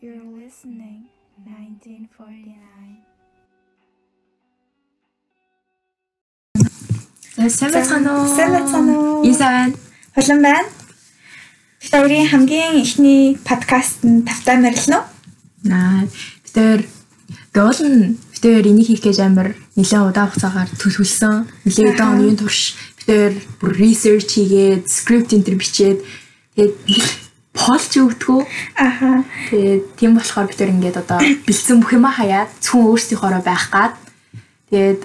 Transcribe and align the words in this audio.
You're 0.00 0.22
listening 0.30 1.10
1949. 1.42 3.02
За 7.34 7.50
сайн 7.50 7.72
байцгаана 7.74 8.22
уу? 8.22 8.28
Сайн 8.30 8.52
байцгаана 8.54 8.94
уу? 8.94 9.34
Сайн. 9.34 9.74
Холон 10.14 10.42
байна. 10.42 10.70
Хоёрын 11.82 12.30
хамгийн 12.30 12.78
ихний 12.78 13.34
подкаст 13.42 14.06
нь 14.06 14.22
тавтай 14.22 14.62
мэрэлнэ 14.62 15.02
үү? 15.02 15.04
Наа 15.66 16.06
хоёр 16.54 16.86
гоолн 17.50 18.22
бид 18.30 18.42
хоёр 18.46 18.70
энийг 18.70 18.86
хийх 18.86 19.02
гэж 19.02 19.18
амар 19.18 19.58
нэлээд 19.74 20.14
удаан 20.14 20.30
хугацаагаар 20.30 20.70
төлөвлөсөн. 20.78 21.66
Нэлээд 21.66 21.98
удаан 21.98 22.22
оны 22.22 22.38
турш 22.38 22.78
хоёр 23.02 23.34
бүр 23.58 23.74
research 23.74 24.30
хийгээд 24.38 24.86
script 24.86 25.34
энэ 25.34 25.42
төр 25.42 25.58
бичээд 25.58 25.98
тэгээд 26.54 27.26
полч 27.58 27.98
өгдөгөө. 27.98 28.40
Аха. 28.78 29.26
Тэгээд 29.50 29.84
тийм 29.98 30.14
болохоор 30.14 30.46
бид 30.46 30.58
хоёр 30.62 30.74
ингээд 30.78 31.02
одоо 31.02 31.18
бэлдсэн 31.46 31.82
бүх 31.82 31.92
юма 31.98 32.14
хаяад 32.14 32.50
зөвхөн 32.62 32.86
өөрсдийнхоороо 32.94 33.42
байх 33.42 33.66
гад. 33.74 33.94
Тэгээд 34.70 35.02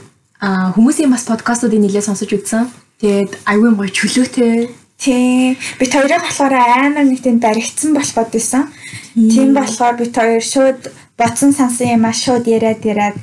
хүмүүсийн 0.77 1.09
бас 1.09 1.25
подкастуудыг 1.25 1.81
нэлээд 1.81 2.05
сонсож 2.05 2.29
үзсэн. 2.29 2.69
Тэгээд 3.01 3.31
аюун 3.49 3.73
гоё 3.73 3.89
чөлөөтэй 3.89 4.69
Тийм. 5.03 5.57
Бид 5.79 5.91
хоёроо 5.91 6.19
болохоор 6.23 6.53
амар 6.53 7.03
нэг 7.03 7.19
тийм 7.19 7.39
баригдсан 7.43 7.91
болоход 7.91 8.29
байсан. 8.31 8.71
Тийм 9.15 9.51
болохоор 9.51 9.99
бид 9.99 10.15
хоёр 10.15 10.39
шууд 10.39 10.81
бодсон 11.19 11.51
сансан 11.51 11.99
юм 11.99 12.05
а 12.07 12.13
шууд 12.13 12.47
яриад 12.47 12.85
яриад 12.85 13.17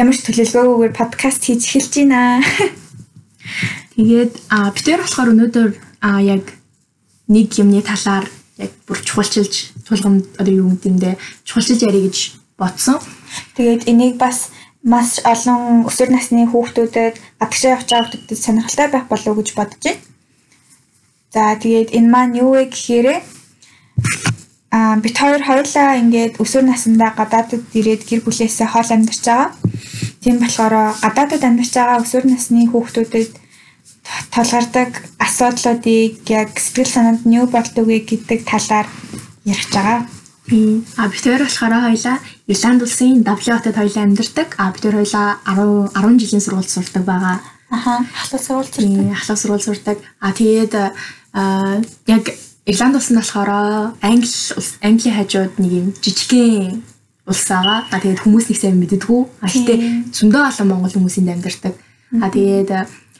ямар 0.00 0.16
ч 0.16 0.24
төлөвлөгөөгүйгээр 0.24 0.94
подкаст 0.96 1.44
хийж 1.44 1.62
эхэлж 1.68 1.92
байна. 2.00 2.40
Тэгээд 3.96 4.32
бид 4.48 4.84
хоёр 4.88 5.02
болохоор 5.04 5.32
өнөөдөр 5.36 5.70
яг 6.24 6.44
нэг 7.28 7.48
юмны 7.60 7.84
талаар 7.84 8.24
яг 8.58 8.70
бүр 8.86 8.98
чухалчилж 9.04 9.54
тулгамд 9.86 10.24
одоо 10.40 10.54
юу 10.54 10.70
гэмдэ 10.76 11.16
чухалчилж 11.44 11.80
ярих 11.84 12.04
гэж 12.08 12.16
бодсон. 12.58 12.98
Тэгээд 13.56 13.88
энийг 13.88 14.16
бас 14.16 14.48
маш 14.82 15.18
олон 15.24 15.84
өсвөр 15.88 16.10
насны 16.14 16.46
хүүхдүүдэд 16.48 17.14
гадагшаа 17.40 17.74
явж 17.76 17.88
байгаа 17.90 18.04
хүүхдүүдэд 18.06 18.38
сонирхолтой 18.44 18.88
байх 18.88 19.06
болов 19.10 19.28
уу 19.34 19.38
гэж 19.42 19.48
бодож 19.58 19.82
байна. 19.82 20.00
За 21.34 21.52
тэгээд 21.58 21.92
энэ 21.92 22.08
маань 22.08 22.38
юу 22.38 22.56
вэ 22.56 22.70
гэхээр 22.72 23.06
а 24.76 24.96
бид 25.04 25.16
хоёр 25.18 25.42
хоёулаа 25.42 26.00
ингээд 26.00 26.38
өсвөр 26.40 26.64
насндаа 26.64 27.12
гадаадд 27.18 27.64
ирээд 27.76 28.02
гэр 28.08 28.20
бүлээсээ 28.24 28.68
хоол 28.70 28.90
амьдарч 28.92 29.22
байгаа. 29.26 29.50
Тийм 30.22 30.36
болохоор 30.40 30.74
гадаадд 31.04 31.42
амьдарч 31.44 31.72
байгаа 31.76 32.02
өсвөр 32.04 32.24
насны 32.30 32.64
хүүхдүүдэд 32.70 33.30
толгардаг 34.34 34.90
асуудлуудыг 35.18 36.22
яг 36.28 36.50
сэтгэл 36.58 36.90
санаанд 36.94 37.22
нь 37.26 37.36
юу 37.38 37.46
болдог 37.46 37.86
вэ 37.86 38.04
гэдэг 38.06 38.44
талаар 38.46 38.86
ярих 39.44 39.68
байгаа. 39.72 40.06
А 40.96 41.08
бид 41.08 41.22
хоёр 41.26 41.42
болохоор 41.42 41.74
хоёлаа 41.90 42.16
Ирланд 42.46 42.82
улсын 42.82 43.22
Даблин 43.22 43.58
хотод 43.58 43.74
хоёлаа 43.74 44.04
амьдардаг. 44.04 44.54
А 44.58 44.70
бид 44.70 44.82
хоёр 44.82 45.02
хоёлаа 45.02 45.38
10 45.46 45.90
10 45.94 46.20
жилийн 46.22 46.42
сургууль 46.44 46.68
сурдаг 46.68 47.02
байгаа. 47.02 47.40
Аха, 47.70 48.06
ахлах 48.14 48.42
сургууль 48.42 48.70
Тийм, 48.70 49.10
ахлах 49.10 49.38
сургууль 49.38 49.66
сурдаг. 49.66 49.98
А 50.20 50.32
тэгээд 50.32 50.74
яг 52.06 52.24
Ирланд 52.66 52.96
улсанд 52.96 53.18
болохоор 53.18 53.50
Англи 54.02 54.30
улс 54.56 54.70
Английн 54.82 55.16
хажууд 55.16 55.58
нэг 55.58 55.72
юм 55.72 55.86
жижигхэн 55.98 56.82
улс 57.26 57.44
байгаа. 57.50 57.84
А 57.90 57.98
тэгээд 57.98 58.22
хүмүүс 58.22 58.46
нэг 58.46 58.58
сайн 58.58 58.78
мэддэггүй. 58.78 59.22
А 59.42 59.46
гэтээ 59.50 59.78
зөндөө 60.14 60.42
олон 60.46 60.68
монгол 60.70 60.94
хүмүүсийн 60.94 61.34
амьдардаг. 61.34 61.74
А 62.22 62.30
тэгээд 62.30 62.70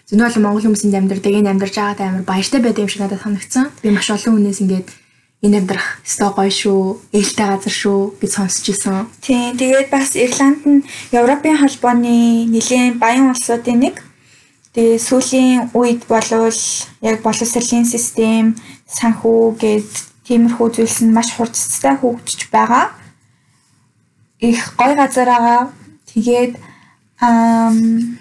зөндөө 0.07 0.27
олон 0.31 0.43
монгол 0.47 0.65
хүмүүсийн 0.71 0.95
амьдардаг. 0.95 1.33
Энэ 1.35 1.51
амьдарч 1.51 1.75
байгаатай 1.75 2.07
амар 2.07 2.23
баяртай 2.23 2.61
байдаг 2.63 2.87
юм 2.87 2.91
шиг 2.91 3.03
надад 3.03 3.23
санагдсан. 3.27 3.75
Би 3.83 3.91
маш 3.91 4.07
олон 4.07 4.39
хүнээс 4.39 4.63
ингээд 4.63 4.89
энэ 5.43 5.59
амьдрах 5.59 5.99
өстой 6.07 6.31
гоё 6.31 6.53
шүү, 6.55 6.83
ээлтэй 7.11 7.47
газар 7.51 7.75
шүү 7.75 7.99
гэж 8.23 8.31
сонсч 8.31 8.65
ирсэн. 8.71 9.11
Тийм, 9.19 9.59
тэгээд 9.59 9.91
бас 9.91 10.15
Ирланд 10.15 10.63
нь 10.63 10.87
Европын 11.11 11.59
холбооны 11.59 12.47
нэлийн 12.47 13.03
баян 13.03 13.35
улсуудын 13.35 13.83
нэг. 13.83 13.99
Тэгээ 14.79 15.03
сүүлийн 15.03 15.75
үед 15.75 16.07
болвол 16.07 16.63
яг 17.03 17.19
боловсролын 17.27 17.85
систем, 17.85 18.55
санхүү 18.87 19.59
гээд 19.59 19.93
тиймэрхүү 20.31 20.69
зүйлс 20.71 21.03
нь 21.03 21.11
маш 21.11 21.35
хурцтай 21.35 21.99
хөгжиж 21.99 22.47
байгаа. 22.55 22.95
Их 24.39 24.75
гоё 24.79 24.95
газар 24.95 25.27
байгаа. 25.27 25.63
Тэгээд 26.15 26.55
ам 27.21 28.19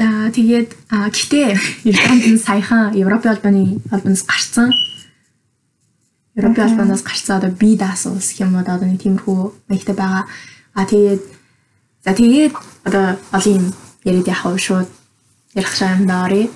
За 0.00 0.32
тэгээд 0.32 0.80
гэтээ 0.88 1.60
Ирланд 1.84 2.24
нь 2.24 2.40
саяхан 2.40 2.96
Европын 2.96 3.36
холбооны 3.36 3.84
холбооноос 3.92 4.24
гарцсан. 4.24 4.72
Европын 6.32 6.64
холбооноос 6.72 7.04
гарцсан 7.04 7.36
одоо 7.36 7.52
би 7.52 7.76
даас 7.76 8.08
улс 8.08 8.32
гэх 8.32 8.48
юм 8.48 8.56
уу 8.56 8.64
одоо 8.64 8.80
нэг 8.80 9.04
тиймэрхүү 9.04 9.68
маягтай 9.68 9.92
байгаа. 9.92 10.24
А 10.72 10.88
тэгээд 10.88 11.20
за 12.00 12.10
тэгээд 12.16 12.54
одоо 12.88 13.20
олон 13.28 13.52
юм 13.60 13.66
яриад 14.08 14.32
явах 14.32 14.56
шууд 14.56 14.88
ярих 15.52 15.72
шаам 15.76 16.08
даарэ. 16.08 16.48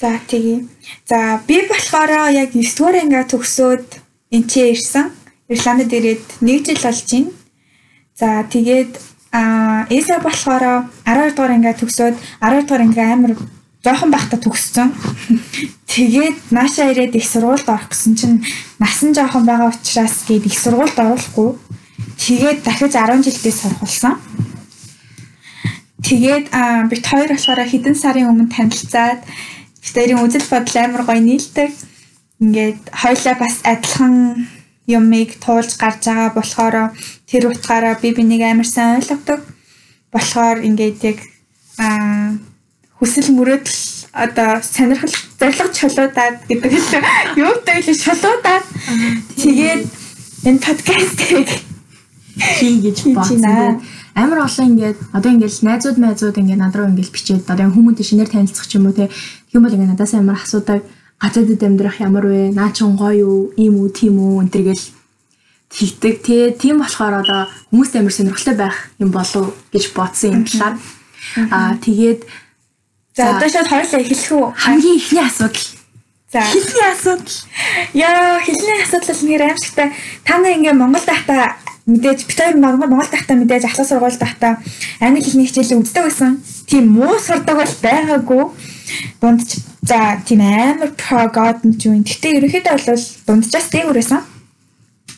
за 0.00 0.18
тэгээ. 0.18 0.66
За 1.06 1.38
би 1.46 1.56
болохоор 1.70 2.10
яг 2.34 2.50
9 2.50 2.66
дугаар 2.74 2.98
анги 2.98 3.30
төгсөөд 3.30 3.86
энчээ 4.34 4.74
ирсэн. 4.74 5.06
Ирландд 5.46 5.94
ирээд 5.94 6.42
1 6.42 6.66
жил 6.66 6.82
болж 6.82 7.06
байна. 7.06 7.30
За 8.18 8.42
тэгээд 8.42 8.92
а 9.32 9.84
эсэ 9.90 10.18
болохоор 10.24 10.88
12 11.04 11.36
дугаар 11.36 11.52
анги 11.52 11.72
төгсөөд 11.80 12.16
12 12.40 12.66
дугаар 12.66 12.82
анги 12.82 13.00
амар 13.00 13.32
жоохон 13.84 14.10
байхдаа 14.10 14.40
төгссөн. 14.40 14.88
Тэгээд 15.92 16.36
нааша 16.50 16.90
ирээд 16.90 17.16
их 17.16 17.26
сургуульд 17.28 17.68
орох 17.68 17.88
гэсэн 17.88 18.14
чинь 18.16 18.44
насан 18.80 19.14
жоохон 19.14 19.44
байгаа 19.46 19.72
учраас 19.72 20.24
гээд 20.28 20.46
их 20.46 20.56
сургуульд 20.58 20.96
оруулахгүй. 20.98 21.50
Тэгээд 22.18 22.64
дахиж 22.64 22.92
10 22.92 23.24
жилдээ 23.24 23.54
сурах 23.54 23.80
болсон. 23.80 24.14
Тэгээд 26.02 26.46
бит 26.90 27.04
хоёр 27.06 27.30
болохоор 27.32 27.60
хэдэн 27.68 27.94
сарын 27.94 28.30
өмнө 28.30 28.48
танилцаад 28.48 29.22
битэрийн 29.82 30.22
үзэл 30.24 30.46
бодол 30.50 30.76
амар 30.82 31.02
гоё 31.06 31.20
нийлдэг. 31.20 31.70
Ингээд 32.40 32.80
хоёлаа 32.92 33.34
бас 33.38 33.54
адилхан 33.64 34.46
юмыг 34.88 35.36
туулж 35.44 35.76
гарч 35.76 36.08
байгаа 36.08 36.32
болохоор 36.32 36.76
тэр 37.28 37.52
утгаараа 37.52 38.00
би 38.00 38.16
бинийг 38.16 38.42
амар 38.42 38.66
сайн 38.66 38.98
ойлгодог. 38.98 39.40
Болохоор 40.12 40.64
ингээд 40.64 40.98
яг 41.04 41.18
хүсэл 42.98 43.30
мөрөөдөл 43.36 43.80
одоо 44.16 44.50
сонирхол 44.64 45.14
зориг 45.38 45.72
чулуудаад 45.76 46.36
гэдэг 46.48 46.72
л 46.72 46.90
юутай 47.36 47.78
л 47.84 47.92
шулуудаад 47.92 48.64
тэгээд 49.36 49.82
энэ 50.48 50.62
подкастыг 50.64 51.48
хий 52.58 52.74
гэж 52.82 52.98
бодсон. 53.14 53.84
Амар 54.18 54.48
олон 54.48 54.66
ингээд 54.74 54.98
одоо 55.14 55.30
ингээд 55.30 55.62
найзууд 55.62 55.98
найзууд 56.00 56.40
ингээд 56.40 56.62
над 56.64 56.74
руу 56.74 56.90
ингээд 56.90 57.14
бичээд 57.14 57.46
одоо 57.46 57.70
хүмүүст 57.70 58.02
шинээр 58.02 58.32
танилцах 58.32 58.66
ч 58.66 58.80
юм 58.80 58.90
уу 58.90 58.96
те 58.96 59.06
тийм 59.52 59.62
бол 59.62 59.74
ингээд 59.74 59.92
надаас 59.94 60.14
амар 60.18 60.42
асуудаг 60.42 60.82
гадаадд 61.18 61.62
амьдрах 61.62 62.00
ямар 62.00 62.26
вэ? 62.26 62.50
Наа 62.54 62.70
чин 62.72 62.96
гоё 62.96 63.14
юу? 63.26 63.52
Ийм 63.58 63.82
үү, 63.82 63.90
тийм 63.90 64.18
үү? 64.18 64.42
энэ 64.46 64.52
төргээл 64.54 64.84
хийдэг. 65.70 66.14
Тэ 66.22 66.56
тийм 66.56 66.78
болохоор 66.80 67.22
одоо 67.22 67.40
хүмүүст 67.70 67.94
амар 67.98 68.14
сонирхолтой 68.14 68.56
байх 68.56 68.76
юм 68.98 69.10
болов 69.10 69.54
гэж 69.72 69.84
бодсон 69.92 70.30
юм 70.32 70.44
талаар. 70.46 70.74
Аа 71.50 71.76
тэгээд 71.76 72.22
За 73.18 73.36
одоо 73.36 73.48
шууд 73.50 73.66
хоёулаа 73.66 74.00
эхлэх 74.00 74.30
үү? 74.30 74.46
хамгийн 74.54 74.96
ихний 74.96 75.26
асуудал. 75.26 75.66
За 76.32 76.40
Хэлний 76.40 76.86
асуудал. 76.92 77.36
Яа, 77.92 78.38
хэлний 78.40 78.78
асуудал 78.78 79.20
нэр 79.26 79.42
аимшигтай. 79.42 79.92
Та 80.24 80.38
нар 80.38 80.54
ингээ 80.54 80.72
Монгол 80.72 81.02
дахта 81.04 81.56
мэдээж 81.88 82.30
хоёр 82.30 82.56
Монгол 82.56 83.08
дахта 83.10 83.34
мэдээж 83.34 83.64
ахлах 83.64 83.88
сургууль 83.88 84.16
дахта 84.20 84.62
англи 85.00 85.24
хэлний 85.24 85.48
хичээлээ 85.48 85.80
үздэг 85.82 86.04
байсан. 86.04 86.38
Тийм 86.68 86.92
муу 86.92 87.18
сурдаг 87.18 87.56
бол 87.56 87.74
байгаагүй. 87.82 88.44
Дунд 89.20 89.40
ч 89.48 89.58
за 89.82 90.18
тийм 90.26 90.40
амар 90.42 90.90
прогод 90.96 91.62
нь 91.64 91.78
юм. 91.84 92.02
Гэтэ 92.02 92.38
ерөнхийдөө 92.38 92.76
бол 92.86 93.04
дунджаас 93.26 93.68
дээгүүр 93.70 93.98
байсан. 93.98 94.22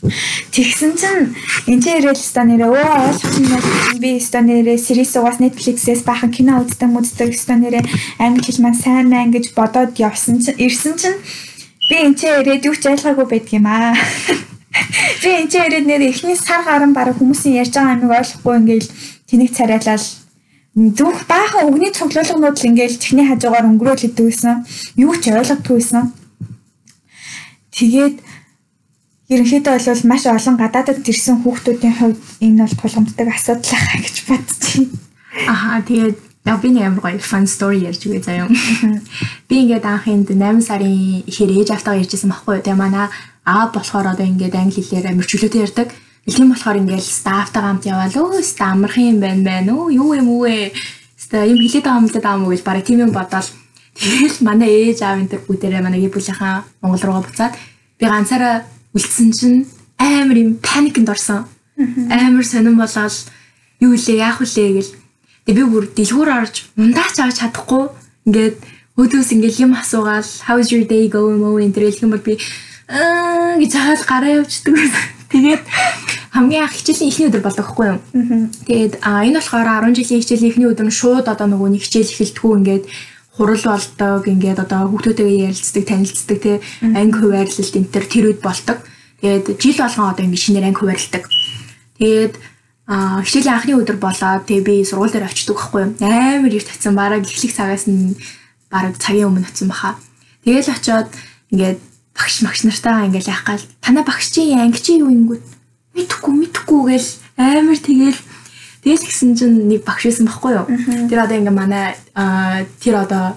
Тэгсэн 0.01 0.93
чинь 0.97 1.37
энэ 1.69 1.83
ч 1.85 1.87
ирэл 2.01 2.17
ста 2.17 2.41
нэрээ 2.49 2.73
өө 2.73 2.85
ойлгосон 3.13 4.01
би 4.01 4.17
ста 4.17 4.41
нэрээ 4.41 4.81
series 4.81 5.13
угаас 5.21 5.45
Netflix-ээс 5.45 6.09
бахан 6.09 6.33
кино 6.33 6.65
үздэг 6.65 6.89
үздэг 6.89 7.37
ста 7.37 7.61
нэрээ 7.61 7.85
англи 8.17 8.41
хэл 8.41 8.65
маань 8.65 8.81
сайн 8.81 9.13
мэн 9.13 9.29
гэж 9.29 9.53
бодоод 9.53 9.93
явсан 10.01 10.41
чинь 10.41 10.57
ирсэн 10.57 10.97
чинь 10.97 11.21
би 11.93 11.97
энэ 12.01 12.17
ч 12.17 12.33
ирээд 12.33 12.65
юу 12.65 12.77
ч 12.81 12.89
ойлгоогүй 12.89 13.27
байдаг 13.29 13.53
юм 13.53 13.69
аа. 13.69 13.93
Би 15.21 15.29
энэ 15.37 15.53
ч 15.53 15.61
ирээд 15.61 15.85
нэр 15.85 16.03
эхний 16.09 16.39
сар 16.39 16.65
гарan 16.65 16.97
бараг 16.97 17.21
хүмүүсийн 17.21 17.61
ярьж 17.61 17.77
байгаа 17.77 17.93
амиг 18.01 18.09
ойлгохгүй 18.09 18.55
ингээл 18.57 18.89
тэнийг 19.29 19.53
царайлал 19.53 20.05
зүг 20.77 21.27
баахан 21.27 21.67
өгний 21.67 21.91
цуглуулганууд 21.91 22.57
л 22.59 22.69
ингээл 22.71 23.03
техний 23.03 23.27
хажуугаар 23.27 23.67
өнгөрөөл 23.67 24.07
идэв 24.07 24.27
гэсэн. 24.31 24.63
Юу 25.03 25.19
ч 25.19 25.35
ойлгохгүй 25.35 25.77
байсан. 25.83 26.15
Тэгээд 27.75 28.17
ерөнхийдөө 29.35 29.75
бол 29.83 30.03
маш 30.07 30.23
олон 30.31 30.57
гадаадд 30.63 31.07
ирсэн 31.11 31.43
хүүхдүүдийн 31.43 31.95
хувьд 31.99 32.23
энэ 32.39 32.63
бол 32.63 32.75
тулгамддаг 32.79 33.29
асуудал 33.35 33.79
хаа 33.83 33.99
гэж 34.05 34.17
бодчих. 34.31 34.89
Аха 35.51 35.83
тэгээд 35.83 36.19
яг 36.47 36.59
би 36.63 36.69
нэг 36.71 36.85
амар 36.87 37.03
гоё 37.03 37.19
fun 37.19 37.47
story 37.47 37.83
ярьж 37.87 38.07
үгүй 38.07 38.23
заяа. 38.23 38.47
Би 39.49 39.55
ингээд 39.67 39.87
анхынд 39.87 40.31
8 40.31 40.63
сарын 40.63 41.23
ихээр 41.27 41.51
ээж 41.63 41.69
автаа 41.75 41.99
ярьжсэн 41.99 42.31
байхгүй 42.31 42.59
юу. 42.59 42.65
Тэгээ 42.65 42.79
манай 42.79 43.07
аа 43.47 43.71
болохоор 43.75 44.07
одоо 44.15 44.27
ингээд 44.27 44.55
англи 44.55 44.83
хэлээр 44.83 45.11
амар 45.11 45.27
чөлөөтэй 45.27 45.63
ярьдаг. 45.67 45.89
Тийм 46.29 46.53
болохоор 46.53 46.85
ингээл 46.85 47.01
стафтаа 47.01 47.63
гамт 47.65 47.89
яваал 47.89 48.13
өө 48.13 48.45
ста 48.45 48.77
амархан 48.77 49.17
юм 49.17 49.19
байна 49.25 49.43
байна. 49.45 49.73
Өө 49.73 49.97
юу 49.97 50.13
юм 50.15 50.29
уу 50.29 50.45
вэ? 50.45 50.73
Ста 51.17 51.49
юм 51.49 51.57
хилээд 51.57 51.85
байгаа 51.85 52.01
юм 52.01 52.09
л 52.09 52.13
даа 52.13 52.37
мөн 52.37 52.51
гэж 52.53 52.63
барыг 52.63 52.85
тийм 52.85 53.01
юм 53.09 53.13
бодоол. 53.17 53.49
Тэгэл 53.97 54.45
манай 54.45 54.69
ээж 54.69 55.01
аав 55.01 55.17
энэ 55.17 55.31
төр 55.33 55.43
бүгдээрээ 55.49 55.83
манай 55.83 56.01
гэр 56.05 56.13
бүлийнхаа 56.13 56.65
Монгол 56.85 57.05
руугаа 57.05 57.25
буцаад 57.25 57.55
би 57.99 58.05
ганцаараа 58.05 58.65
үлдсэн 58.93 59.29
чинь 59.33 59.59
амар 59.97 60.37
юм 60.37 60.61
паникнд 60.61 61.09
орсон. 61.09 61.49
Амар 61.77 62.45
сонирн 62.45 62.77
болоод 62.77 63.17
юу 63.81 63.97
лээ 63.97 64.21
яах 64.21 64.41
вүлээ 64.45 64.71
гэл. 64.77 64.93
Тэг 65.49 65.55
би 65.57 65.65
бүр 65.65 65.85
дэлгүүр 65.89 66.31
орж 66.31 66.69
ундаач 66.77 67.17
авч 67.17 67.41
чадахгүй 67.41 67.89
ингээд 68.29 68.57
өдөөс 69.01 69.33
ингээд 69.35 69.57
юм 69.65 69.73
асуугаал 69.73 70.29
how's 70.45 70.69
your 70.69 70.85
day 70.85 71.09
going 71.09 71.41
мөн 71.41 71.65
энэ 71.65 71.75
төр 71.75 71.85
хэлэх 71.89 72.05
юм 72.05 72.13
бол 72.13 72.25
би 72.25 72.37
аа 72.89 73.57
гэж 73.57 73.73
хаал 73.73 74.05
гараа 74.05 74.33
явчихдаг. 74.45 75.20
Тэгээд 75.31 75.63
хамгийн 76.35 76.63
анх 76.67 76.75
хичээлийн 76.75 77.11
эхний 77.11 77.29
өдөр 77.31 77.43
болдог 77.43 77.67
хгүй 77.67 77.87
юу. 77.91 77.99
Тэгээд 78.67 78.95
а 79.03 79.23
энэ 79.27 79.39
болохоор 79.39 79.91
10 79.91 79.99
жилийн 79.99 80.23
хичээлийн 80.23 80.51
эхний 80.51 80.69
өдөр 80.71 80.87
нь 80.91 80.99
шууд 80.99 81.27
одоо 81.27 81.47
нөгөө 81.51 81.69
нэг 81.75 81.83
хичээл 81.87 82.11
эхэлтгүү 82.11 82.53
ингээд 82.59 82.85
хурал 83.35 83.65
болдог 83.67 84.23
ингээд 84.27 84.63
одоо 84.63 84.91
хүүхдүүдтэйгээ 84.91 85.47
ярилцдаг, 85.51 85.85
танилцдаг 85.87 86.39
тий 86.43 86.57
анги 86.83 87.19
хуваарлалт 87.19 87.79
энэ 87.79 87.93
төр 87.95 88.05
тэр 88.11 88.25
үед 88.31 88.41
болдог. 88.43 88.79
Тэгээд 89.23 89.47
жил 89.59 89.79
болгон 89.79 90.11
одоо 90.11 90.25
ингээд 90.27 90.45
шинээр 90.45 90.67
анги 90.71 90.81
хуваарлдаг. 90.83 91.25
Тэгээд 91.99 92.35
а 92.91 93.23
хичээлийн 93.23 93.55
анхны 93.55 93.73
өдөр 93.79 93.99
болоод 94.03 94.45
тэгээ 94.51 94.67
би 94.67 94.75
сургууль 94.83 95.15
дээр 95.15 95.31
очдөг 95.31 95.57
байхгүй 95.57 95.81
юу. 95.83 95.91
Амар 96.03 96.53
их 96.55 96.67
татсан 96.67 96.95
бараг 96.99 97.23
эхлэх 97.23 97.55
цагаас 97.55 97.87
нь 97.87 98.19
бараг 98.71 98.99
цагийн 98.99 99.31
өмнө 99.31 99.47
очсон 99.47 99.71
баха. 99.71 99.95
Тэгээл 100.43 100.75
очиод 100.75 101.11
ингээд 101.55 101.79
багш 102.17 102.43
магш 102.43 102.61
нартайгаа 102.65 103.07
ингээл 103.09 103.33
яах 103.33 103.45
гал 103.45 103.65
танаа 103.81 104.05
багш 104.05 104.31
чи 104.31 104.53
анги 104.55 104.81
чи 104.81 104.99
юу 104.99 105.11
ингэв 105.11 105.41
мэдхгүй 105.95 106.35
мэдхгүй 106.47 106.81
гэл 106.91 107.09
амар 107.37 107.79
тэгэл 107.79 108.21
тэгэл 108.85 109.07
гисэн 109.07 109.37
чинь 109.37 109.69
нэг 109.69 109.85
багш 109.85 110.09
байсан 110.09 110.27
байхгүй 110.27 110.53
юу? 110.57 110.67
Тэр 111.09 111.19
одоо 111.25 111.37
ингээ 111.37 111.57
манай 111.57 111.97
тэр 112.81 113.05
одоо 113.05 113.37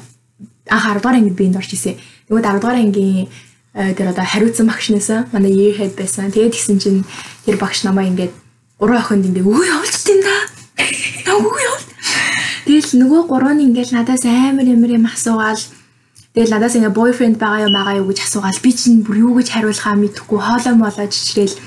анх 0.70 0.86
10 0.88 1.02
дугаар 1.02 1.18
ангид 1.20 1.36
биэнд 1.36 1.60
орж 1.60 1.72
исэн 1.74 2.00
тэгвэл 2.28 2.44
10 2.44 2.62
дугаар 2.62 2.80
ангийн 2.80 3.28
тэр 3.74 4.08
одоо 4.14 4.24
хариуцсан 4.24 4.68
багш 4.68 4.90
нээсэн. 4.94 5.34
Манай 5.34 5.52
year 5.52 5.74
head 5.76 5.98
байсан. 5.98 6.32
Тэгээд 6.32 6.54
гисэн 6.54 6.78
чинь 6.80 7.02
тэр 7.46 7.58
багш 7.58 7.84
намаа 7.84 8.06
ингээд 8.06 8.32
гурван 8.80 9.02
охинд 9.02 9.26
ингээ 9.26 9.44
өө 9.44 9.64
явуулчихсан 9.66 10.20
да. 10.22 10.36
Өө 11.34 11.58
явуул 11.58 11.86
тэгэл 12.64 12.92
нөгөө 12.96 13.22
гурав 13.28 13.54
нь 13.58 13.66
ингээл 13.68 13.96
надаас 13.98 14.24
амар 14.24 14.64
амар 14.64 14.92
юм 14.96 15.06
асуугаал 15.10 15.60
Тэгэл 16.34 16.50
надаас 16.50 16.74
ингээ 16.74 16.98
boyfriend 16.98 17.38
байгаа 17.38 17.70
юм 17.70 17.78
байгаа 17.78 18.02
юу 18.02 18.10
гэж 18.10 18.26
асуугаал 18.26 18.58
би 18.66 18.72
чинь 18.74 19.06
бүр 19.06 19.22
юу 19.22 19.38
гэж 19.38 19.54
хариулахаа 19.54 19.94
мэдэхгүй 20.02 20.40
хоолой 20.42 20.74
молоо 20.74 21.06
чичрээл. 21.06 21.62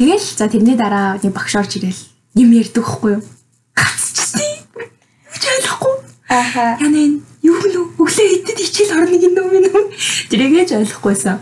Тэгэл 0.00 0.24
за 0.24 0.48
тэрний 0.48 0.72
дараа 0.72 1.20
нэг 1.20 1.36
багш 1.36 1.60
орж 1.60 1.76
ирэл 1.76 2.00
юм 2.32 2.48
ярьдаг 2.56 2.80
хгүй 2.80 3.20
юу? 3.20 3.22
Гацчихсан. 3.76 4.40
Үгүй 4.72 5.52
ойлгохгүй. 5.52 5.94
Аха. 6.32 6.80
Яна 6.80 6.96
энэ 6.96 7.20
юу 7.44 7.60
нүү 7.60 8.00
өглөө 8.00 8.28
идэд 8.40 8.58
хичээл 8.64 9.04
орно 9.04 9.20
гин 9.20 9.36
нөө 9.36 9.48
минь 9.52 9.68
үү? 9.68 9.92
Тэрийгэж 10.32 10.80
ойлгохгүйсэн. 10.80 11.36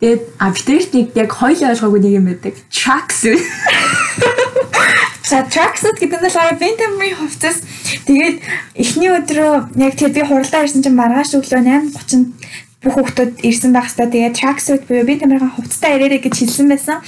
Тэгээд 0.00 0.22
а 0.40 0.48
битэрт 0.48 0.90
нэг 0.96 1.06
яг 1.12 1.30
хоёул 1.36 1.76
ойлгоогүй 1.76 2.00
нэг 2.00 2.12
юм 2.16 2.26
байдаг. 2.32 2.56
Tracks. 2.72 3.28
За 5.28 5.44
tracksuit 5.44 6.00
гэдэг 6.00 6.16
нь 6.16 6.24
болохоор 6.24 6.56
Bentham-ийн 6.56 7.20
хувцас. 7.20 7.60
Тэгээд 8.06 8.36
эхний 8.74 9.10
өдрөө 9.12 9.52
яг 9.80 9.94
тэр 9.96 10.10
би 10.12 10.22
хуралдаа 10.24 10.64
ирсэн 10.64 10.82
чинь 10.84 10.98
маргааш 10.98 11.38
өглөө 11.38 11.62
8:30 11.64 12.36
бүх 12.78 12.94
хүүхдүүд 12.94 13.42
ирсэн 13.42 13.74
байх 13.74 13.90
хэвээр 13.90 14.12
тэгээд 14.14 14.38
tracksuit 14.38 14.82
буюу 14.86 15.02
Bentham-ийн 15.02 15.50
хувцастай 15.50 15.98
ирээрэй 15.98 16.22
гэж 16.22 16.34
хэлсэн 16.38 16.70
байсан. 16.70 17.02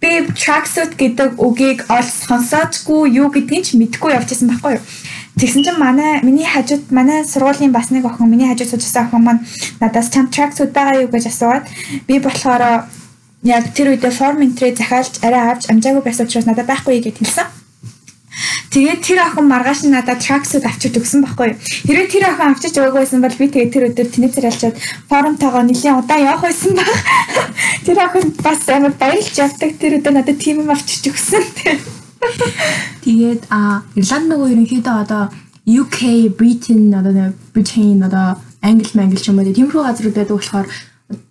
Би 0.00 0.24
tracksuit 0.32 0.96
гэдэг 0.96 1.36
үгийг 1.36 1.84
олж 1.92 2.08
сонсоочгүй 2.24 3.20
юу 3.20 3.28
гэдгийг 3.28 3.64
ч 3.68 3.76
мэдэхгүй 3.76 4.16
явчихсан 4.16 4.48
байхгүй 4.48 4.80
юу? 4.80 4.84
Тэгсэн 5.36 5.60
чинь 5.60 5.76
манай 5.76 6.24
миний 6.24 6.48
хажууд 6.48 6.88
манай 6.88 7.28
сургуулийн 7.28 7.72
бас 7.72 7.92
нэг 7.92 8.08
охин 8.08 8.32
миний 8.32 8.48
хажууд 8.48 8.80
суужсан 8.80 9.12
охин 9.12 9.20
маань 9.20 9.44
надаас 9.76 10.08
чам 10.08 10.32
tracksuit 10.32 10.72
байгаа 10.72 11.04
юу 11.04 11.12
гэж 11.12 11.28
асууад 11.28 11.68
би 12.08 12.16
болохоор 12.16 12.88
яг 13.44 13.64
тэр 13.76 13.92
үедээ 13.92 14.12
форм 14.16 14.40
энтрээ 14.40 14.72
захиалж 14.72 15.20
арай 15.20 15.52
авч 15.52 15.68
амжаагүй 15.68 16.00
байсан 16.00 16.24
учраас 16.24 16.48
надад 16.48 16.64
байхгүй 16.64 16.96
гэж 17.00 17.20
хэлсэн. 17.20 17.59
Тэгээд 18.70 19.00
тэр 19.02 19.18
охин 19.26 19.50
маргааш 19.50 19.82
нь 19.84 19.94
надад 19.94 20.22
tracksuit 20.22 20.62
авчиж 20.62 20.94
өгсөн 20.94 21.26
байхгүй. 21.26 21.58
Хэрвээ 21.86 22.06
тэр 22.06 22.24
охин 22.30 22.54
авчиж 22.54 22.74
өгөөгүй 22.78 23.02
байсан 23.02 23.20
бол 23.20 23.34
би 23.34 23.46
тэгээд 23.50 23.74
тэр 23.74 23.84
өдөр 23.90 24.06
тэнцэр 24.06 24.46
алчаад 24.46 24.76
форумтойгоо 25.10 25.62
нэлийн 25.66 25.98
удаан 25.98 26.22
явах 26.22 26.46
байсан 26.46 26.78
баг. 26.78 26.86
Тэр 27.86 27.98
охин 27.98 28.30
бас 28.38 28.62
амар 28.70 28.94
баярлж 28.94 29.34
явдаг 29.34 29.70
тэр 29.82 29.98
өдөр 29.98 30.14
надад 30.14 30.38
тийм 30.38 30.62
юм 30.62 30.70
авчиж 30.70 31.10
өгсөн. 31.10 31.42
Тэгээд 33.02 33.50
а 33.50 33.82
Ирланд 33.98 34.30
нөгөө 34.30 34.52
ерөнхийдөө 34.54 34.96
одоо 35.02 35.22
UK, 35.66 36.30
Britain 36.38 36.94
одоо 36.94 37.34
Britain 37.50 37.98
одоо 38.06 38.38
Англи 38.62 38.90
мангли 38.94 39.18
ч 39.18 39.32
юм 39.32 39.42
уу 39.42 39.50
тиймэрхүү 39.50 39.82
газрууд 39.82 40.14
байдаг 40.14 40.36
болохоор 40.36 40.68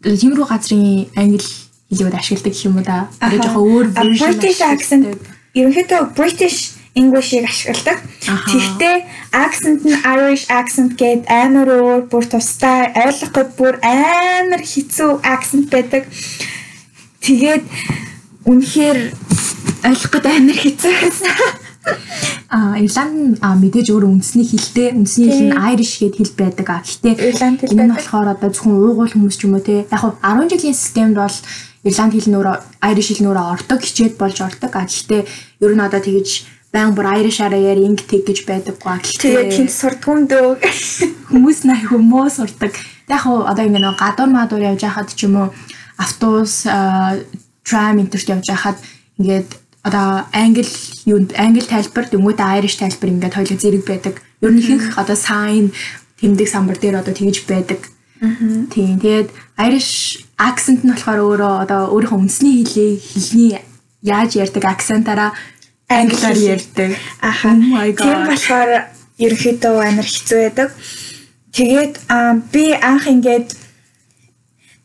тиймэрхүү 0.03 0.47
газрын 0.49 1.07
англи 1.15 1.45
хэлийг 1.87 2.15
ашигладаг 2.19 2.53
гэх 2.53 2.65
юм 2.65 2.77
уу 2.77 2.83
да. 2.83 3.07
Тэгээд 3.21 3.45
жоохон 3.45 3.63
өөр 3.69 3.85
British 3.95 4.61
accent 4.65 5.05
ерөнхийдөө 5.53 6.01
British 6.17 6.78
English-ийг 6.95 7.45
ашигладаг. 7.45 7.97
Тэгтээ 8.25 8.95
accent 9.31 9.81
нь 9.85 10.01
Irish 10.01 10.45
accent 10.49 10.97
гээд 10.97 11.29
амар 11.29 11.69
өөр 11.69 12.01
бүр 12.09 12.25
тустай 12.25 12.89
ойлгоход 13.05 13.49
бүр 13.59 13.75
амар 13.85 14.61
хэцүү 14.65 15.21
accent 15.21 15.69
байдаг. 15.69 16.03
Тэгээд 17.21 17.63
үнэхээр 18.49 18.99
ойлгоход 19.85 20.25
амар 20.25 20.57
хэцүү. 20.57 20.93
А 22.49 22.81
Ирланд 22.81 23.37
мэдээж 23.37 23.93
өөр 23.93 24.09
үндэсний 24.09 24.41
хэлтэй 24.41 24.97
үндэсний 24.97 25.29
хэл 25.29 25.45
нь 25.53 25.57
Irish 25.69 26.01
гээд 26.01 26.17
хэл 26.17 26.33
байдаг. 26.33 26.67
А 26.69 26.81
гэхдээ 26.81 27.69
энэ 27.69 27.93
болохоор 27.93 28.33
одоо 28.33 28.49
зөвхөн 28.49 28.73
уугуул 28.73 29.13
хүмүүс 29.13 29.37
ч 29.37 29.45
юм 29.45 29.53
уу 29.53 29.61
те. 29.61 29.85
Яг 29.85 30.17
10 30.17 30.49
жилийн 30.49 30.73
системд 30.73 31.15
бол 31.21 31.37
Ирланд 31.85 32.13
хэл 32.17 32.29
нөөрэ 32.33 32.53
Irish 32.89 33.09
хэл 33.13 33.25
нөөрэ 33.29 33.41
ордог 33.53 33.79
хичээд 33.85 34.17
болж 34.17 34.37
ордог. 34.41 34.71
А 34.73 34.81
гэхдээ 34.89 35.21
ер 35.61 35.73
нь 35.77 35.85
одоо 35.85 36.01
тэгэж 36.01 36.29
баян 36.73 36.93
бүр 36.93 37.09
Irish 37.17 37.41
араяар 37.41 37.79
инг 37.81 38.05
тэг 38.05 38.25
гэж 38.29 38.45
байдаггүй. 38.45 39.01
Тэгээд 39.17 39.49
тэнд 39.57 39.71
сурдгүн 39.73 40.29
дөө 40.29 40.61
хүмүүс 41.33 41.59
най 41.65 41.81
хүмүүс 41.89 42.37
сурдаг. 42.37 42.73
Яг 43.09 43.25
хуу 43.25 43.49
одоо 43.49 43.65
ингэ 43.65 43.81
нэг 43.81 43.97
гадуур 43.97 44.29
мадуур 44.29 44.61
явж 44.61 44.85
байхад 44.85 45.09
ч 45.09 45.25
юм 45.25 45.35
уу 45.41 45.49
автобус 45.97 46.69
трам 47.65 47.97
интерт 47.97 48.29
явж 48.29 48.45
байхад 48.45 48.77
ингээд 49.17 49.49
одоо 49.81 50.29
англи 50.29 50.65
юу 51.09 51.25
англи 51.33 51.65
тайлбар 51.65 52.05
тэмүүтэ 52.05 52.43
Irish 52.61 52.77
тайлбар 52.77 53.09
ингээд 53.09 53.37
хоёул 53.37 53.57
зэрэг 53.57 53.83
байдаг. 53.89 54.15
Ер 54.41 54.51
нь 54.53 54.61
ихэнх 54.61 54.93
одоо 54.93 55.17
сайн 55.17 55.73
тэмдэг 56.21 56.47
самбар 56.47 56.77
дээр 56.77 57.01
одоо 57.01 57.13
тэгж 57.17 57.49
байдаг. 57.49 57.81
Тийм. 58.19 58.69
Тэгээд 58.69 59.29
Irish 59.57 60.21
accent 60.37 60.83
нь 60.83 60.91
болохоор 60.91 61.19
өөрөө 61.23 61.53
одоо 61.63 61.81
өөрийнхөө 61.95 62.19
үндэсний 62.19 62.61
хэлээ 62.61 62.91
хэлний 62.99 63.51
яаж 64.03 64.35
ярьдаг 64.35 64.63
акцентаараа 64.67 65.31
англиар 65.89 66.37
ярьдаг. 66.37 66.91
Аха. 67.21 67.49
Тийм 67.97 68.19
болохоор 68.29 68.69
ерөөхдөө 69.19 69.75
амар 69.89 70.07
хэцүү 70.07 70.39
байдаг. 70.39 70.69
Тэгээд 71.51 71.93
би 72.53 72.65
анх 72.77 73.05
ингээд 73.09 73.47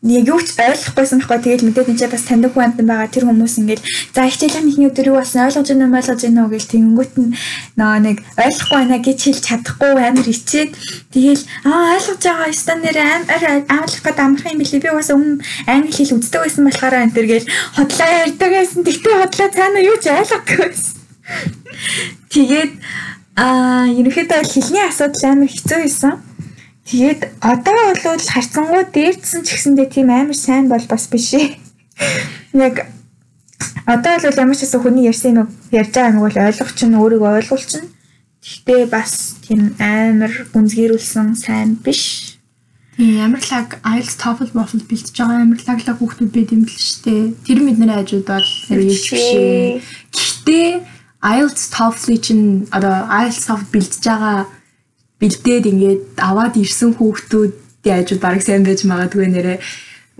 нэг 0.04 0.28
юу 0.28 0.40
ч 0.44 0.52
ойлгохгүйсэн 0.60 1.24
байхгүй. 1.24 1.40
Тэгээд 1.40 1.64
мэдээд 1.64 1.88
энэ 1.88 2.00
ч 2.00 2.02
бас 2.12 2.28
таньдаг 2.28 2.52
хүн 2.52 2.64
амтан 2.68 2.84
байгаа 2.84 3.08
тэр 3.08 3.24
хүмүүс 3.24 3.56
ингээд 3.64 3.82
за 4.12 4.28
хичээлийн 4.28 4.68
ихний 4.68 4.88
өдөр 4.92 5.08
юу 5.08 5.16
болсон? 5.16 5.48
Ойлгож 5.48 5.68
байна 5.72 5.88
уу? 5.88 5.96
Ойлгож 5.96 6.20
байна 6.20 6.40
уу? 6.44 6.52
гэж 6.52 6.64
тэгэнгүүт 6.68 7.12
нь 7.16 7.32
нөө 7.80 7.96
нэг 8.04 8.16
ойлгохгүй 8.36 8.78
байна 8.84 8.96
гэж 9.00 9.18
хэлж 9.24 9.42
чадахгүй 9.48 9.92
амар 9.96 10.28
ичээд 10.28 10.70
тэгэл 11.08 11.42
аа 11.64 11.96
ойлгож 11.96 12.20
байгаа. 12.20 12.52
Ёстой 12.52 12.76
нэр 12.84 12.96
амар 13.00 13.42
амлах 13.72 14.02
гээд 14.04 14.20
амарх 14.20 14.44
юм 14.44 14.60
билий 14.60 14.80
би 14.84 14.90
бас 14.92 15.08
өмнө 15.08 15.40
англи 15.64 15.92
хэл 15.96 16.16
үздэг 16.20 16.40
байсан 16.44 16.62
болохоор 16.68 16.94
энэ 17.00 17.14
төр 17.16 17.26
гээл 17.32 17.52
хотлоо 17.80 18.08
ярьдаг 18.28 18.50
байсан. 18.52 18.80
Тэгтээ 18.84 19.16
хотлоо 19.24 19.48
цаана 19.56 19.80
юу 19.80 19.96
ч 19.96 20.04
ойлгохгүй 20.12 20.58
байсан 20.68 20.94
тэгээд 22.34 22.72
аа 23.40 23.88
ерөнхийдөө 23.88 24.40
хэлний 24.52 24.84
асуудал 24.84 25.24
амар 25.32 25.48
хэцүү 25.48 25.78
байсан 25.80 26.14
Тэгээд 26.84 27.40
одоо 27.40 27.96
бол 27.96 28.20
харцангуй 28.20 28.84
дээрдсэн 28.92 29.40
ч 29.40 29.56
гэсэндээ 29.56 29.88
тийм 29.88 30.12
амар 30.12 30.36
сайн 30.36 30.68
бол 30.68 30.84
бас 30.84 31.08
биш 31.08 31.32
ээ. 31.32 31.56
Яг 32.52 32.84
одоо 33.88 34.20
бол 34.20 34.40
ямар 34.44 34.56
ч 34.56 34.68
гэсэн 34.68 34.80
хүний 34.84 35.08
ярьсан 35.08 35.32
юм 35.32 35.48
ярьж 35.72 35.96
байгаа 35.96 36.12
юм 36.12 36.20
бол 36.20 36.36
ойлгох 36.36 36.76
чинь 36.76 36.92
өөрийгөө 36.92 37.32
ойлгуулчихна. 37.40 37.88
Гэхдээ 38.44 38.82
бас 38.92 39.40
тийм 39.40 39.72
амар 39.80 40.32
гүнзгийрүүлсэн 40.52 41.40
сайн 41.40 41.80
биш. 41.80 42.36
Тийм 43.00 43.16
ямар 43.16 43.40
лаг 43.40 43.80
IELTS 43.80 44.20
TOEFL 44.20 44.52
waffle 44.52 44.84
бэлтэж 44.84 45.16
байгаа 45.16 45.40
ямар 45.40 45.60
лаг 45.64 45.80
лаг 45.88 45.96
хүүхдүүд 45.96 46.32
байд 46.36 46.52
юм 46.52 46.68
шүү 46.68 47.00
дээ. 47.00 47.22
Тэр 47.48 47.58
мэднэр 47.64 47.96
хажууд 47.96 48.28
бол 48.28 48.48
хэрэгш 48.68 49.04
биш 49.08 49.28
ээ. 49.32 49.80
Гэхдээ 50.12 50.68
IELTS 51.24 51.64
TOEFL 51.72 52.20
чинь 52.20 52.68
одоо 52.68 53.08
IELTS 53.08 53.48
TOEFL 53.48 53.72
бэлтэж 53.72 54.04
байгаа 54.04 54.38
бэлдээд 55.24 55.64
ингээд 55.72 56.02
аваад 56.20 56.54
ирсэн 56.60 56.92
хүүхдүүд 57.00 57.52
яаж 57.88 58.08
бараг 58.20 58.44
сайн 58.44 58.60
байж 58.60 58.84
магадгүй 58.84 59.24
нэрэ 59.32 59.54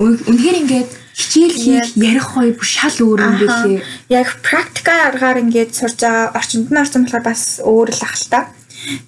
үнэхээр 0.01 0.57
ингээд 0.65 0.91
хичээл 1.15 1.55
хийх 1.55 1.89
ярих 1.95 2.27
гоё 2.35 2.57
бүр 2.57 2.67
шал 2.67 2.97
өөр 2.99 3.21
юм 3.23 3.35
билээ. 3.39 3.85
Яг 4.11 4.29
практикаар 4.43 5.39
ингээд 5.45 5.71
сурж 5.71 6.03
байгаа 6.03 6.35
орчинд 6.35 6.73
нь 6.73 6.81
орсон 6.83 7.07
болохоор 7.07 7.23
бас 7.23 7.63
өөр 7.63 7.89
л 7.95 8.03
ах 8.03 8.17
л 8.19 8.27
та. 8.33 8.41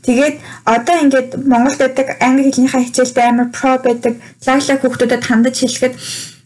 Тэгээд 0.07 0.37
одоо 0.63 0.97
ингээд 1.03 1.31
Монголд 1.43 1.81
байдаг 1.83 2.09
англи 2.23 2.55
хэлнийхээ 2.55 2.87
хичээлдээ 2.87 3.27
амар 3.27 3.49
про 3.51 3.83
байдаг. 3.83 4.15
Лаглаг 4.47 4.79
хүүхдүүдэд 4.79 5.25
хандаж 5.27 5.57
хэлэхэд 5.59 5.95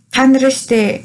та 0.08 0.22
нар 0.24 0.44
штэ 0.48 1.04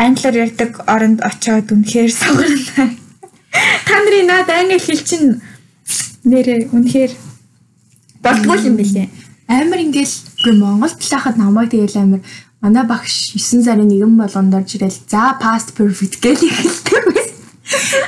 англиар 0.00 0.36
ярьдаг 0.48 0.72
оронд 0.88 1.20
очиод 1.20 1.68
үнэхээр 1.68 2.08
сонгоно. 2.08 2.96
Та 3.86 3.94
нарын 4.00 4.26
наад 4.32 4.48
англи 4.48 4.80
хэл 4.80 5.04
чинь 5.04 5.44
нэрээ 6.24 6.72
үнэхээр 6.72 7.12
болдгоо 8.22 8.56
юм 8.68 8.76
билээ. 8.76 9.08
Амар 9.48 9.80
ингээл 9.82 10.14
үгүй 10.44 10.54
Монголд 10.56 10.96
талахад 11.00 11.36
намайг 11.36 11.70
тэгэл 11.72 11.96
амар 12.00 12.20
манай 12.60 12.84
багш 12.84 13.34
9 13.34 13.64
сарын 13.64 13.88
нэгэн 13.88 14.14
болгонд 14.20 14.54
орж 14.54 14.76
ирэл 14.76 14.98
за 15.08 15.36
past 15.40 15.74
perfect 15.74 16.20
гэж 16.20 16.38
хэлдэг 16.44 17.04
байсан. 17.08 17.38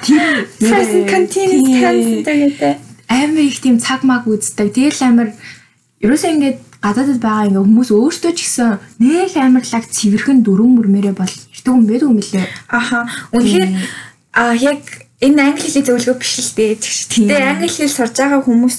Тэр 0.07 0.47
Present 0.61 1.07
continuous 1.09 1.67
tense 1.81 2.11
гэдэг 2.23 2.93
амар 3.13 3.43
их 3.43 3.61
тийм 3.61 3.79
цаг 3.79 4.03
маг 4.05 4.27
үздэг. 4.27 4.73
Тэгэл 4.73 5.01
амар 5.05 5.29
ерөөсөө 6.01 6.31
ингээд 6.33 6.59
гадаадд 6.83 7.21
байгаа 7.21 7.47
ингээ 7.49 7.65
хүмүүс 7.67 7.91
өөртөө 7.93 8.33
ч 8.35 8.41
гэсэн 8.43 8.71
нэг 8.99 9.33
амар 9.37 9.65
лаг 9.69 9.85
цэвэрхэн 9.87 10.39
дөрөв 10.43 10.69
мөрмөрөө 10.73 11.15
бол 11.15 11.31
эртэг 11.31 11.73
юм 11.73 11.87
байдаг 11.87 12.09
юм 12.09 12.19
лээ. 12.19 12.47
Аха. 12.69 13.07
Үнэхээр 13.37 13.71
а 14.33 14.57
яг 14.57 14.81
энэ 15.21 15.43
англи 15.43 15.63
хэлний 15.69 15.85
зөвлөгөө 15.87 16.17
биш 16.19 16.33
л 16.41 16.57
дээ. 16.57 16.73
Гэтэ 16.81 17.37
англи 17.39 17.69
хэл 17.69 17.93
сурж 17.93 18.15
байгаа 18.17 18.43
хүмүүс 18.43 18.77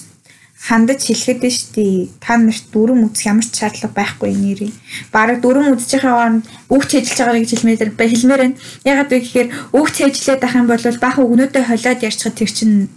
хандаж 0.64 1.04
хэлэхэд 1.04 1.44
нь 1.44 1.52
штий 1.52 2.08
та 2.24 2.40
нарт 2.40 2.72
дүрм 2.72 3.04
үзэх 3.12 3.28
ямар 3.28 3.44
ч 3.44 3.60
шаардлага 3.60 3.92
байхгүй 4.00 4.32
нэрээ. 4.32 4.72
Бараг 5.12 5.44
дүрм 5.44 5.76
байгаа 5.76 6.00
хооронд 6.00 6.48
үг 6.72 6.84
чэжилж 6.88 7.20
байгаа 7.20 7.44
гэж 7.44 7.52
хэлмээр 7.52 7.92
хэлмээр 8.08 8.42
байна. 8.48 8.60
Ягаад 8.88 9.12
вэ 9.12 9.20
гэхээр 9.20 9.50
үг 9.76 9.88
чэжлээд 9.92 10.40
байх 10.40 10.56
юм 10.56 10.68
бол 10.72 10.80
бах 11.04 11.18
өгнөдөө 11.20 11.64
холиод 11.68 12.00
ярьчихад 12.08 12.40
тэр 12.40 12.48
чинь 12.48 12.88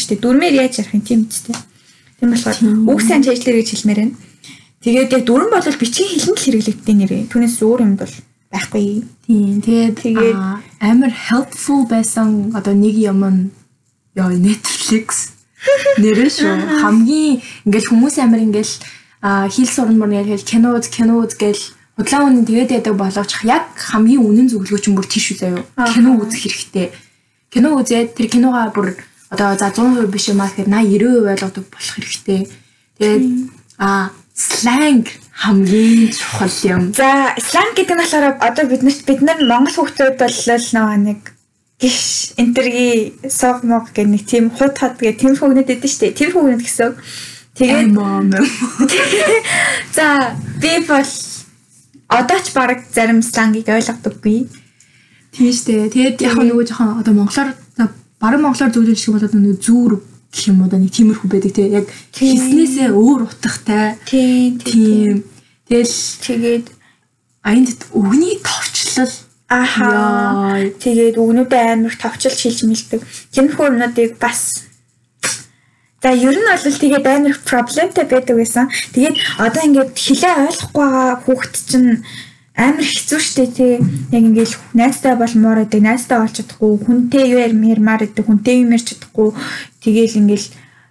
шүү 0.00 0.10
дээ. 0.16 0.24
Дүрмээр 0.24 0.54
яаж 0.56 0.74
ярих 0.80 0.96
юм 0.96 1.04
тийм 1.04 1.20
үстэй. 1.28 1.56
Тийм 2.16 2.32
болохоор 2.32 2.56
үг 2.64 3.00
сайн 3.04 3.20
чэжлэр 3.20 3.60
гэж 3.60 3.68
хэлмээр 3.76 4.00
байна. 4.00 4.16
Тэгээд 4.80 5.12
яг 5.20 5.22
дүрм 5.28 5.52
бол 5.52 5.68
бичгийн 5.68 6.10
хэлэнд 6.16 6.38
л 6.40 6.44
хэрэглэгддэг 6.48 6.96
нэрээ. 6.96 7.22
Түүнээс 7.28 7.60
өөр 7.60 7.80
юм 7.84 7.94
бол 8.00 8.14
байхгүй. 8.48 9.04
Тийм. 9.28 9.60
Тэгээд 9.60 9.94
тэгээд 10.00 10.38
амар 10.80 11.12
helpful 11.12 11.84
байсан 11.84 12.56
одоо 12.56 12.72
нэг 12.72 12.96
юм 12.96 13.20
нь 13.20 13.40
яа 14.16 14.32
Netflix 14.32 15.35
нэрээ 16.00 16.30
шүү. 16.30 16.54
Хамгийн 16.82 17.42
ингээл 17.66 17.90
хүмүүс 17.90 18.16
амар 18.22 18.42
ингээл 18.44 18.74
хэл 19.22 19.70
сурна 19.70 19.96
мөр 19.96 20.22
ингээл 20.22 20.46
кино 20.46 20.76
үз 20.76 20.88
кино 20.92 21.18
үз 21.24 21.34
гэл 21.34 21.62
худлаа 21.96 22.28
үнэн 22.28 22.44
тэгээд 22.44 22.76
ядаг 22.84 22.94
боловч 22.94 23.40
яг 23.48 23.72
хамгийн 23.74 24.20
үнэн 24.20 24.48
зөвлөгөөч 24.52 24.84
бүр 24.92 25.08
тийш 25.08 25.32
үү 25.32 25.38
заяо. 25.40 25.64
Кино 25.90 26.20
үзэх 26.20 26.44
хэрэгтэй. 26.44 26.92
Кино 27.48 27.80
үзээд 27.80 28.12
тэр 28.12 28.28
киногаа 28.28 28.68
бүр 28.70 29.00
одоо 29.32 29.56
за 29.56 29.72
100% 29.72 30.06
биш 30.12 30.28
юм 30.28 30.44
аа 30.44 30.52
гэхээр 30.52 30.68
80 30.68 31.00
90% 31.00 31.32
ойлгодог 31.32 31.64
болох 31.72 31.94
хэрэгтэй. 31.96 32.40
Тэгээд 33.00 33.24
а 33.80 34.12
сленг 34.36 35.08
хамгийн 35.32 36.12
чухал 36.12 36.56
юм. 36.68 36.92
За 36.92 37.32
сленг 37.40 37.72
гэдэг 37.74 37.96
нь 37.96 38.00
болохоор 38.04 38.36
одоо 38.44 38.64
биднэрт 38.68 39.02
бид 39.08 39.20
нар 39.24 39.40
монгол 39.40 39.72
хүүхдүүд 39.72 40.16
бол 40.20 40.36
нөгөө 40.76 40.98
нэг 41.00 41.20
гис 41.80 42.32
интерги 42.36 43.14
сог 43.28 43.62
мог 43.62 43.92
гэх 43.92 44.06
нэг 44.06 44.24
тийм 44.24 44.50
хут 44.50 44.78
хат 44.78 44.96
гэх 44.96 45.20
тийм 45.20 45.36
хөгнөд 45.36 45.68
өгдөн 45.68 45.92
штэ. 45.92 46.16
Тэр 46.16 46.32
хөгнөд 46.32 46.62
гэсэн. 46.64 46.96
Тэгээд 47.56 47.92
За 49.96 50.36
би 50.60 50.72
бол 50.88 51.12
одоо 52.08 52.38
ч 52.40 52.52
баг 52.56 52.80
зарим 52.92 53.20
сленгийг 53.20 53.68
ойлгодоггүй. 53.68 54.48
Тийм 55.36 55.52
штэ. 55.52 55.92
Тэгээд 55.92 56.24
яг 56.24 56.40
нөгөө 56.40 56.64
жоохон 56.64 57.00
одоо 57.04 57.12
монголоор 57.12 57.52
баруун 58.20 58.42
монголоор 58.42 58.72
зөвлөж 58.72 59.00
юм 59.08 59.20
бол 59.20 59.28
нөгөө 59.28 59.60
зүүр 59.60 59.92
гэх 60.32 60.48
юм 60.48 60.64
уу 60.64 60.72
да 60.72 60.80
нэг 60.80 60.92
тиймэрхүү 60.96 61.28
байдаг 61.28 61.52
те 61.52 61.68
яг 61.68 61.86
хийснээсээ 62.16 62.88
өөр 62.88 63.28
утгатай. 63.28 64.00
Тийм 64.08 64.56
тийм. 64.64 65.24
Тэгэл 65.68 65.96
тэгээд 66.24 66.66
аянд 67.44 67.84
өгний 67.92 68.40
товчлол 68.40 69.12
Ахаа. 69.48 70.58
Тэгээд 70.82 71.22
өгнүүдээ 71.22 71.62
амар 71.78 71.94
товчилж 71.94 72.38
хэлж 72.42 72.60
мэлдэг. 72.66 73.00
Тиймэрхүү 73.30 73.66
юмнуудыг 73.70 74.18
бас 74.18 74.66
За 76.02 76.10
ер 76.10 76.34
нь 76.34 76.46
бол 76.46 76.60
тэгээд 76.82 77.06
амар 77.06 77.34
проблемтай 77.46 78.04
байдаг 78.10 78.36
байсан. 78.36 78.66
Тэгээд 78.94 79.16
одоо 79.38 79.62
ингээд 79.66 79.94
хэлээ 79.94 80.34
ойлгохгүй 80.50 80.86
байгаа 80.86 81.14
хүүхэд 81.22 81.54
чинь 81.70 81.90
амар 82.54 82.86
хэцүү 82.86 83.20
шттэ 83.22 83.46
тий. 83.54 83.74
Яг 84.14 84.22
ингээл 84.28 84.54
найзтай 84.74 85.14
болмоор 85.16 85.62
байдаг, 85.62 85.80
найзтай 85.82 86.18
болж 86.20 86.34
чадахгүй, 86.36 86.72
хүнтэй 86.84 87.24
юу 87.32 87.40
ярмаар 87.42 88.02
байдаг, 88.06 88.24
хүнтэй 88.26 88.62
юм 88.62 88.74
ярьж 88.76 88.86
чадахгүй. 88.92 89.34
Тэгээл 89.82 90.20
ингээл 90.20 90.46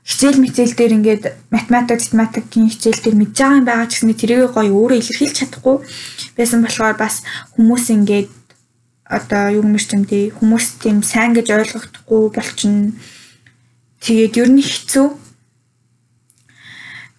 хичээл 0.05 0.37
мэтэл 0.37 0.73
дээр 0.77 0.93
ингээд 1.01 1.23
математик, 1.49 2.13
математикийн 2.13 2.69
хичээл 2.69 3.01
дээр 3.01 3.17
мэдж 3.17 3.35
байгаа 3.41 3.57
юм 3.57 3.65
байгаа 3.65 3.87
ч 3.89 3.93
гэсэн 3.97 4.13
тэрийг 4.13 4.53
гоё 4.53 4.69
өөрөө 4.69 5.01
илэрхийлж 5.01 5.35
чадахгүй 5.41 5.75
байсан 6.37 6.61
болохоор 6.61 6.93
бас 6.93 7.25
хүмүүс 7.57 7.85
ингээд 7.89 8.29
одоо 9.05 9.53
юу 9.53 9.63
юм 9.63 9.77
тий 10.05 10.33
хүмүүс 10.33 10.81
тийм 10.81 11.05
сайн 11.05 11.37
гэж 11.37 11.53
ойлгохдохгүй 11.53 12.23
болчихно. 12.33 12.93
Тэгээд 14.01 14.33
ер 14.41 14.49
нь 14.49 14.65
хэцүү. 14.65 15.07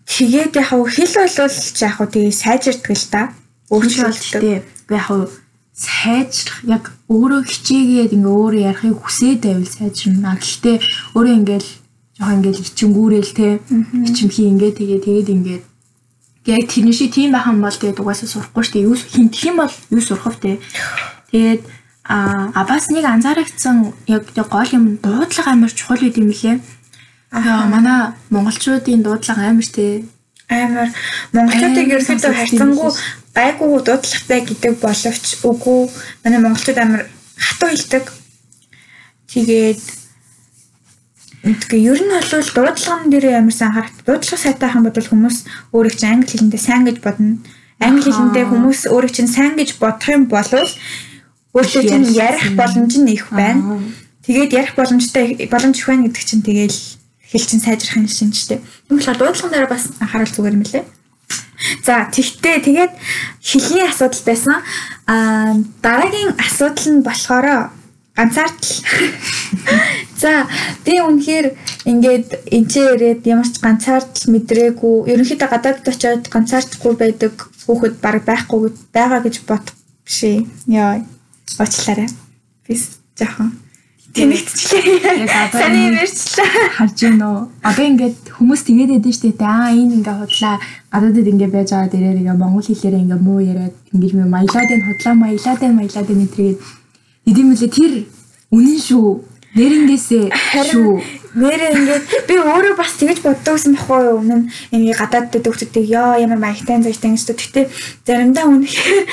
Тэгээд 0.06 0.52
яг 0.58 0.70
хэл 0.70 1.14
болвол 1.14 1.54
яг 1.54 1.98
тэгээ 2.10 2.34
сайжирдаг 2.34 2.94
л 2.98 3.06
та 3.10 3.22
өөрчлөлттэй. 3.70 4.62
Яг 4.90 5.30
сайжрах 5.76 6.64
яг 6.64 6.84
өөрөө 7.12 7.42
хичээгээд 7.44 8.16
ингээ 8.16 8.34
өөрөө 8.40 8.62
ярихыг 8.70 8.96
хүсээд 8.96 9.40
байвал 9.44 9.68
сайжирна. 9.68 10.40
Гэхдээ 10.40 10.76
өөрөө 11.12 11.34
ингээл 11.36 11.68
жоохон 12.16 12.36
ингээл 12.40 12.64
ичингүүрэл 12.64 13.32
те 13.36 13.48
ичимхий 14.08 14.48
ингээ 14.48 14.72
тэгээ 14.72 15.00
тэгээд 15.04 15.28
ингээд 15.36 15.64
яг 16.48 16.62
тэрний 16.72 16.96
шиг 16.96 17.12
тийм 17.12 17.36
байх 17.36 17.44
юм 17.52 17.60
бол 17.60 17.76
тэгээд 17.76 18.00
угаасаа 18.00 18.24
сурахгүй 18.24 18.64
дээ. 18.72 18.88
Юу 18.88 18.96
хинтх 18.96 19.44
юм 19.44 19.56
бол 19.60 19.74
юу 19.92 20.00
сурах 20.00 20.32
вэ? 20.40 20.64
Тэгээд 21.28 21.60
а 22.08 22.64
бас 22.64 22.88
нэг 22.88 23.04
анзаарагдсан 23.04 23.92
яг 24.06 24.24
гол 24.34 24.70
юм 24.72 24.96
дуудлага 25.02 25.52
амар 25.52 25.72
чухал 25.72 26.00
байд 26.00 26.16
юм 26.18 26.30
лээ. 26.30 26.60
Аа 27.32 27.66
манай 27.66 28.14
монголчуудын 28.30 29.02
дуудлага 29.02 29.50
амар 29.50 29.66
те 29.66 30.04
амар 30.48 30.88
монголчуудыг 31.32 31.86
ерөөхдөө 31.90 32.32
хайцангуу 32.34 32.90
гайгүй 33.34 33.70
дуудлагатай 33.82 34.40
гэдэг 34.46 34.74
боловч 34.78 35.26
үгүй 35.42 35.80
манай 36.22 36.40
монголчууд 36.40 36.78
амар 36.78 37.02
хатуу 37.34 37.70
хэлдэг. 37.74 38.04
Тэгээд 39.26 39.82
Тэгээ 41.46 41.90
ер 41.94 42.00
нь 42.02 42.10
бол 42.10 42.50
дуудлагын 42.58 43.10
дээр 43.10 43.38
ямар 43.38 43.54
сайн 43.54 43.70
харагд. 43.70 44.02
Дуудлага 44.02 44.42
сайтай 44.42 44.70
хам 44.70 44.82
бодвол 44.82 45.10
хүмүүс 45.10 45.38
өөрийг 45.70 45.94
чинь 45.94 46.10
англи 46.18 46.30
хэлэндээ 46.34 46.62
сайн 46.62 46.82
гэж 46.90 46.98
бодно. 46.98 47.38
Англи 47.78 48.10
хэлэндээ 48.10 48.46
хүмүүс 48.50 48.80
өөрийг 48.90 49.14
чинь 49.14 49.30
сайн 49.30 49.54
гэж 49.54 49.78
бодох 49.78 50.10
юм 50.10 50.26
болвол 50.26 50.66
өөртөө 51.56 51.82
чинь 51.88 52.12
ярих 52.12 52.52
боломж 52.52 52.94
нь 53.00 53.08
их 53.16 53.32
байна. 53.32 53.80
Тэгээд 54.28 54.52
ярих 54.52 54.74
боломжтой 54.76 55.48
боломж 55.48 55.80
их 55.80 55.86
байна 55.88 56.04
гэдэг 56.04 56.24
чинь 56.28 56.44
тэгээл 56.44 56.78
хэл 57.32 57.48
чинь 57.48 57.64
сайжрахын 57.64 58.08
шинжтэй. 58.08 58.60
Тийм 58.88 59.00
болохоор 59.00 59.16
дуудлагын 59.16 59.52
дээр 59.52 59.72
бас 59.72 59.88
анхаарал 59.98 60.28
зүгээр 60.28 60.56
юм 60.60 60.64
лээ. 60.68 60.84
За 61.82 62.06
тэгтээ 62.12 62.60
тэгээд 62.60 62.92
хэлний 63.40 63.88
асуудал 63.88 64.22
байсан. 64.28 64.60
Аа 65.08 65.56
дараагийн 65.80 66.36
асуудал 66.36 66.88
нь 66.92 67.00
болохоор 67.00 67.72
ганцаардл. 68.16 68.72
За 70.20 70.46
би 70.84 71.00
үнэхээр 71.00 71.46
ингээд 71.88 72.28
энчээ 72.52 72.86
ирээд 72.96 73.22
ямар 73.26 73.48
ч 73.48 73.60
ганцаардл 73.64 74.32
мэдрээгүй. 74.32 75.08
Ерөнхийдөө 75.12 75.48
гадаадд 75.48 75.88
очиод 75.88 76.24
ганцаардахгүй 76.28 76.92
байдаг 76.96 77.34
хүүхэд 77.64 77.94
баг 78.04 78.24
байхгүй 78.24 78.72
байгаа 78.92 79.20
гэж 79.24 79.44
бодох 79.48 79.76
бишээ. 80.04 80.46
Яа. 80.68 81.04
Очлаарай. 81.58 82.08
Бис 82.66 82.98
жоохон 83.18 83.52
тэнэгтчлээ. 84.16 85.28
Саний 85.52 85.90
мэрчлээ. 85.92 86.50
Харж 86.80 86.96
гин 86.96 87.20
үү. 87.20 87.38
Одоо 87.60 87.84
ингээд 87.84 88.18
хүмүүс 88.32 88.62
тэгээд 88.64 88.90
байдэн 88.96 89.12
штэ. 89.12 89.36
Аа 89.44 89.70
энэ 89.76 90.00
ингээ 90.00 90.16
худлаа 90.16 90.56
гадаадд 90.88 91.30
ингээ 91.36 91.50
байж 91.52 91.68
байгаа 91.76 91.92
дээрээ 91.92 92.20
ингээ 92.24 92.40
монгол 92.40 92.64
хэлээрээ 92.64 93.04
ингээ 93.04 93.20
муу 93.20 93.40
яриад 93.44 93.76
ингээ 93.92 94.24
маялаад 94.24 94.70
энэ 94.72 94.86
худлаа 94.88 95.14
маялаад 95.14 95.60
энэ 95.60 95.78
маялаад 95.78 96.08
энэ 96.08 96.32
тэргээд 96.32 96.58
Эдэмэлээ 97.26 97.70
тэр 97.74 97.92
үнэн 98.54 98.78
шүү. 98.78 99.08
Нэрнгээсээ 99.58 100.24
шүү. 100.70 101.02
Нэрээ 101.34 101.70
ингээд 101.74 102.04
би 102.28 102.34
өөрөө 102.38 102.74
бас 102.78 102.94
тэгэж 102.96 103.18
боддогсэн 103.26 103.74
байхгүй 103.74 104.00
юу? 104.06 104.20
Өмнө 104.22 104.46
энэ 104.70 104.94
гадаад 104.94 105.34
дэд 105.34 105.50
хөлтөдөө 105.50 105.84
ёо 105.90 106.22
ямар 106.22 106.38
маягтай 106.38 106.78
зайтай 106.86 107.18
гэж 107.18 107.26
тэгтээ 107.26 107.66
заримдаа 108.06 108.46
үнэхээр 108.46 109.04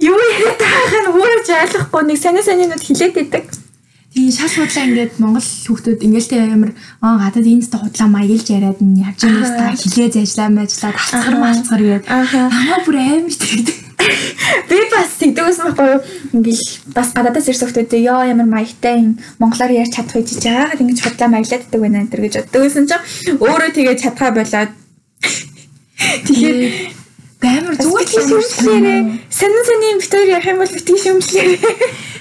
юу 0.00 0.16
яриад 0.16 0.58
байгааг 0.60 0.94
нь 1.04 1.10
өөрөө 1.12 1.40
ч 1.44 1.48
ойлгохгүй. 1.52 2.02
Нэг 2.08 2.18
санаа 2.18 2.44
санаанууд 2.44 2.84
хилээд 2.84 3.16
идэг. 3.20 3.46
Тийм 4.10 4.32
шал 4.34 4.50
худлаа 4.50 4.84
ингээд 4.90 5.12
Монгол 5.22 5.46
хүүхдүүд 5.46 6.02
ингээд 6.02 6.30
амар 6.50 6.72
аа 6.98 7.30
гадаад 7.30 7.46
энэс 7.46 7.70
худлаа 7.70 8.08
маялж 8.10 8.46
яриад 8.50 8.82
нь 8.82 8.98
явж 9.06 9.22
байгаа 9.22 9.54
та 9.54 9.78
хилээ 9.78 10.08
зайшлаа 10.10 10.50
мэжлаа 10.50 10.92
тасгар 10.98 11.36
малцгар 11.38 11.82
гээд 11.86 12.04
намаа 12.10 12.80
бүр 12.82 12.96
амар 12.98 13.30
тэгдэг. 13.30 13.78
Би 14.66 14.76
бас 14.90 15.14
тэгдэг 15.14 15.44
байсан 15.46 15.64
байхгүй 15.70 15.88
юу? 15.94 16.02
Ингээл 16.34 16.66
бас 16.90 17.08
гадаадаас 17.14 17.46
ирсэн 17.54 17.70
хүмүүс 17.70 18.02
ёо 18.10 18.26
ямар 18.26 18.48
маягтай 18.50 18.98
юм 18.98 19.14
монголоор 19.38 19.78
ярьж 19.78 19.94
чадах 19.94 20.18
гэж 20.18 20.42
яагаад 20.42 20.82
ингэж 20.82 20.98
худлаа 21.06 21.28
маяглаад 21.30 21.62
ддаг 21.70 21.80
байна 21.80 22.02
энэ 22.02 22.10
төр 22.10 22.22
гэж 22.26 22.34
боддог 22.40 22.60
байсан 22.66 22.84
чинь 22.90 23.04
өөрөө 23.38 23.70
тэгээ 23.78 23.96
чадхаа 24.02 24.30
болоод. 24.34 24.70
Тэгэхээр 26.26 26.58
Баймар 27.40 27.74
зүгээр 27.80 28.08
зүгээр 28.12 28.44
шүмжлээрээ 28.44 29.00
сонин 29.32 29.64
сонин 29.64 29.98
битээр 30.04 30.28
ярих 30.36 30.48
юм 30.52 30.58
бол 30.60 30.74
битгий 30.76 30.98
шүмжлээрээ 31.00 31.60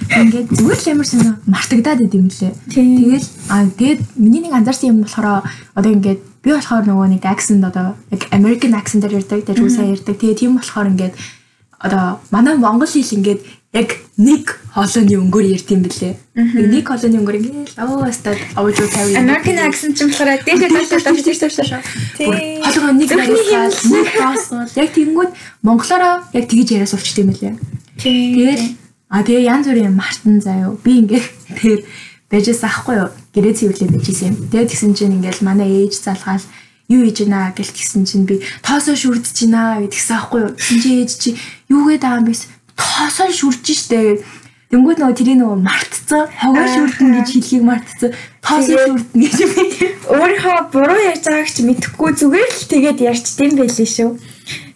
ингээд 0.10 0.48
зүгээр 0.56 0.80
л 0.80 0.90
ямар 0.96 1.08
сонио 1.08 1.34
мартагдаад 1.44 2.00
идэм 2.08 2.28
лээ. 2.32 2.54
Тийм. 2.72 2.88
Тэгэл 3.04 3.28
аа 3.52 3.68
тэгээд 3.68 4.00
миний 4.16 4.42
нэг 4.42 4.54
анзаарсан 4.56 4.90
юм 4.96 5.04
болохоор 5.04 5.44
одоо 5.76 5.92
ингээд 5.92 6.22
би 6.40 6.50
болохоор 6.56 6.86
нөгөө 6.88 7.08
нэг 7.20 7.24
accent 7.28 7.62
одоо 7.68 8.00
яг 8.16 8.22
American 8.32 8.74
accent-аар 8.80 9.20
ярьдаг, 9.20 9.44
тэгээд 9.44 9.60
үгүй 9.60 9.74
сайн 9.76 9.94
ярьдаг. 9.94 10.16
Тэгээд 10.16 10.40
тийм 10.40 10.56
болохоор 10.56 10.88
ингээд 10.88 11.16
одоо 11.84 12.20
манай 12.32 12.56
монгол 12.56 12.88
хэл 12.88 13.16
ингээд 13.20 13.42
яг 13.74 13.90
нэг 14.18 14.58
хоолойны 14.74 15.14
өнгөөр 15.30 15.46
ярьд 15.54 15.70
юм. 15.70 15.86
Тэгээд 15.86 16.18
нэг 16.74 16.90
хоолойны 16.90 17.22
өнгөөр 17.22 17.38
ингээд 17.38 17.78
оо 17.78 18.10
стад 18.10 18.42
авж 18.58 18.78
уу 18.82 18.90
тавь. 18.90 19.14
American 19.14 19.58
accent 19.62 19.94
ч 19.94 20.02
юм 20.02 20.10
болохоор 20.10 20.42
дээдээ 20.46 20.70
таашаа 20.74 21.14
таашаа 21.14 21.38
таашаа 21.38 21.50
таашаа. 21.54 21.82
Тийм. 22.18 22.34
Хоолойгоо 22.66 22.94
нэг 22.98 23.10
нэг 23.14 24.08
тоосвол 24.18 24.74
яг 24.74 24.90
тэгэнгүүт 24.90 25.32
монголоороо 25.62 26.16
яг 26.34 26.46
тэгж 26.50 26.68
яриа 26.74 26.90
суулчт 26.90 27.22
юм 27.22 27.30
бэлээ. 27.30 27.54
Тэгээд 28.02 28.62
а 29.14 29.22
тэгээ 29.22 29.46
янз 29.46 29.66
бүрийн 29.70 29.94
мартан 29.94 30.42
заяа. 30.42 30.74
Би 30.82 31.06
ингээд 31.06 31.26
тэр 31.62 31.86
бэжээс 32.34 32.66
ахгүй 32.66 33.06
юу? 33.06 33.14
Гэрээ 33.38 33.54
цэвэрлээ 33.54 33.90
бэжсэн 33.94 34.28
юм. 34.34 34.38
Тэгээд 34.50 34.70
тэгсэн 34.74 34.98
чинь 34.98 35.22
ингээд 35.22 35.46
манай 35.46 35.86
ээж 35.86 35.94
залгаал 36.02 36.42
юу 36.90 37.06
хийж 37.06 37.22
гинэ 37.22 37.54
гэл 37.54 37.70
тэгсэн 37.70 38.02
чинь 38.10 38.26
би 38.26 38.42
тоосоо 38.66 38.98
шүрдэж 38.98 39.46
гинэ 39.46 39.86
гэдгсэн 39.86 40.18
ахгүй 40.18 40.40
юу? 40.42 40.54
Тэгсэн 40.58 40.78
чинь 40.82 40.98
ээж 41.06 41.12
чи 41.22 41.30
юу 41.70 41.86
гээд 41.86 42.02
байгаа 42.02 42.22
юм 42.22 42.34
бэ? 42.34 42.58
Тоосоо 42.80 43.28
шүрж 43.28 43.68
штэ. 43.68 44.24
Тэнгүүд 44.72 45.02
нөгөө 45.02 45.18
тэрийг 45.20 45.40
нөгөө 45.44 45.60
мартцсан. 45.66 46.24
Хогоо 46.30 46.68
шүрдэн 46.70 47.10
гэж 47.20 47.28
хэлхийг 47.36 47.64
мартцсан. 47.68 48.14
Тоосоо 48.40 48.80
шүрдэн 48.88 49.20
гэж 49.20 49.36
юм. 49.44 49.52
Өөрийнхөө 50.14 50.58
буруу 50.72 51.02
ярьж 51.10 51.26
байгааг 51.28 51.50
ч 51.50 51.58
мэдэхгүй 51.66 52.12
зүгээр 52.16 52.50
л 52.54 52.70
тэгээд 52.70 53.00
ярьчдсан 53.02 53.52
байлээ 53.58 53.90
шүү. 53.90 54.10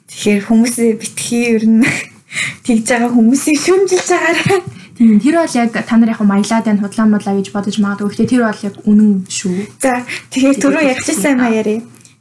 Тэгэхээр 0.10 0.42
хүмүүсээ 0.50 0.92
битгий 0.98 1.46
ер 1.56 1.66
нь 1.70 1.86
тэгж 2.66 2.86
байгаа 2.90 3.12
хүмүүсийг 3.14 3.58
шүмжилж 3.62 4.08
байгаарай. 4.10 4.62
Тийм 4.98 5.18
тэр 5.22 5.36
бол 5.42 5.58
яг 5.58 5.70
та 5.74 5.96
нар 5.98 6.10
яг 6.10 6.22
маялаад 6.22 6.66
байна 6.66 6.82
худлаа 6.82 7.08
модлаа 7.10 7.36
гэж 7.38 7.48
бодож 7.54 7.78
магадгүй. 7.82 8.10
Гэхдээ 8.14 8.32
тэр 8.34 8.44
бол 8.50 8.66
яг 8.66 8.76
үнэн 8.86 9.12
шүү. 9.30 9.58
За 9.82 10.06
тэгэхээр 10.34 10.58
түрүү 10.58 10.84
ярьчихсан 10.90 11.38
юм 11.38 11.42
а 11.46 11.50
яри. 11.50 11.76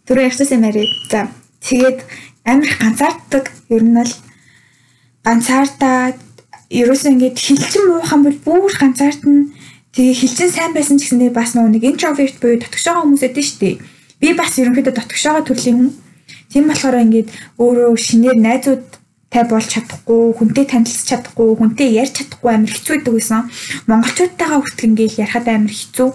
Түрүү 0.09 0.25
ярьчихсан 0.29 0.57
юм 0.61 0.69
яри. 0.73 0.85
За 1.09 1.29
тэгээд 1.65 1.99
амар 2.49 2.69
их 2.69 2.77
ганцаарддаг 2.81 3.45
ер 3.73 3.85
нь 3.85 3.97
л 3.97 4.13
ганцаардаад 5.23 6.19
ерөөсөө 6.73 7.11
ингээд 7.15 7.39
хилчин 7.39 7.85
муухан 7.87 8.27
бол 8.27 8.39
бүр 8.43 8.73
ганцаардна. 8.75 9.53
Тэгээ 9.95 10.19
хилчин 10.19 10.51
сайн 10.51 10.73
байсан 10.75 10.99
ч 10.99 11.07
гэсэндээ 11.07 11.31
бас 11.31 11.55
нэг 11.55 11.85
introvert 11.85 12.37
буюу 12.41 12.59
дотгошоо 12.59 13.07
хүмүүс 13.07 13.23
эдэн 13.29 13.47
штэ. 13.47 13.79
Би 14.19 14.29
бас 14.35 14.59
ерөнхийдөө 14.59 14.95
дотгошоо 14.97 15.45
төрлийн 15.45 15.77
хүн. 15.79 15.91
Тийм 16.51 16.65
болохоор 16.67 16.97
ингээд 17.05 17.29
өөрөө 17.61 17.93
шинээр 17.97 18.39
найзуудтай 18.41 19.45
болж 19.47 19.69
чадахгүй, 19.69 20.23
хүнтэй 20.33 20.65
танилцж 20.65 21.07
чадахгүй, 21.13 21.49
хүнтэй 21.61 21.89
ярьж 22.03 22.13
чадахгүй 22.19 22.51
амар 22.57 22.73
хэцүү 22.73 22.93
байдаг 22.97 23.15
байсан. 23.15 23.41
Монголчуудтайгаа 23.87 24.61
хүртэл 24.65 24.89
ингээд 24.91 25.19
ярихад 25.23 25.47
амар 25.49 25.75
хэцүү. 25.77 26.09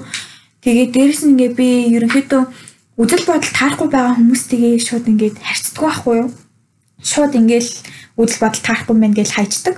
Тэгээ 0.65 0.87
дээрэс 0.93 1.21
нь 1.21 1.31
ингээд 1.37 1.53
би 1.53 1.67
ерөнхийдөө 1.95 2.43
үзэл 2.97 3.29
бодол 3.29 3.53
таарахгүй 3.53 3.89
байгаа 3.93 4.17
хүмүүстэйгээ 4.17 4.73
шууд 4.81 5.05
ингээд 5.05 5.37
харьцдаг 5.37 5.81
байхгүй 5.85 6.15
юу? 6.17 6.29
Шууд 7.01 7.33
ингээд 7.37 7.69
үзэл 8.17 8.41
бодол 8.41 8.63
таарахгүй 8.65 8.95
мэн 8.97 9.13
гэж 9.13 9.29
хайчдаг. 9.37 9.77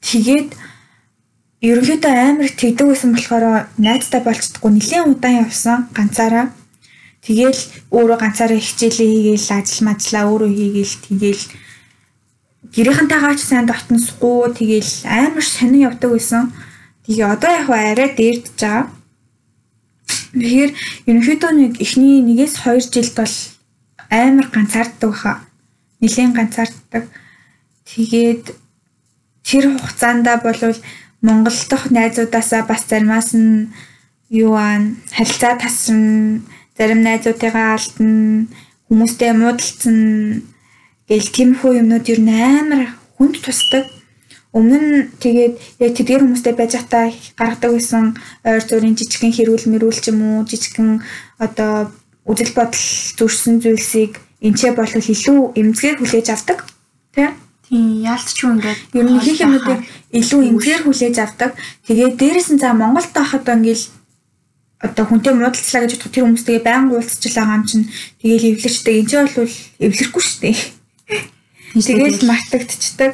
Тэгээд 0.00 0.56
ерөнхийдөө 1.60 2.14
амар 2.16 2.48
тэгдэг 2.48 2.86
байсан 2.88 3.12
болохоор 3.12 3.68
найзтай 3.76 4.20
болцдохгүй 4.24 4.70
нэлийн 4.72 5.12
удаан 5.12 5.44
явсан 5.44 5.78
ганцаараа. 5.92 6.46
Тэгээл 7.20 7.60
өөрөө 7.92 8.16
ганцаараа 8.16 8.56
хичээлээ 8.56 9.08
хийгээл 9.12 9.48
ажил 9.60 9.84
мажлаа 9.84 10.24
өөрөө 10.32 10.50
хийгээл 10.56 10.94
тэгээл 11.04 11.44
гэрийнхэнтэйгаа 12.72 13.34
ч 13.36 13.40
сайн 13.44 13.68
дотносгүй 13.68 14.56
тэгээл 14.56 14.92
амар 15.04 15.44
сонин 15.44 15.84
явдаг 15.84 16.10
байсан. 16.16 16.48
Тэгээ 17.04 17.28
одоо 17.28 17.50
яг 17.52 17.68
арай 17.68 18.08
дээрдэж 18.16 18.56
байгаа. 18.56 18.88
Тэгэхээр 20.32 20.70
ерөнхийдөө 21.12 21.52
нэг 21.60 21.72
эхний 21.84 22.24
нэгээс 22.24 22.54
2 22.64 22.88
жилд 22.88 23.14
бол 23.20 23.36
амар 24.08 24.46
ганцаарддаг 24.48 25.10
баха. 25.12 25.32
Нэлийн 26.00 26.32
ганцаарддаг. 26.32 27.04
Тэгээд 27.88 28.44
тэр 29.44 29.64
хугацаанд 29.76 30.26
бол 30.42 30.60
Монгол 31.20 31.58
дахь 31.68 31.90
найзуудаасаа 31.92 32.62
бас 32.64 32.82
заримаас 32.88 33.36
нь 33.36 33.68
юу 34.30 34.54
аа 34.56 34.80
харилцаа 35.12 35.54
тасран 35.60 36.46
зарим 36.78 37.00
найзуудыгаа 37.04 37.76
алдна 37.76 38.46
хүмүүстэй 38.88 39.32
муудалцсан 39.36 39.98
гэл 41.08 41.28
тиймэрхүү 41.36 41.72
юмнууд 41.82 42.06
нь 42.08 42.30
амар 42.32 42.82
хүнд 43.18 43.36
тусдаг. 43.44 43.84
Өмнө 44.56 45.12
тэгээд 45.22 45.54
яг 45.84 45.92
тэдгээр 45.94 46.24
хүмүүстэй 46.24 46.54
байж 46.56 46.72
хата 46.74 47.12
гаргадаг 47.36 47.70
байсан 47.76 48.04
ойр 48.48 48.62
зүрийн 48.64 48.96
жижигхэн 48.96 49.36
хэрүүл 49.36 49.66
мэрүүл 49.68 50.00
ч 50.00 50.08
юм 50.10 50.18
уу 50.24 50.48
жижигхэн 50.48 51.04
одоо 51.38 51.92
үжил 52.26 52.50
бодол 52.56 52.86
зүрсэн 53.18 53.62
зүйлсийг 53.62 54.18
энчээ 54.40 54.72
болов 54.76 55.04
илүү 55.04 55.38
эмзгээр 55.60 55.96
хүлээж 56.00 56.26
авдаг. 56.32 56.58
Тэ? 57.12 57.36
Тийм 57.68 58.02
яалтчгүй 58.02 58.50
ингээд 58.56 58.80
Ер 58.96 59.06
нь 59.06 59.20
хийх 59.20 59.40
юмнуудыг 59.44 59.80
илүү 60.10 60.40
эмзгээр 60.50 60.82
хүлээж 60.84 61.16
авдаг. 61.20 61.50
Тэгээд 61.86 62.18
дээрэс 62.18 62.48
нь 62.56 62.60
за 62.60 62.72
Монголд 62.72 63.12
байхад 63.12 63.46
ингээл 63.46 63.84
одоо 64.80 65.04
хүнтэй 65.04 65.34
муудалцлаа 65.36 65.84
гэж 65.84 65.92
бодох 66.00 66.12
тэр 66.12 66.24
хүмүүстэйгээ 66.24 66.64
байнга 66.64 66.96
уулзч 66.96 67.22
байгаа 67.28 67.56
юм 67.60 67.64
чинь 67.68 67.86
тэгээл 68.24 68.48
эвлэрчдэг. 68.56 68.94
Энд 68.96 69.10
чинь 69.12 69.28
бол 69.28 69.54
эвлэрэхгүй 69.84 70.22
шүү 70.24 70.40
дээ. 70.40 70.56
Тэгээл 71.84 72.24
мартагдчихдаг. 72.24 73.12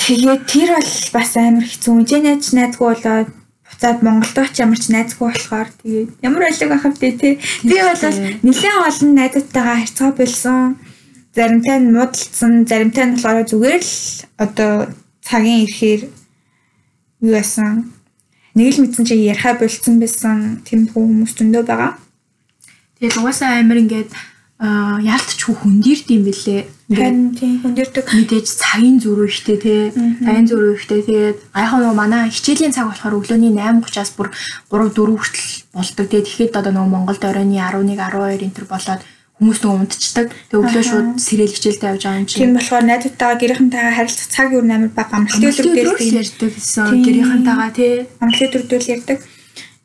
Тэгээд 0.00 0.42
тэр 0.48 0.70
бол 0.72 0.92
бас 1.12 1.30
амар 1.36 1.66
хэцүү. 1.68 1.92
Энд 2.00 2.24
найз 2.24 2.48
найзгүй 2.56 2.88
болоод 2.96 3.30
буцаад 3.80 4.02
Монголд 4.04 4.36
оч 4.36 4.60
ямар 4.60 4.76
ч 4.76 4.92
найзгүй 4.92 5.32
болохоор 5.32 5.72
тэгээд 5.80 6.20
ямар 6.20 6.44
байлиг 6.44 6.68
байхав 6.68 6.94
дээ 7.00 7.16
тий. 7.16 7.34
Би 7.64 7.80
бол 7.80 7.96
нэлээд 8.44 8.76
олон 8.76 9.10
найзуудтайгаа 9.16 9.76
харьцаа 9.80 10.10
болсон. 10.12 10.76
Заримтай 11.32 11.80
нь 11.80 11.88
муудалцсан, 11.88 12.68
заримтай 12.68 13.04
нь 13.08 13.16
болохоор 13.16 13.48
зүгээр 13.48 13.80
л 13.80 13.96
одоо 14.36 14.72
цагийн 15.24 15.64
ирэхээр 15.64 16.02
юу 17.24 17.32
яасан 17.32 17.88
нэг 18.52 18.68
л 18.76 18.80
мэдсэн 18.84 19.04
чи 19.08 19.16
ярихаа 19.16 19.56
болцсон 19.56 19.96
байсан 19.96 20.60
тийм 20.60 20.84
хүмүүс 20.92 21.40
зөндөө 21.40 21.64
байгаа. 21.64 21.96
Тэгээд 23.00 23.16
угаасаа 23.16 23.64
амир 23.64 23.80
ингээд 23.80 24.12
аа 24.60 25.00
яалтчгүй 25.00 25.56
хүндэрд 25.56 26.06
юм 26.12 26.28
бэлээ. 26.28 26.68
Харин 26.90 27.38
тийм 27.38 27.62
хүндэрдэг. 27.62 28.02
мэдээж 28.02 28.46
цагийн 28.50 28.98
зөрүү 28.98 29.30
ихтэй 29.30 29.58
тий. 29.62 29.94
Цагийн 29.94 30.46
зөрүү 30.50 30.74
ихтэй 30.74 31.00
тэгээд 31.06 31.38
гайхаа 31.54 31.78
нөгөө 31.86 31.94
манай 31.94 32.22
хичээлийн 32.34 32.74
цаг 32.74 32.90
болохоор 32.90 33.14
өглөөний 33.22 33.54
8:30-аас 33.54 34.10
бүр 34.18 34.34
3 34.74 34.90
4 34.90 35.14
хүртэл 35.14 35.50
болдог. 35.70 36.06
Тэгээд 36.10 36.26
тэгэхэд 36.26 36.58
одоо 36.58 36.72
нөгөө 36.74 36.90
Монголд 36.90 37.22
оройны 37.22 37.62
11 37.62 37.94
12 37.94 38.42
энэ 38.42 38.56
төр 38.58 38.66
болоод 38.66 39.02
хүмүүс 39.38 39.58
нөгөө 39.62 39.78
унтчихдаг. 39.86 40.26
Тэгээд 40.34 40.60
өглөө 40.66 40.84
шууд 40.90 41.08
сэрэл 41.22 41.54
хичээлтэй 41.54 41.88
явж 41.94 42.02
байгаа 42.02 42.18
юм 42.18 42.26
чинь. 42.26 42.40
Тийм 42.42 42.54
болохоор 42.58 42.84
найзуудтайгаа 42.90 43.38
гэрийнхэнтэйгээ 43.38 43.96
харилцах 43.96 44.28
цаг 44.34 44.48
юу 44.50 44.64
нээр 44.66 44.90
бага 44.90 45.14
амралтын 45.14 45.46
өдөр 45.46 45.66
дээр 45.70 45.88
дээр 45.94 46.00
тийм 46.02 46.18
ярьдаг 46.20 46.50
гэсэн 46.58 46.84
Тийм. 46.90 47.04
гэрийнхэнтэйгээ 47.06 47.70
тий. 47.78 47.94
амралтын 48.18 48.50
өдөр 48.50 48.66
дээр 48.66 48.84
ярьдаг. 48.98 49.18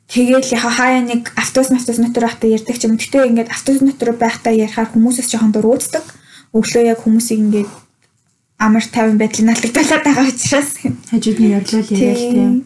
Тэгээл 0.10 0.54
яха 0.58 0.70
хаяа 0.74 1.02
нэг 1.06 1.22
автобус 1.38 1.70
автобус 1.70 2.02
дотор 2.02 2.26
байхдаа 2.28 2.50
ярьдаг 2.50 2.76
ч 2.76 2.82
юм. 2.84 2.98
Гэтэ 2.98 3.30
ингээд 3.30 3.54
автобус 3.54 3.82
дотор 3.86 4.12
байхдаа 4.18 4.54
ярихаар 4.54 4.90
хүмүүсээс 4.90 5.30
жоохон 5.32 5.54
дургуутдаг. 5.54 6.04
Өглөө 6.56 6.84
яг 6.88 7.00
хүмүүсийг 7.04 7.40
ингээд 7.44 7.72
амар 8.64 8.86
тайван 8.88 9.20
байдлыг 9.20 9.46
наалдагдуулаад 9.46 10.04
байгаа 10.08 10.26
учраас. 10.32 10.72
Хажууд 11.12 11.40
нь 11.44 11.52
ярьлал 11.52 11.92
яриад 11.92 12.24
тий. 12.24 12.64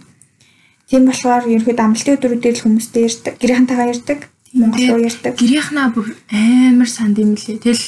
Тийм 0.90 1.04
болохоор 1.10 1.44
ерөнхийдөө 1.50 1.86
амралтын 1.86 2.16
өдрүүдээр 2.18 2.56
л 2.58 2.64
хүмүүстэй 2.66 3.02
ярьдаг. 3.10 3.34
Гэрийнхэнтэйгээ 3.42 3.92
ярьдаг. 3.94 4.20
Монголоор 4.54 5.02
ярьдаг. 5.10 5.34
Гэрийнхнаа 5.42 5.88
бүр 5.94 6.08
амар 6.30 6.90
санд 6.90 7.18
юм 7.18 7.34
лээ. 7.34 7.62
Тэгэл 7.62 7.86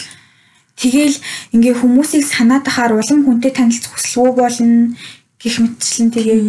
Тэгээл 0.81 1.17
ингээ 1.53 1.75
хүмүүсийг 1.77 2.25
санаад 2.25 2.65
ахаар 2.65 2.97
улам 2.97 3.21
хүнтэй 3.21 3.53
танилцах 3.53 3.93
хүсэлгүй 3.93 4.33
болно 4.33 4.97
гэх 5.37 5.61
мэтчлэн 5.61 6.09
тэгээ 6.09 6.39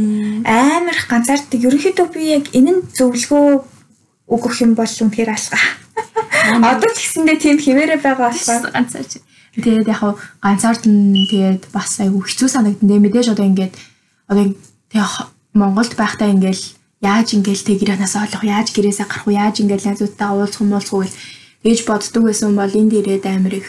амар 0.48 0.96
их 0.96 1.04
ганцаарддаг. 1.12 1.60
Ерөнхийдөө 1.60 2.06
би 2.16 2.40
яг 2.40 2.48
энэ 2.56 2.72
нь 2.72 2.82
зөвлөгөө 2.96 3.46
өгөх 4.32 4.54
юм 4.64 4.72
бол 4.72 4.88
үнэхээр 4.88 5.30
алгаа. 5.36 5.64
Одоо 6.64 6.90
ч 6.96 6.98
гэсэндээ 7.04 7.36
тийм 7.44 7.56
хിവэрэ 7.60 8.00
байгаа 8.00 8.32
болохоор 8.32 8.72
ганцаарч. 8.72 9.20
Тэгээд 9.52 9.88
яг 9.92 9.98
хав 10.00 10.16
ганцаард 10.40 10.84
нь 10.88 11.28
тэгээд 11.28 11.68
бас 11.76 12.00
айгүй 12.00 12.24
хэцүү 12.24 12.48
санагдсан. 12.48 12.88
Тэгээд 12.88 13.04
мэдээж 13.04 13.26
одоо 13.36 13.46
ингээд 13.46 13.74
одоо 14.30 14.44
хо- 15.04 15.28
Монголд 15.52 15.92
байхдаа 15.96 16.32
ингээл 16.32 16.64
яаж 17.04 17.36
ингээл 17.36 17.66
тэг 17.66 17.76
гэрээс 17.84 18.16
олох, 18.16 18.40
яаж 18.46 18.72
гэрээсээ 18.72 19.04
гарах 19.04 19.26
уу, 19.28 19.36
яаж 19.36 19.60
ингээл 19.60 19.84
найзуудтайгаа 19.92 20.36
уулзах 20.40 20.62
юм 20.64 20.72
гэл 20.72 21.12
ээж 21.68 21.80
боддог 21.84 22.22
байсан 22.24 22.56
бол 22.56 22.72
энд 22.72 22.92
ирээд 22.96 23.24
амар 23.28 23.54
их 23.60 23.68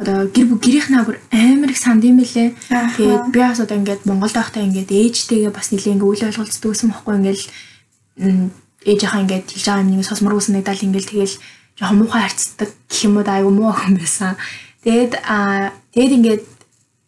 одоо 0.00 0.24
гэр 0.32 0.46
бүл 0.48 0.64
гэрийнхнаа 0.64 1.04
бүр 1.04 1.20
амар 1.28 1.68
их 1.70 1.78
санд 1.78 2.00
юм 2.08 2.16
бэлээ. 2.24 2.56
Ааха. 2.72 2.96
Тэгээд 2.96 3.24
би 3.36 3.38
бас 3.44 3.60
одоо 3.60 3.76
ингээд 3.76 4.02
Монголд 4.08 4.32
байхдаа 4.32 4.64
ингээд 4.64 4.88
ээжтэйгээ 4.88 5.52
бас 5.52 5.68
нэлээ 5.68 5.92
ингээд 6.00 6.08
үйл 6.08 6.24
ойлголцдог 6.32 6.70
гэсэн 6.72 6.88
байхгүй 6.88 7.14
ингээд 7.20 7.40
м, 8.24 8.48
ээжийнхаа 8.88 9.20
ингээд 9.28 9.46
хэлж 9.52 9.66
байгаа 9.68 9.84
юм 9.84 9.90
нэг 10.00 10.08
сонсмор 10.08 10.34
үснэгдэл 10.40 10.84
ингээд 10.88 11.08
тэгэл 11.12 11.34
жоохон 11.76 11.98
муухай 12.00 12.22
харцдаг 12.24 12.70
гэх 12.88 13.00
юм 13.04 13.14
уу 13.20 13.28
айгу 13.28 13.50
муу 13.52 13.68
охин 13.76 13.94
байсан. 14.00 14.40
Тэгээд 14.80 15.12
аа 15.28 15.76
тэгээд 15.92 16.16
ингээд 16.16 16.44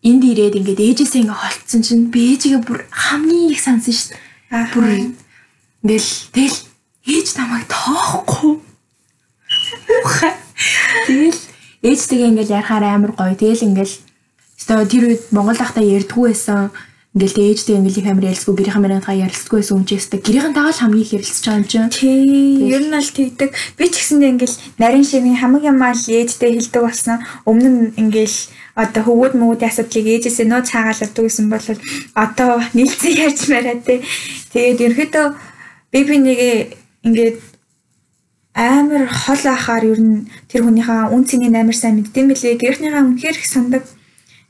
энд 0.04 0.22
ирээд 0.28 0.58
ингээд 0.60 0.80
ээжээсээ 0.82 1.20
ингээд 1.24 1.40
холцсон 1.40 1.80
чинь 1.80 2.10
би 2.12 2.36
ээжигээ 2.36 2.60
бүр 2.66 2.84
хамгийн 2.90 3.54
их 3.54 3.60
сансан 3.64 3.96
дээ. 4.12 4.18
Ааха. 4.52 4.74
Бүр 4.76 4.88
ингээл 5.80 6.10
тэгэл 6.36 6.58
ээж 7.08 7.28
намайг 7.38 7.64
тоохгүй. 7.72 8.60
Тэгэл 11.06 11.40
ээжтэйгээ 11.82 12.28
ингээл 12.30 12.54
ярахаар 12.60 12.84
амар 12.84 13.12
гоё. 13.16 13.34
Тэгэл 13.34 13.66
ингээл 13.72 13.94
өстой 14.58 14.86
тэр 14.86 15.04
үед 15.08 15.22
Монгол 15.34 15.58
ахта 15.58 15.80
ярьдггүй 15.80 16.30
байсан. 16.30 16.70
Ингээл 17.12 17.36
тэ 17.36 17.44
ээжтэй 17.52 17.76
ингээл 17.76 18.00
их 18.00 18.08
амар 18.08 18.28
ярилцгүй 18.32 18.56
гэрийн 18.56 18.72
хамааныхаа 18.72 19.20
ярилцдаггүй 19.20 19.60
байсан 19.60 19.76
юм 19.76 19.84
чи 19.84 20.00
өстой 20.00 20.20
гэрийн 20.24 20.56
тагаал 20.56 20.80
хамгийн 20.80 21.04
их 21.04 21.12
ярилцж 21.12 21.44
байгаа 21.44 21.60
юм 21.60 21.68
чинь. 21.68 21.92
Тий, 21.92 22.72
ер 22.72 22.84
нь 22.88 22.96
аль 22.96 23.12
тэгдэг. 23.12 23.50
Би 23.76 23.84
ч 23.92 24.00
гэсэндээ 24.00 24.32
ингээл 24.32 24.56
нарийн 24.80 25.04
шивний 25.04 25.36
хамаг 25.36 25.60
ямаа 25.60 25.92
л 25.92 26.08
ээжтэй 26.08 26.56
хэлдэг 26.56 26.80
болсон. 26.80 27.20
Өмнө 27.44 27.68
нь 27.68 27.92
ингээл 28.00 28.38
одоо 28.80 29.02
хөвгүүд 29.04 29.34
мөвгүүдийн 29.36 29.68
асуудлыг 29.68 30.06
ээжээсээ 30.08 30.46
нөө 30.48 30.62
цаагаалдаг 30.64 31.12
гэсэн 31.12 31.46
бол 31.52 31.66
одоо 32.16 32.50
нийлцэн 32.72 33.12
ярьж 33.12 33.40
мараа 33.52 33.76
тий. 33.76 34.00
Тэгээд 34.56 34.80
ерөөдөө 34.80 35.26
би 35.92 36.00
би 36.08 36.16
нэг 36.16 36.40
ингээд 37.04 37.36
амар 38.56 39.04
хол 39.12 39.44
ахаар 39.52 39.84
ер 39.84 40.00
нь 40.00 40.32
тэр 40.48 40.64
хүнийхээ 40.64 41.12
үн 41.12 41.28
цэнийг 41.28 41.52
амар 41.52 41.76
сайн 41.76 42.00
мэддэм 42.00 42.32
билээ. 42.32 42.56
Гэрхнийхээ 42.56 43.04
үнэхээр 43.04 43.36
их 43.36 43.48
сандаг. 43.52 43.84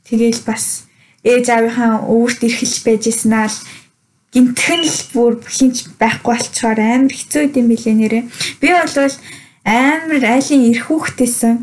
Тэгээл 0.07 0.47
бас 0.47 0.87
ээж 1.23 1.45
аавынхаа 1.49 2.03
өвөрт 2.11 2.39
эрхэлж 2.43 2.75
байж 2.83 3.03
ийснаа 3.07 3.47
л 3.47 3.57
гинтхэн 4.33 4.81
л 4.83 4.99
бүр 5.13 5.33
хинч 5.45 5.87
байхгүй 6.01 6.35
болчоор 6.35 6.79
амар 6.79 7.13
хэцүү 7.13 7.41
идэм 7.47 7.67
билээ 7.69 7.95
нэрээ. 7.97 8.23
Би 8.59 8.67
бол 8.73 9.13
амар 9.63 10.23
айлын 10.23 10.67
эрх 10.73 10.85
хүүхдээсэн. 10.89 11.55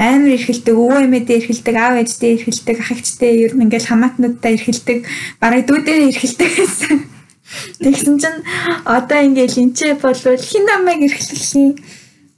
Амар 0.00 0.32
эрхэлдэг, 0.36 0.74
өвөө 0.80 1.04
эмээдээ 1.04 1.36
эрхэлдэг, 1.44 1.76
аав 1.76 2.00
ээждээ 2.00 2.32
эрхэлдэг, 2.40 2.76
ах 2.80 2.92
эгчдээ 2.94 3.32
ер 3.44 3.52
нь 3.52 3.68
ингээл 3.68 3.90
хамаатнуудаа 3.90 4.50
эрхэлдэг, 4.56 4.98
бараг 5.36 5.68
дүүдээ 5.68 6.08
эрхэлдэг 6.08 6.50
гэсэн. 6.56 6.98
Тэгсэн 7.84 8.16
чинь 8.16 8.40
одоо 8.86 9.20
ингээл 9.20 9.60
энчээ 9.60 10.00
болвол 10.00 10.40
хин 10.40 10.64
намайг 10.64 11.04
эрхлэхийн 11.04 11.76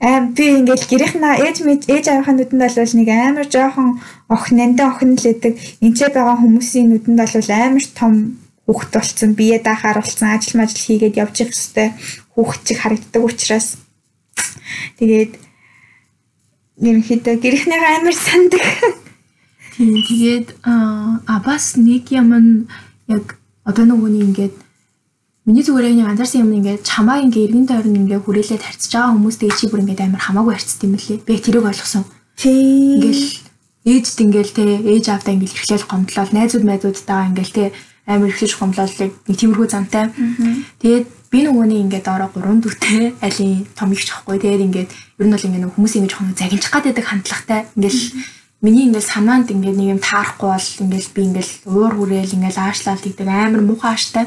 аим 0.03 0.35
би 0.35 0.45
ингээл 0.59 0.91
гэрийнхнаа 0.91 1.35
ээж 1.47 1.57
мэд 1.63 1.83
ээж 1.87 2.05
аавынхаа 2.11 2.35
нүдэнд 2.35 2.63
бол 2.75 2.95
нэг 2.99 3.09
амар 3.09 3.47
жоохон 3.47 3.89
охин 4.35 4.57
нандаа 4.59 4.91
охин 4.91 5.15
л 5.15 5.23
байдаг. 5.23 5.55
Энчээ 5.79 6.11
байгаа 6.11 6.37
хүмүүсийн 6.43 6.91
нүдэнд 6.91 7.21
бол 7.23 7.51
амар 7.55 7.87
том 7.95 8.15
хүүхэд 8.67 8.91
болцсон, 8.95 9.31
бие 9.39 9.63
даахаар 9.63 10.03
болцсон, 10.03 10.29
ажил 10.35 10.59
мажил 10.59 10.83
хийгээд 10.83 11.21
явж 11.23 11.35
явах 11.47 11.55
хэвээр 11.55 11.93
хүүхэд 12.35 12.63
чиг 12.67 12.79
харагддаг 12.83 13.23
учраас 13.23 13.69
тэгээд 14.99 15.33
ерөнхийдөө 16.83 17.35
гэрийнхнийхээ 17.39 17.95
амар 18.03 18.17
сандаг. 18.19 18.65
Тийм 19.79 20.03
тэгээд 20.03 20.49
а 20.67 21.35
бас 21.47 21.79
нэг 21.79 22.11
юм 22.11 22.67
яг 23.07 23.39
одоо 23.63 23.85
нөгөөний 23.87 24.27
ингээд 24.27 24.57
миний 25.45 25.65
зүгээр 25.67 25.99
яг 25.99 26.15
анзаарсан 26.15 26.47
юм 26.47 26.55
ингээд 26.63 26.87
чамаа 26.87 27.19
ингээд 27.27 27.51
эргэн 27.51 27.67
тойрон 27.67 27.99
ингээд 28.07 28.23
хүрээлээд 28.23 28.63
харьцаж 28.63 28.93
байгаа 28.95 29.15
хүмүүстэй 29.19 29.51
чи 29.51 29.67
бүр 29.67 29.83
ингээд 29.83 30.05
амар 30.07 30.23
хамаагүй 30.23 30.55
харьцдаг 30.55 30.87
юм 30.87 30.95
лээ. 30.95 31.19
Би 31.27 31.35
тэрийг 31.43 31.67
ойлгосон. 31.67 32.07
Тийм. 32.39 33.03
Ингээл 33.03 33.27
ээжд 33.83 34.19
ингээл 34.23 34.53
те 34.55 34.63
ээж 34.79 35.05
аавдаа 35.11 35.35
ингээл 35.35 35.59
ихлээл 35.59 35.91
гомдлол 35.91 36.31
найзууд 36.31 36.63
найзуудтайгаа 36.63 37.31
ингээл 37.35 37.57
те 37.59 37.65
амар 38.07 38.31
ихлэж 38.31 38.53
гомдлолыг 38.55 39.13
нэг 39.27 39.37
тиймэрхүү 39.39 39.67
замтай. 39.67 40.15
Тэгээд 40.79 41.07
би 41.31 41.39
нөгөөний 41.43 41.83
ингээд 41.91 42.07
ороо 42.07 42.31
гурван 42.31 42.63
дүүтэй 42.63 43.19
алийн 43.19 43.67
том 43.75 43.91
ихч 43.91 44.15
ахгүй. 44.15 44.39
Тэгээд 44.39 44.67
ингээд 44.71 44.91
ер 44.91 45.27
нь 45.27 45.35
бол 45.35 45.47
ингээд 45.47 45.63
нэг 45.67 45.75
хүмүүс 45.75 45.95
ингэж 45.99 46.13
хоног 46.15 46.39
загинчих 46.39 46.71
гаддаг 46.71 47.03
хандлагатай. 47.03 47.67
Ингээл 47.75 48.03
миний 48.63 48.87
ингээл 48.87 49.11
санаанд 49.11 49.51
ингээд 49.51 49.79
нэг 49.79 49.89
юм 49.99 50.01
таарахгүй 50.03 50.51
бол 50.55 50.71
ингээл 50.87 51.15
би 51.15 51.21
ингээл 51.31 51.53
уур 51.67 51.93
хүрээл 51.99 52.37
ингээл 52.39 52.63
аашлаад 52.63 53.03
тэгдэг 53.03 53.27
амар 53.27 53.63
муухай 53.67 53.95
ааштай. 53.95 54.27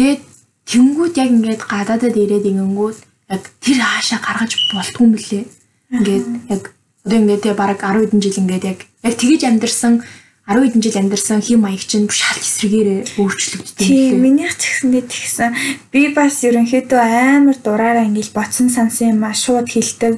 Тэгээд 0.00 0.24
тэнгууд 0.64 1.14
яг 1.20 1.28
ингээд 1.28 1.62
гадаадад 1.68 2.16
ирээд 2.16 2.48
ингэнгүүт 2.48 2.98
яг 3.36 3.44
тэр 3.60 3.84
хаашаа 3.84 4.20
гаргаж 4.24 4.56
болтгүй 4.72 5.04
юм 5.04 5.12
лээ. 5.12 5.44
Ингээд 5.92 6.26
яг 6.48 6.62
одоо 7.04 7.18
ингээд 7.20 7.44
те 7.44 7.52
бараг 7.52 7.84
10 7.84 8.08
хэдэн 8.08 8.20
жил 8.24 8.40
ингээд 8.40 8.64
яг 8.64 8.80
яг 9.04 9.14
тгийж 9.20 9.44
амьдэрсэн 9.44 10.00
10 10.48 10.56
хэдэн 10.56 10.80
жил 10.80 10.96
амьдэрсэн 11.04 11.44
хим 11.44 11.60
маяг 11.68 11.84
чинь 11.84 12.08
шал 12.08 12.40
эсрэгээрээ 12.40 13.00
өөрчлөгддөг 13.20 13.76
Тийм, 13.76 14.24
минийх 14.24 14.56
ч 14.56 14.72
гэсэндээ 14.72 15.04
тэгсэн. 15.04 15.52
Би 15.92 16.08
бас 16.16 16.40
ерөнхийдөө 16.48 16.96
амар 17.36 17.60
дураараа 17.60 18.08
ингээл 18.08 18.32
ботсон 18.32 18.72
сансан 18.72 19.20
юм 19.20 19.28
а 19.28 19.36
шууд 19.36 19.68
хилдэг. 19.68 20.16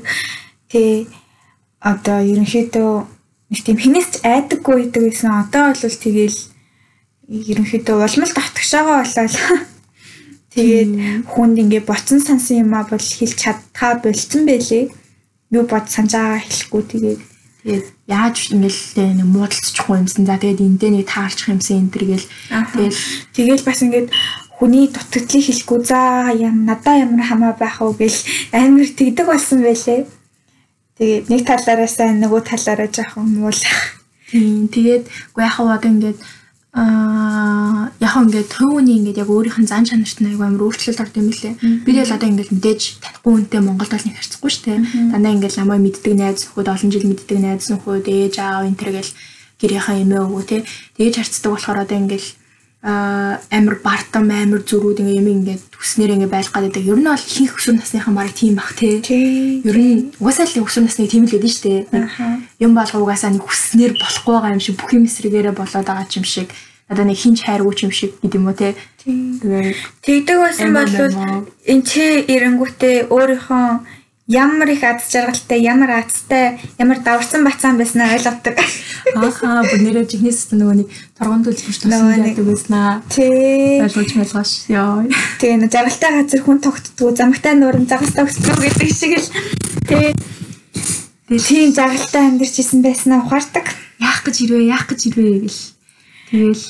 Тэ 0.71 1.11
одоо 1.83 2.23
ерөнхийдөө 2.23 2.93
нэг 3.51 3.61
тийм 3.67 3.83
хинээс 3.83 4.23
айдаггүй 4.23 4.95
гэдэг 4.95 5.03
байсан. 5.11 5.43
Одоо 5.43 5.75
бол 5.75 5.99
тэгэл 6.07 6.39
ерөнхийдөө 7.27 7.97
улмал 7.99 8.31
татгшаага 8.31 9.03
болол. 9.03 9.67
Тэгээд 10.53 10.93
хүнд 11.33 11.57
ингээ 11.65 11.83
ботсон 11.89 12.21
сансан 12.21 12.65
юм 12.65 12.77
а 12.77 12.85
бол 12.85 13.01
хэлж 13.01 13.37
чадхаа 13.41 14.01
болцсон 14.05 14.45
байлээ. 14.45 14.93
Юу 15.53 15.65
бод 15.65 15.89
санаж 15.89 16.13
байгаа 16.13 16.41
хэлэхгүй 16.45 16.83
тэгээд 16.93 17.21
Тэгээд 17.63 17.87
яаж 18.11 18.37
ингээл 18.51 19.23
нэг 19.23 19.29
муудалцчихгүй 19.31 19.97
юмсан. 20.03 20.27
За 20.27 20.35
тэгээд 20.35 20.67
эндээ 20.67 20.91
нэг 20.99 21.07
таарчих 21.07 21.47
юмсан 21.55 21.87
энэ 21.87 21.93
төр 21.95 22.05
гэл. 22.11 22.29
Тэгэл 22.75 22.99
Тэгэл 23.39 23.63
бас 23.63 23.81
ингээд 23.87 24.09
хүний 24.59 24.91
дутагдлыг 24.91 25.47
хэлэхгүй 25.47 25.81
за 25.87 26.35
ям 26.43 26.67
надаа 26.67 27.07
ямар 27.07 27.23
хамаа 27.23 27.55
байх 27.55 27.79
уу 27.79 27.95
гэл 27.95 28.19
амар 28.51 28.91
тэгдэг 28.91 29.27
болсон 29.31 29.63
байлээ. 29.63 30.11
Тэгээд 30.99 31.25
нэг 31.31 31.41
талаараа 31.47 31.87
сайн 31.87 32.19
нөгөө 32.19 32.43
талаараа 32.43 32.91
жоохон 32.91 33.31
муулах. 33.31 34.03
тийм 34.33 34.67
тэгээд 34.67 35.05
үгүй 35.31 35.43
яг 35.47 35.55
хаа 35.55 35.79
одоо 35.79 35.91
ингээд 35.93 36.19
аа 36.73 37.93
яг 38.01 38.15
ингээд 38.17 38.49
төвөний 38.49 38.97
ингээд 38.97 39.21
яг 39.23 39.29
өөрийнх 39.29 39.61
нь 39.61 39.69
зан 39.69 39.85
чанарт 39.85 40.17
айгүй 40.17 40.47
амар 40.49 40.65
өөрчлөлт 40.73 41.05
орд 41.05 41.17
юм 41.21 41.29
лээ. 41.29 41.85
Би 41.85 41.91
тэгэл 41.93 42.17
одоо 42.17 42.29
ингээд 42.33 42.51
мэдээж 42.57 42.83
танихгүй 43.05 43.33
хүнтэй 43.33 43.61
Монголд 43.61 43.93
бол 43.93 44.07
нэг 44.09 44.17
харьцахгүй 44.17 44.51
шүү 44.51 44.65
дээ. 44.65 44.79
Дандаа 45.13 45.33
ингээд 45.37 45.59
намайг 45.61 45.81
мэддэг 45.85 46.15
найз 46.17 46.41
нөхөд 46.49 46.73
олон 46.73 46.91
жил 46.91 47.07
мэддэг 47.13 47.39
найз 47.45 47.69
нөхөд 47.69 48.07
ээж 48.09 48.35
аав 48.41 48.65
энэ 48.65 48.81
төр 48.81 48.91
гэл 48.97 49.13
гэрийнхаа 49.61 49.97
эмээ 50.01 50.21
өвөө 50.25 50.43
те. 50.49 50.57
Тэгэж 50.97 51.15
харьцдаг 51.21 51.51
болохоор 51.53 51.79
одоо 51.85 51.97
ингээд 52.01 52.27
амар 52.83 53.79
бартам 53.79 54.27
амар 54.27 54.67
зүрүүд 54.67 55.07
ингээ 55.07 55.23
юм 55.23 55.29
ингээд 55.31 55.63
төснөр 55.71 56.19
ингээ 56.19 56.35
байх 56.35 56.51
гадаг. 56.51 56.83
Ер 56.83 56.99
нь 56.99 57.07
бол 57.07 57.15
ихэнх 57.15 57.55
өсвөр 57.55 57.79
насныхан 57.79 58.11
бараг 58.11 58.35
тийм 58.35 58.59
бах 58.59 58.75
те. 58.75 58.99
Ер 58.99 59.79
нь 59.79 60.11
угаасаа 60.19 60.51
л 60.51 60.67
өсвөр 60.67 60.91
насны 60.91 61.07
тийм 61.07 61.31
л 61.31 61.31
байдаг 61.31 61.53
шүү 61.55 61.63
дээ. 61.63 61.83
Юм 62.59 62.75
болго 62.75 62.99
угаасаа 62.99 63.31
нэг 63.31 63.47
хүснээр 63.47 63.95
болохгүй 64.03 64.35
байгаа 64.35 64.55
юм 64.59 64.65
шиг 64.67 64.77
бүх 64.83 64.91
юм 64.99 65.07
эсрэгээрээ 65.07 65.55
болоод 65.55 65.87
байгаа 65.87 66.11
юм 66.11 66.27
шиг. 66.27 66.51
Надаа 66.91 67.07
нэг 67.07 67.19
хинч 67.23 67.47
хайргүй 67.47 67.87
юм 67.87 67.95
шиг 67.95 68.19
гэдэг 68.19 68.35
юм 68.43 68.51
уу 68.51 68.59
те. 68.59 68.75
Тэгээд 69.07 69.79
Тэгдэг 70.03 70.39
байсан 70.43 70.75
бол 70.75 70.91
энэ 71.71 71.87
чи 71.87 72.03
эренгүүтээ 72.35 73.15
өөрийнхөө 73.15 73.67
ямар 74.29 74.69
их 74.71 74.83
аз 74.83 75.11
жаргалтай, 75.11 75.61
ямар 75.61 75.91
азтай, 75.99 76.59
ямар 76.79 76.99
даварсан 77.03 77.45
бацаан 77.45 77.77
байснаа 77.79 78.15
ойлгодог. 78.15 78.57
ааха 79.19 79.63
бүр 79.67 79.81
нэрээ 79.83 80.07
чихнээс 80.07 80.55
нөгөө 80.55 80.77
нэг 80.79 80.89
торгон 81.19 81.43
Нөгөө 81.43 81.59
тосон 81.59 81.91
нэг- 81.91 82.27
гэдэг 82.39 82.47
байснаа. 82.47 83.03
Тий. 83.11 83.83
Ойлгож 83.83 84.11
мэлгаш. 84.15 84.51
Яа. 84.71 85.03
Тэгээ 85.43 85.59
нэг 85.59 85.71
жаргалтай 85.75 86.11
газар 86.23 86.41
хүн 86.47 86.59
тогтдгоо, 86.63 87.11
замагтай 87.17 87.55
нуурын 87.59 87.87
загас 87.91 88.15
тогтдгоо 88.15 88.57
гэдэг 88.63 88.89
шиг 88.95 89.13
л 89.19 89.29
тий. 89.91 90.15
Тийм 91.29 91.73
жаргалтай 91.75 92.23
амьдарч 92.31 92.57
исэн 92.63 92.83
байснаа 92.83 93.27
ухаардаг. 93.27 93.67
Яах 93.99 94.23
гэж 94.23 94.37
ирвэ, 94.47 94.71
яах 94.71 94.87
гэж 94.87 95.01
ирвэ 95.11 95.47
гэл. 95.49 95.61
Тэгэл 96.31 96.65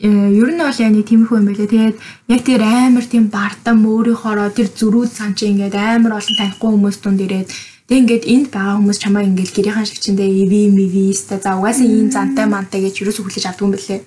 ер 0.00 0.50
нь 0.56 0.60
бол 0.64 0.80
яг 0.80 0.92
нэг 0.96 1.04
тиймэрхүү 1.04 1.36
юм 1.36 1.46
байлээ. 1.52 1.68
Тэгээд 1.68 1.96
яг 2.32 2.40
тэр 2.48 2.62
амар 2.64 3.04
тийм 3.04 3.28
бардам 3.28 3.84
өөрийнхоороо 3.84 4.48
тэр 4.48 4.72
зөрүүд 4.72 5.10
сан 5.12 5.36
чи 5.36 5.52
ингээд 5.52 5.76
амар 5.76 6.16
олон 6.16 6.36
танихгүй 6.40 6.70
хүмүүс 6.72 6.96
дунд 7.04 7.20
ирээд 7.20 7.52
тэг 7.84 7.96
ингээд 8.08 8.24
энд 8.24 8.46
байгаа 8.48 8.80
хүмүүс 8.80 8.96
чамаа 8.96 9.28
ингээд 9.28 9.52
гэрийнхэн 9.52 9.84
шиг 9.84 10.00
чиндээ 10.00 10.30
эви 10.48 10.72
мивиста 10.72 11.36
за 11.36 11.60
угаасаа 11.60 11.84
ийм 11.84 12.08
зантай 12.08 12.48
мантай 12.48 12.80
гэж 12.80 13.04
юусоо 13.04 13.28
хүлээж 13.28 13.44
авдаг 13.44 13.64
юм 13.68 13.76
бэлээ. 13.76 14.00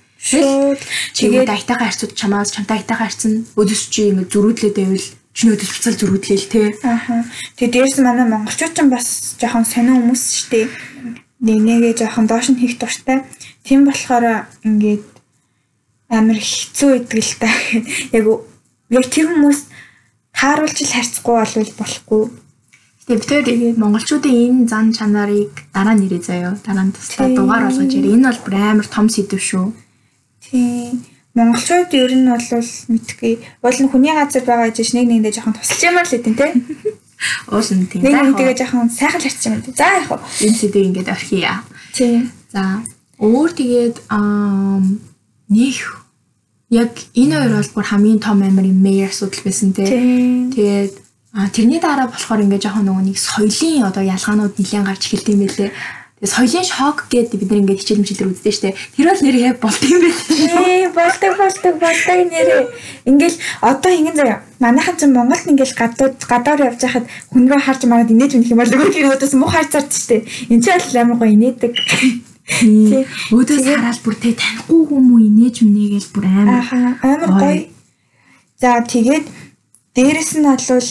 Тэгээд 1.14 1.52
айтайхан 1.54 1.86
харьцууд 1.86 2.18
чамаас 2.18 2.50
чамтай 2.50 2.82
айтайхан 2.82 3.04
харьцсан 3.06 3.34
өдөс 3.54 3.82
чи 3.94 4.10
ингээд 4.10 4.34
зөрүүдлээд 4.34 4.78
байвал 4.82 5.08
чиний 5.38 5.54
өдөс 5.54 5.70
буцаал 5.78 6.00
зөрүүдлээл 6.02 6.50
те. 6.50 6.62
Аха. 6.90 7.22
Тэгээ 7.60 7.74
дээрс 7.86 7.98
манай 8.02 8.26
монголчууд 8.34 8.74
ч 8.74 8.80
бас 8.90 9.38
жоохон 9.38 9.66
сонир 9.68 10.02
хүмүүс 10.02 10.24
шүү 10.26 10.50
дээ. 10.50 10.66
Нэг 11.44 11.60
нэгээ 11.62 11.94
жоохон 12.02 12.26
доош 12.26 12.50
нь 12.50 12.58
хийх 12.58 12.80
дуртай. 12.80 13.28
Тийм 13.68 13.84
болохоор 13.84 14.48
ингээд 14.64 15.13
амар 16.14 16.38
хэцүү 16.38 16.92
идэг 17.02 17.22
л 17.26 17.34
та. 17.42 17.50
Яг 18.18 18.26
яг 18.94 19.06
тэр 19.10 19.28
хүмүүс 19.34 19.60
тааруулж 20.38 20.78
л 20.86 20.94
харьцахгүй 20.94 21.36
болвол 21.42 21.74
болохгүй. 21.78 22.24
Хоёр 23.04 23.20
тэгээд 23.20 23.78
монголчуудын 23.82 24.64
энэ 24.64 24.68
зан 24.72 24.94
чанарыг 24.96 25.52
дараа 25.76 25.98
нэрээ 25.98 26.24
заяа. 26.24 26.56
Дараа 26.64 26.88
нь 26.88 26.96
тусдаа 26.96 27.28
Тийм. 27.28 27.36
дугаар 27.36 27.68
болгож 27.68 27.92
ярив. 27.92 28.16
Энэ 28.16 28.28
бол 28.32 28.42
бүр 28.48 28.56
амар 28.56 28.88
том 28.88 29.08
сэдв 29.12 29.42
шүү. 29.44 29.76
Тийм. 30.40 31.04
Монголчууд 31.36 31.92
ер 31.92 32.12
нь 32.16 32.30
бол 32.32 32.48
мэдгүй. 32.94 33.34
Бол 33.60 33.78
нь 33.82 33.92
хүний 33.92 34.14
газар 34.16 34.44
байгаа 34.48 34.72
гэж 34.72 34.96
нэг 34.96 35.08
нэгэндээ 35.10 35.36
жоохон 35.36 35.58
тусалж 35.58 35.82
юмар 35.84 36.08
л 36.08 36.14
хэдин 36.16 36.36
те. 36.40 36.48
Уусан 37.52 37.84
тийм. 37.92 38.08
Нэг 38.08 38.14
нэгнтэйгээ 38.14 38.58
жоохон 38.62 38.88
сайхан 38.88 39.20
л 39.20 39.26
харчих 39.28 39.52
юм. 39.52 39.60
За 39.76 40.00
яг 40.00 40.08
хөө. 40.08 40.20
энэ 40.48 40.58
сэдвийг 40.62 40.88
ингээд 40.94 41.12
орхиё. 41.12 41.56
Тийм. 41.92 42.32
За 42.54 42.80
өөр 43.20 43.52
тэгээд 43.52 43.96
аа 44.08 44.80
нэг 45.52 46.03
яг 46.74 46.92
энэ 47.14 47.38
хоёр 47.38 47.54
бол 47.62 47.74
бүр 47.78 47.86
хамгийн 47.86 48.20
том 48.20 48.42
амар 48.42 48.66
юм 48.66 48.82
мэй 48.82 49.06
асуудал 49.06 49.46
байсан 49.46 49.74
те. 49.78 49.86
Тийм. 49.86 50.50
Тэгээд 50.50 50.94
а 51.34 51.50
тэрний 51.50 51.80
дараа 51.80 52.10
болохоор 52.10 52.42
ингээд 52.42 52.66
жоохон 52.66 52.86
нөгөө 52.90 53.06
нэг 53.10 53.18
соёлын 53.18 53.90
одоо 53.90 54.04
ялгаанууд 54.06 54.58
нэлээд 54.58 54.86
гарч 54.86 55.04
эхэлдэг 55.06 55.34
юм 55.34 55.42
байлээ. 55.46 55.70
Тэгээд 55.70 56.34
соёлын 56.34 56.66
шок 56.66 56.98
гэдэг 57.14 57.38
бид 57.42 57.50
нар 57.50 57.62
ингээд 57.62 57.82
хичээл 57.82 58.02
мчилэр 58.02 58.32
үздэг 58.34 58.54
штэ. 58.54 58.78
Тэр 58.98 59.08
бол 59.10 59.22
нэр 59.22 59.38
яг 59.38 59.58
болт 59.62 59.82
юм 59.86 60.02
байна. 60.02 60.22
Ээ 60.66 60.90
болдог 60.94 61.34
болдог 61.42 61.76
болдог 61.78 62.20
нэрээ. 62.34 62.64
Ингээл 63.10 63.38
одоо 63.62 63.92
ингэн 63.94 64.16
заяа. 64.18 64.42
Манайхан 64.62 64.98
ч 64.98 65.02
Монголд 65.10 65.50
ингээл 65.50 65.78
гадууд 65.78 66.18
гадаар 66.26 66.74
явж 66.74 66.82
байхад 66.86 67.06
хүн 67.34 67.50
рүү 67.50 67.62
харж 67.66 67.82
мараад 67.86 68.14
инээж 68.14 68.34
үнэх 68.38 68.54
юм 68.54 68.62
бол 68.62 68.72
нөгөө 68.72 69.14
өдөөс 69.18 69.34
муу 69.38 69.50
харж 69.50 69.70
зарч 69.74 69.92
штэ. 69.94 70.26
Энд 70.54 70.64
ч 70.64 70.74
аль 70.74 71.02
амар 71.02 71.18
гоё 71.22 71.34
инээдэг. 71.34 72.33
Өөдөөс 72.44 73.64
хараад 73.64 74.00
бүр 74.04 74.16
тэ 74.20 74.36
танихгүй 74.36 74.82
хүмүүс 74.92 75.24
инээж 75.32 75.56
үнэгээл 75.64 76.10
бүр 76.12 76.26
амар. 76.28 76.64
Амар 77.00 77.32
Гоё. 77.40 77.72
За 78.60 78.84
тэгээд 78.84 79.26
дээрэс 79.96 80.32
нь 80.36 80.48
болвол 80.48 80.90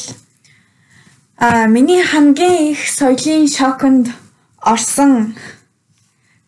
а 1.36 1.66
миний 1.68 2.00
хамгийн 2.00 2.72
их 2.72 2.88
соёлын 2.88 3.52
шоконд 3.52 4.08
орсон 4.64 5.36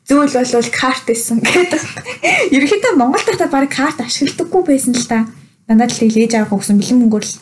зүйл 0.08 0.32
бол 0.32 0.70
карт 0.72 1.04
байсан 1.04 1.40
гэдэг. 1.40 1.82
Ерөнхийдөө 2.54 2.96
Монгол 2.96 3.24
дахтаа 3.24 3.48
баг 3.52 3.68
карт 3.68 4.00
ашигладаггүй 4.00 4.62
байсан 4.64 4.96
л 4.96 5.04
та. 5.04 5.28
Дандаа 5.68 5.88
л 5.88 6.00
ээж 6.00 6.32
авах 6.36 6.64
гэсэн 6.64 6.80
бэлэн 6.80 7.00
мөнгөөр 7.04 7.24
л 7.24 7.36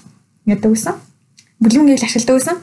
яадаг 0.50 0.70
байсан. 0.70 0.94
Бэлэн 1.62 1.78
мөнгөөр 1.82 2.06
ашигладаг 2.06 2.34
байсан. 2.38 2.56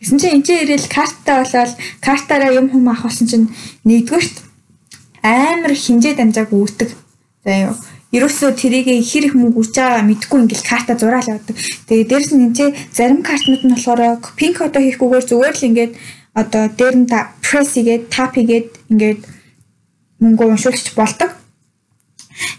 Тэгсэн 0.00 0.18
чинь 0.18 0.34
энэ 0.36 0.46
чинь 0.46 0.62
ирээл 0.66 0.88
картаа 0.90 1.42
болоод 1.42 1.72
картаараа 2.02 2.50
юм 2.58 2.66
хүм 2.70 2.88
авах 2.88 3.06
болсон 3.06 3.26
чинь 3.30 3.46
нэгдүгürt 3.86 4.36
амар 5.22 5.72
хинжээ 5.74 6.14
дамжааг 6.18 6.50
үүдэг. 6.50 6.90
За 7.46 7.52
юу. 7.70 7.74
Ерөөсөө 8.12 8.50
тэрийг 8.60 8.86
хэр 9.08 9.32
их 9.32 9.34
мөнгө 9.38 9.62
үрж 9.62 9.72
байгаа 9.78 10.04
мэдгүй 10.04 10.38
ингээл 10.44 10.68
карта 10.68 10.92
зураал 11.00 11.32
явдаг. 11.32 11.56
Тэгээ 11.88 12.10
дээрэс 12.10 12.32
нь 12.36 12.52
энэ 12.52 12.76
зарим 12.92 13.24
картнууд 13.24 13.62
нь 13.64 13.72
болохоор 13.72 14.20
пин 14.36 14.52
кодо 14.52 14.78
хийхгүйгээр 14.84 15.24
зүгээр 15.30 15.56
л 15.56 15.68
ингээд 15.70 15.92
одоо 16.36 16.64
дээр 16.68 16.94
нь 17.00 17.08
пресс 17.40 17.72
хийгээд 17.72 18.12
тап 18.12 18.36
хийгээд 18.36 18.68
ингээд 18.92 19.20
мөнгө 20.20 20.44
уншуулчих 20.44 20.92
болдог. 20.92 21.32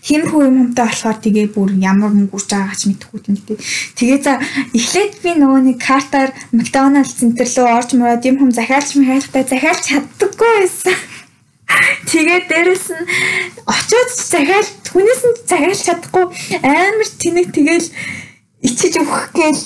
Тиймэрхүү 0.04 0.42
юм 0.48 0.58
юмтай 0.64 0.86
болохоор 0.88 1.18
тэгээ 1.24 1.48
бүр 1.56 1.70
ямар 1.80 2.12
мөнгө 2.14 2.36
үрж 2.38 2.50
байгаач 2.52 2.82
мэдэхгүй 2.88 3.20
тийм 3.24 3.38
дээ. 3.40 3.60
Тэгээ 3.98 4.20
за 4.24 4.34
эхлээд 4.76 5.14
би 5.24 5.32
нөгөө 5.40 5.62
нэг 5.64 5.78
картаар 5.80 6.30
McDonald's 6.52 7.18
центр 7.18 7.48
рүү 7.48 7.68
орж 7.72 7.90
мураад 7.96 8.28
юм 8.28 8.38
хүм 8.40 8.52
захиалж 8.52 8.90
махайлахтай 9.00 9.44
захиалж 9.48 9.82
чаддаггүй 9.88 10.52
байсан. 10.60 10.98
Тэгээд 12.12 12.46
дээрэс 12.52 12.86
нь 12.94 13.08
очиод 13.66 14.10
захиал 14.12 14.70
хүнээс 14.92 15.22
нь 15.26 15.38
захиалж 15.50 15.82
чадахгүй 15.88 16.26
амар 16.62 17.10
тэнэг 17.18 17.48
тэгэл 17.56 17.88
ичиж 18.62 18.94
өгөх 19.02 19.34
гээл 19.34 19.62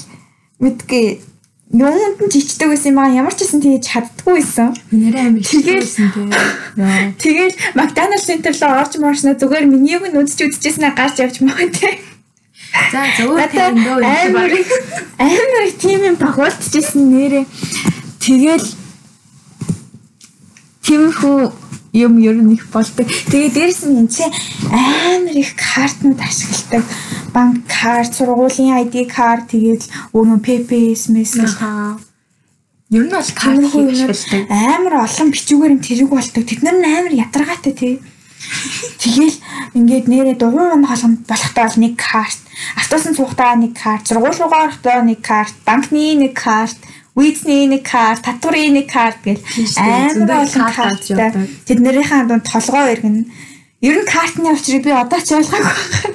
мэдгүй 0.63 1.26
юунд 1.73 2.19
нь 2.23 2.31
ч 2.31 2.39
ичдэг 2.39 2.71
байсан 2.71 2.95
юм 2.95 2.99
аа 3.03 3.11
ямар 3.11 3.35
ч 3.35 3.43
гэсэн 3.43 3.59
тэгэж 3.59 3.83
чаддаггүй 3.83 4.33
байсан. 4.39 4.71
Нэрээ 4.87 5.35
хэлсэн 5.43 6.07
те. 6.15 6.21
Яа. 6.79 7.11
Тэгэл 7.19 7.55
McDonald's 7.75 8.23
центр 8.23 8.55
рүү 8.55 8.71
орж 8.71 8.93
морсноо 9.03 9.35
зүгээр 9.35 9.67
менюг 9.67 10.03
нь 10.07 10.15
үзэж 10.15 10.47
үзчихсэн 10.47 10.95
гарч 10.95 11.19
явж 11.19 11.43
байгаа 11.43 11.69
те. 11.75 11.99
За 12.91 13.03
Надаа 13.03 13.47
тэрэндөө 13.51 13.99
амар 13.99 15.63
их 15.67 15.75
тийм 15.75 16.07
юм 16.07 16.15
тохиолдчихсэн 16.15 17.03
нэрээ. 17.03 17.45
Тэгэл 18.23 18.67
тиймэрхүү 20.87 21.39
юм 21.97 22.17
ер 22.21 22.37
нь 22.37 22.53
их 22.53 22.69
болдог. 22.69 23.07
Тэгээ 23.09 23.51
дээрэс 23.57 23.81
нь 23.89 23.97
энэ 24.05 24.13
чинь 24.13 24.33
амар 24.69 25.33
их 25.33 25.57
картнууд 25.57 26.21
ашигладаг. 26.21 26.85
Банк 27.33 27.65
карт, 27.65 28.13
сургуулийн 28.13 28.77
ID 28.85 29.09
карт, 29.09 29.49
тэгээд 29.49 30.13
өөрөө 30.13 30.39
мэс 31.09 31.33
Аха. 31.41 31.97
Ер 32.93 33.03
нь 33.05 33.13
бол 33.17 33.31
карт 33.33 33.61
ашигладаг. 34.13 34.45
амар 34.53 34.93
олон 35.05 35.27
бичүүгээр 35.33 35.73
нь 35.73 35.85
тэрэг 35.85 36.09
болдог. 36.13 36.43
Тэд 36.45 36.61
нар 36.61 36.77
нь 36.77 36.85
амар 36.85 37.13
ядаргаатай 37.13 37.73
тий. 37.73 37.95
Тэгэл 39.01 39.37
ингээд 39.73 40.05
нэрээ 40.07 40.35
дугуй 40.37 40.65
манд 40.69 40.87
болгонд 40.87 41.19
болохтой 41.27 41.63
бол 41.65 41.79
нэг 41.83 41.93
карт, 41.97 42.41
автобусын 42.79 43.17
суугтаа 43.17 43.57
нэг 43.57 43.73
карт, 43.75 44.07
сургууль 44.07 44.37
руугаа 44.37 44.71
орохдоо 44.71 45.01
нэг 45.03 45.19
карт, 45.25 45.55
банкны 45.65 46.15
нэг 46.15 46.33
карт, 46.37 46.77
визний 47.17 47.65
нэг 47.65 47.83
карт, 47.83 48.21
татврын 48.21 48.77
нэг 48.77 48.87
карт 48.93 49.17
гэл 49.25 49.41
амар 49.81 50.45
олон 50.45 50.65
карт 50.69 51.03
явдаг. 51.09 51.49
Тэднэрийнхээ 51.65 52.29
дунд 52.29 52.45
толгоо 52.45 52.85
иргэн. 52.93 53.25
Ер 53.81 53.95
нь 53.97 54.05
картны 54.05 54.53
учрыг 54.53 54.85
би 54.85 54.93
одоо 54.93 55.19
ч 55.19 55.33
ойлгоогүй. 55.33 56.13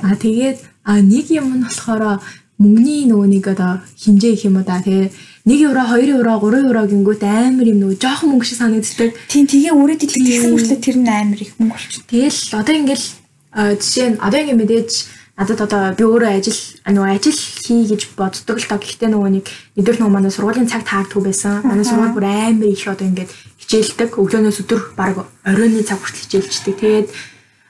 А 0.00 0.16
тэгээд 0.16 0.58
нэг 1.04 1.26
юм 1.28 1.60
нь 1.60 1.64
болохоор 1.68 2.24
мөнгөний 2.56 3.04
нөгөө 3.10 3.28
нэг 3.28 3.44
одоо 3.52 3.84
хинжээ 4.00 4.32
гэх 4.32 4.46
юм 4.48 4.56
уу 4.56 4.64
да 4.64 4.80
тэгээ 4.80 5.12
1 5.44 5.60
евро 5.60 5.82
2 5.92 6.16
евро 6.16 6.40
3 6.40 6.64
евро 6.64 6.80
гингүүт 6.88 7.22
амар 7.26 7.66
юм 7.68 7.78
нөгөө 7.84 8.00
жоохон 8.00 8.28
мөнгө 8.32 8.46
шиг 8.48 8.58
санагддаг. 8.62 9.10
Тийм 9.28 9.44
тэгээ 9.44 9.76
өөрөө 9.76 9.98
дэлгэх 10.00 10.24
гэсэн 10.24 10.50
мөртлөө 10.54 10.78
тэр 10.80 10.96
нь 11.02 11.10
амар 11.10 11.40
их 11.42 11.52
мөнгө 11.58 11.74
болчих. 11.74 12.06
Тэгэл 12.08 12.40
одоо 12.54 12.74
ингээл 12.78 13.06
жишээ 13.52 14.08
нь 14.14 14.20
одоо 14.22 14.38
ингэ 14.40 14.56
мэдээж 14.56 14.92
надад 15.34 15.60
одоо 15.66 15.82
би 15.98 16.04
өөрөө 16.06 16.30
ажил 16.38 16.60
нөгөө 16.86 17.10
ажил 17.10 17.34
хий 17.34 17.82
гэж 17.90 18.14
боддог 18.14 18.58
л 18.58 18.68
тоо 18.70 18.78
гэхдээ 18.78 19.10
нөгөө 19.10 19.30
нэг 19.34 19.46
өдөр 19.74 19.96
нөгөө 19.98 20.14
манай 20.14 20.30
сургуулийн 20.30 20.70
цаг 20.70 20.86
таагдгүй 20.86 21.22
байсан. 21.26 21.66
Манай 21.66 21.82
сургууль 21.82 22.14
бүр 22.14 22.26
амар 22.30 22.70
их 22.70 22.86
одоо 22.86 23.02
ингээд 23.02 23.34
хичээлдэг. 23.58 24.14
Өглөөнөөс 24.14 24.62
өдөр 24.62 24.80
баг 24.94 25.26
оройны 25.42 25.82
цаг 25.82 25.98
хүртэл 25.98 26.22
хичээлждэг. 26.22 26.74
Тэгээд 26.78 27.08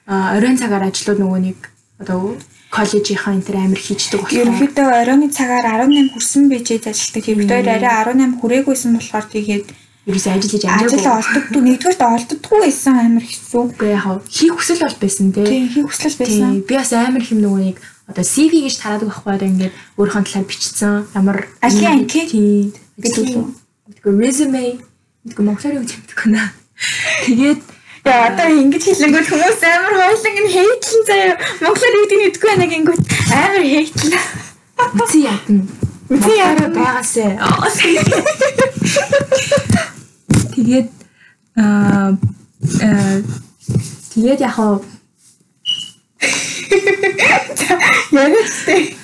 оройн 0.05 0.61
цагаар 0.61 0.93
ажлууд 0.93 1.21
нөгөө 1.25 1.41
нэг 1.41 1.59
одоо 2.05 2.37
коллежийнхаа 2.75 3.33
энэ 3.33 3.47
төр 3.47 3.57
амар 3.57 3.81
хийждэг 3.81 4.21
болохоор 4.21 4.41
Ерөнхийдөө 4.45 4.89
оройны 5.01 5.29
цагаар 5.31 5.67
18 5.89 6.13
хүрсэн 6.13 6.43
бижээд 6.51 6.85
ажилладаг. 6.91 7.25
Хоёр 7.25 7.69
арай 7.71 8.19
18 8.19 8.41
хүрээгүйсэн 8.43 8.91
болохоор 8.99 9.27
тэгээд 9.31 9.67
ерөөсөө 10.05 10.33
ажил 10.37 10.53
хийж 10.53 10.65
ажил 10.69 10.93
амжаагүй. 10.93 11.17
олддоггүй 11.17 11.63
нэгдүгээр 11.65 12.05
олддоггүй 12.05 12.59
байсан 12.61 12.95
амар 13.01 13.25
хэцүү. 13.25 13.63
Үгүй 13.73 13.89
яг 13.89 14.05
хав 14.05 14.21
хийх 14.29 14.53
хүсэл 14.57 14.85
бол 14.85 14.97
байсан 15.01 15.33
тий. 15.33 15.47
Тийм 15.49 15.69
хийх 15.73 15.89
хүсэл 15.89 16.17
байсан. 16.21 16.61
Би 16.69 16.75
бас 16.77 16.93
амар 16.93 17.25
хэм 17.25 17.41
нөгөө 17.41 17.61
нэг 17.65 17.77
одоо 18.05 18.25
CV 18.25 18.53
гэж 18.69 18.77
тараадаг 18.85 19.09
байхгүй 19.09 19.33
одоо 19.33 19.49
ингээд 19.49 19.73
өөрийнхөө 19.97 20.25
талаар 20.29 20.45
бичсэн 20.45 21.09
ямар 21.17 21.49
Ажлын 21.65 22.05
анкет 22.05 22.37
гэдэг 23.01 23.33
үү? 23.33 23.49
Resume 24.05 24.85
мэдгүй 25.25 25.45
монголоор 25.45 25.77
юу 25.81 25.85
гэж 25.89 25.93
мэдгүй 26.05 26.29
наа. 26.37 26.53
Тэгээд 27.25 27.61
Яа 28.05 28.29
одоо 28.29 28.53
ингэж 28.53 28.85
хэлэнгүүт 28.85 29.33
хүмүүс 29.33 29.65
амар 29.65 29.97
хойлон 29.97 30.37
нь 30.45 30.53
хейтлэн 30.53 31.03
заяа. 31.09 31.41
Монголоор 31.65 31.97
юу 31.97 32.05
гэдгийг 32.05 32.29
мэдгүй 32.29 32.49
байна 32.53 32.69
гингүүт 32.69 33.01
амар 33.33 33.65
хейтлэн. 33.65 34.21
үгүй 34.77 35.25
ядна. 35.25 35.65
Үгүй 36.13 36.37
яа. 36.37 36.69
байгаасаа. 36.69 37.41
Тэгээд 40.65 40.89
аа 41.61 42.17
тэгээд 44.17 44.41
яг 44.41 44.53
хав 44.57 44.81
Яг 48.15 48.33
үстэй. 48.33 48.97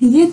Тэгээд 0.00 0.32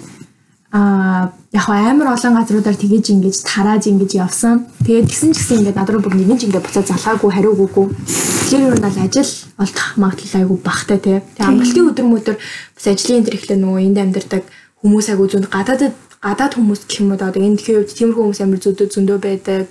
аа 0.71 1.35
яг 1.51 1.63
хаа 1.67 1.91
амар 1.91 2.15
олон 2.15 2.39
газруудаар 2.39 2.79
тэгэж 2.79 3.05
ингэж 3.11 3.35
тарааж 3.43 3.91
ингэж 3.91 4.11
явсан. 4.23 4.71
Тэгээд 4.87 5.11
гисэн 5.11 5.35
ч 5.35 5.43
гэсэн 5.43 5.57
ингээд 5.67 5.75
над 5.75 5.91
руу 5.91 5.99
бүр 5.99 6.15
нэгэн 6.15 6.39
ч 6.39 6.47
ингээд 6.47 6.63
буцаа 6.63 6.87
залгаагүй 6.87 7.31
хариугүйгүй. 7.35 7.85
Тэгэхээр 7.91 8.63
юу 8.71 8.79
надад 8.79 9.03
ажил 9.03 9.31
олдох 9.59 9.87
магадлал 9.99 10.39
айгүй 10.39 10.57
багтай 10.63 10.99
тий. 11.03 11.19
Тэгээд 11.19 11.49
амралтын 11.51 11.89
өдөр 11.91 12.07
мөдөр 12.07 12.37
бас 12.39 12.85
ажлын 12.87 13.27
энэ 13.27 13.35
ихлэ 13.35 13.55
нөгөө 13.59 13.83
энд 13.83 13.99
амьдардаг 13.99 14.43
хүмүүс 14.79 15.07
айгүй 15.11 15.27
зөнд 15.27 15.51
гадаадад 15.51 15.93
гадаад 16.23 16.53
хүмүүс 16.55 16.81
гэх 16.87 17.01
юм 17.03 17.11
уу 17.11 17.19
одоо 17.19 17.35
энэ 17.35 17.57
дэлхийн 17.57 17.77
үед 17.81 17.91
тиймэрхүү 17.97 18.23
хүмүүс 18.23 18.41
амар 18.45 18.61
зөндөө 18.61 18.87
зөндөө 18.93 19.17
байдаг. 19.19 19.67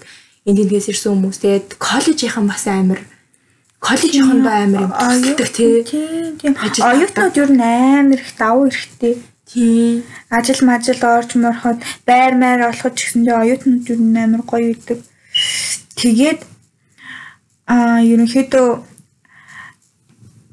Энд 0.49 0.57
тэндгээс 0.57 0.89
ирсэн 0.89 1.13
хүмүүс 1.13 1.39
тэгээд 1.45 1.69
коллежийнхан 1.77 2.47
бас 2.49 2.65
амар 2.65 3.01
коллежийнхондоо 3.81 4.55
амар 4.65 4.81
юм 4.89 4.93
тусдаг 5.37 5.49
тий. 5.53 5.85
Тийм 6.41 6.57
Оюутнууд 6.57 7.37
ер 7.37 7.51
нь 7.53 7.61
амар 7.61 8.21
их 8.21 8.33
давуу 8.41 8.69
эрэхтэй. 8.69 9.21
Тийм. 9.45 10.05
Ажил 10.31 10.61
мажил 10.65 11.01
орж 11.05 11.35
мороход 11.35 11.79
байр 12.09 12.35
маяр 12.41 12.73
олоход 12.73 12.95
ч 12.97 13.09
гэсэндээ 13.09 13.37
оюутнууд 13.37 13.85
ер 13.93 14.01
нь 14.01 14.17
амар 14.17 14.43
гоё 14.49 14.73
үйдэг. 14.73 15.01
Тэгээд 16.01 16.41
аа 17.69 18.01
ерөнхийдөө 18.01 18.69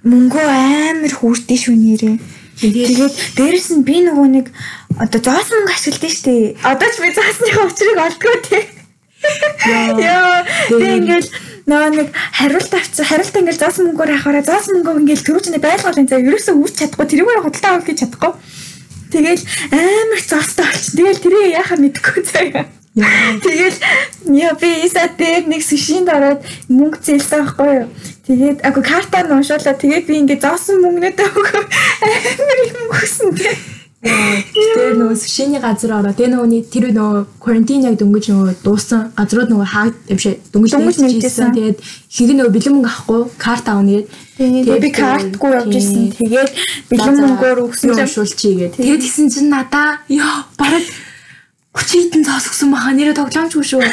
мөнгөө 0.04 0.48
амар 0.92 1.14
хүрдээ 1.16 1.60
шүү 1.64 1.76
нэрээ. 1.80 2.18
Тэгээд 2.60 3.16
дээрэс 3.38 3.70
нь 3.76 3.88
би 3.88 4.02
нөгөө 4.08 4.28
нэг 4.36 4.46
одоо 5.04 5.20
зоос 5.22 5.48
мөнгө 5.52 5.74
ашигладаг 5.76 6.12
шүү 6.12 6.26
дээ. 6.26 6.44
Одоо 6.64 6.90
ч 6.90 6.96
би 7.04 7.10
зоосныхаа 7.14 7.66
учрыг 7.70 7.98
олдгоо 8.02 8.38
тий. 8.44 8.64
Яа. 10.02 10.46
Тэгээд 10.68 10.98
ингээл 11.02 11.30
нөгөө 11.68 11.90
нэг 12.00 12.10
хариулт 12.32 12.74
авчих 12.74 13.08
хариулт 13.08 13.36
ингээл 13.36 13.62
зоос 13.62 13.78
мөнгөөр 13.84 14.12
авахаараа 14.16 14.46
зоос 14.48 14.68
мөнгөө 14.72 15.04
ингээл 15.04 15.26
төрүүчний 15.28 15.62
байлгуулын 15.62 16.08
заа 16.08 16.24
ерөөсөө 16.24 16.56
үүч 16.56 16.74
чадахгүй 16.80 17.08
тэрүүгээр 17.12 17.44
худалдаа 17.44 17.72
авах 17.76 17.88
гэж 17.88 17.98
чадахгүй. 18.08 18.34
Тэгэл 19.12 19.44
амар 19.72 20.22
зоостой 20.24 20.66
болчих. 20.68 20.96
Тэгэл 20.96 21.24
тэрийг 21.24 21.56
яхаа 21.60 21.78
мэдэхгүй 21.80 22.24
заяа. 22.24 22.66
Тэгэл 22.98 23.78
яа 24.34 24.54
би 24.58 24.70
isa 24.84 25.06
дээр 25.06 25.46
нэг 25.46 25.62
сушинд 25.62 26.10
ороод 26.10 26.42
мөнгө 26.68 27.04
зээлсэн 27.06 27.46
байхгүй 27.46 27.72
юу. 27.86 27.88
Тэгээд 28.26 28.66
агүй 28.66 28.84
карта 28.84 29.22
нь 29.22 29.32
уншуулаа. 29.38 29.78
Тэгээд 29.78 30.08
би 30.10 30.14
ингээд 30.26 30.42
зоосон 30.42 30.82
мөнгнөдөө 30.82 31.30
амар 32.04 32.60
мөнгө 32.74 32.96
өгсөн 32.98 33.32
тийм. 33.38 33.77
Тэр 34.08 34.96
нөгөө 34.98 35.18
сүшээний 35.18 35.62
газар 35.62 35.92
ороо. 36.00 36.14
Тэгээ 36.16 36.32
нөгөөний 36.34 36.64
тэр 36.72 36.92
нөгөө 36.96 37.24
карантин 37.44 37.88
яг 37.88 37.96
дөнгөж 38.00 38.26
нөгөө 38.32 38.56
дууссан 38.64 39.12
газрууд 39.18 39.50
нөгөө 39.52 39.68
хаа 39.68 39.92
юм 40.08 40.20
шиг 40.20 40.40
дөнгөж 40.52 40.72
нэгжсэн. 40.76 41.52
Тэгээд 41.56 41.80
хийг 42.12 42.30
нөгөө 42.36 42.54
бэлэн 42.56 42.74
мөнгө 42.78 42.92
авахгүй 42.92 43.22
карт 43.38 43.66
авна 43.68 43.92
гээд. 43.92 44.08
Тэгээд 44.38 44.84
би 44.84 44.92
картгүй 44.92 45.52
явж 45.58 45.74
ирсэн. 45.76 46.06
Тэгээд 46.20 46.52
бэлэн 46.92 47.16
мөнгөөр 47.24 47.60
өгсөн 47.68 47.88
чинь 47.92 48.04
уншуулчий 48.06 48.54
гээд. 48.56 48.74
Тэгээд 48.80 49.04
гисэн 49.04 49.28
чинь 49.34 49.50
надаа 49.52 50.02
ёо 50.08 50.46
бараг 50.60 50.86
30 51.78 52.10
хэдэн 52.10 52.24
цаас 52.26 52.50
өгсөн 52.50 52.72
баха 52.74 52.92
нэрээ 52.94 53.16
тоглоомчгүй 53.18 53.66
шүү. 53.66 53.86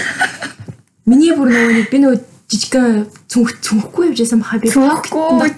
Миний 1.05 1.37
бүр 1.37 1.53
нөгөө 1.53 1.91
би 1.93 1.99
нөгөө 2.01 2.34
жижигхэн 2.55 3.11
цүнх 3.27 3.51
цүнхгүй 3.67 4.15
явж 4.15 4.23
байсан 4.23 4.39
баха 4.39 4.63
би 4.63 4.71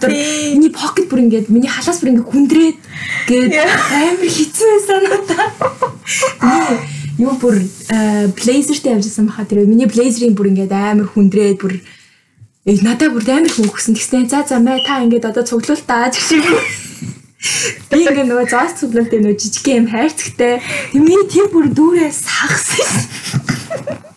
тий. 0.08 0.56
миний 0.56 0.72
покет 0.72 1.12
бүр 1.12 1.28
ингээд 1.28 1.52
миний 1.52 1.68
халаас 1.68 2.00
бүр 2.00 2.16
ингээд 2.16 2.32
хүндрээд 2.32 2.80
гээд 3.28 3.52
амар 3.52 4.32
хэцүү 4.32 4.68
байсан 4.72 5.04
надаа. 5.04 5.52
Юу 7.20 7.36
бүр 7.36 7.60
блейзертэй 8.32 8.96
явж 8.96 9.12
байсан 9.12 9.28
баха 9.28 9.44
тэр 9.44 9.68
миний 9.68 9.84
блейзерийн 9.84 10.32
бүр 10.32 10.56
ингээд 10.56 10.72
амар 10.72 11.12
хүндрээд 11.12 11.60
бүр 11.60 11.84
э, 12.64 12.80
надад 12.80 13.12
бүр 13.12 13.28
амар 13.28 13.52
хүн 13.52 13.68
өгсөн. 13.68 13.92
Тэгснэ 13.92 14.32
за 14.32 14.48
за 14.48 14.56
мэ 14.56 14.80
та 14.88 15.04
ингээд 15.04 15.28
одоо 15.28 15.44
цуглуул 15.44 15.84
таа 15.84 16.08
гэх 16.08 16.24
шиг. 16.24 16.48
Би 17.92 18.08
ингээд 18.08 18.32
нөгөө 18.32 18.48
зоос 18.48 18.80
цуглуултай 18.80 19.20
нөгөө 19.20 19.36
жижиг 19.36 19.68
юм 19.68 19.92
хайрцагтай. 19.92 20.64
Миний 20.96 21.28
тийм 21.28 21.52
бүр 21.52 21.68
дүүрээ 21.68 22.08
сагсан. 22.08 24.15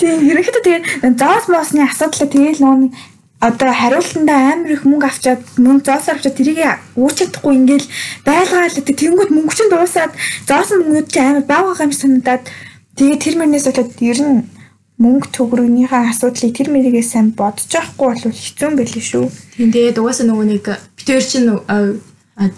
Тийм 0.00 0.24
ерөнхийдөө 0.30 0.64
тэгээд 0.64 1.16
зоос 1.20 1.46
моосны 1.52 1.84
асуудал 1.84 2.28
тэгээл 2.28 2.64
нөө 2.64 2.76
одоо 3.40 3.72
хариултандаа 3.72 4.52
амар 4.52 4.72
их 4.76 4.84
мөнгө 4.84 5.06
авчаад 5.08 5.40
мөнгө 5.56 5.84
зоосоор 5.88 6.16
авчаад 6.20 6.36
тэрийг 6.36 6.60
үүч 6.96 7.14
чадахгүй 7.24 7.54
ингээл 7.56 7.88
байлгаал 8.28 8.76
гэдэг 8.76 8.96
тэнгууд 9.00 9.30
мөнгө 9.32 9.56
чинь 9.56 9.72
дуусаад 9.72 10.12
зоосон 10.44 10.84
мөнгөд 10.84 11.08
чинь 11.08 11.24
амар 11.24 11.44
бага 11.48 11.84
юм 11.84 11.92
шиг 11.92 12.04
санагдаад 12.04 12.44
тэгээд 13.00 13.22
тэр 13.24 13.34
мөрнөөс 13.40 13.66
болоод 13.68 13.92
ер 14.04 14.20
нь 14.20 14.44
мөнгө 15.00 15.26
төгрөгнийхээ 15.32 16.02
асуудлыг 16.12 16.52
тэр 16.52 16.68
мэрийгээ 16.68 17.04
сайн 17.04 17.32
бодож 17.32 17.72
авахгүй 17.72 18.08
бол 18.12 18.36
хэцүү 18.36 18.66
юм 18.68 18.76
байл 18.76 18.92
шүү. 18.92 19.24
Тийм 19.56 19.72
тэгээд 19.72 19.96
угаасаа 19.96 20.26
нөгөө 20.28 20.46
нэг 20.52 20.64
битэр 21.00 21.24
чинь 21.24 21.48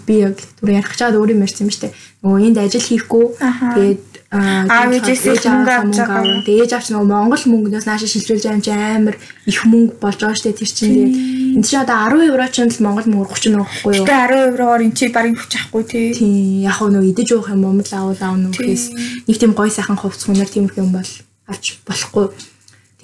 би 0.03 0.15
яг 0.27 0.35
түр 0.59 0.75
ярих 0.75 0.91
чаад 0.99 1.15
өөр 1.15 1.31
юм 1.31 1.47
ярьсан 1.47 1.67
юм 1.67 1.71
штэ. 1.71 1.95
Нөгөө 2.19 2.43
энд 2.43 2.59
ажил 2.59 2.83
хийхгүй. 2.83 3.25
Тэгээд 3.39 4.12
Аав 4.33 4.89
ээжээс 4.89 5.45
мөнгө 5.45 5.73
авч. 5.77 5.97
Тэгээд 6.41 6.61
ээж 6.65 6.71
авч 6.73 6.87
нөгөө 6.89 7.05
Монгол 7.05 7.43
мөнгнөөс 7.53 7.85
наашаа 7.85 8.09
шилжүүлж 8.09 8.43
байгаа 8.49 8.57
юм 8.57 8.65
чи 8.65 8.73
амар 8.73 9.15
их 9.45 9.61
мөнгө 9.69 10.01
болж 10.01 10.17
байгаа 10.17 10.37
штэ 10.41 10.57
тэр 10.57 10.71
чинь 10.73 10.89
тэгээд 10.89 11.13
энэ 11.53 11.65
чинь 11.69 11.83
одоо 11.85 11.97
10 12.17 12.33
евро 12.33 12.45
ч 12.49 12.65
л 12.65 12.81
Монгол 12.81 13.07
мөнгө 13.13 13.29
30 13.29 13.53
нөгөө 13.53 13.69
байхгүй 13.69 13.93
юу? 13.93 14.05
Гэтэ 14.09 14.15
10 14.33 14.49
евроор 14.49 14.81
эн 14.81 14.93
чи 14.97 15.05
барин 15.13 15.37
хүч 15.37 15.53
авахгүй 15.53 15.83
тий. 15.85 16.65
Яг 16.65 16.81
нөгөө 16.81 17.09
идэж 17.13 17.29
уух 17.37 17.53
юм 17.53 17.61
уу 17.61 17.77
аавал 17.77 18.21
аавна 18.25 18.49
үхээс 18.49 18.85
нэг 19.29 19.37
тийм 19.37 19.53
гой 19.53 19.69
сайхан 19.69 20.01
хувцс 20.01 20.25
хүнээр 20.25 20.49
тиймэрхүү 20.49 20.81
юм 20.81 20.97
бол 20.97 21.11
авч 21.45 21.77
болохгүй. 21.85 22.25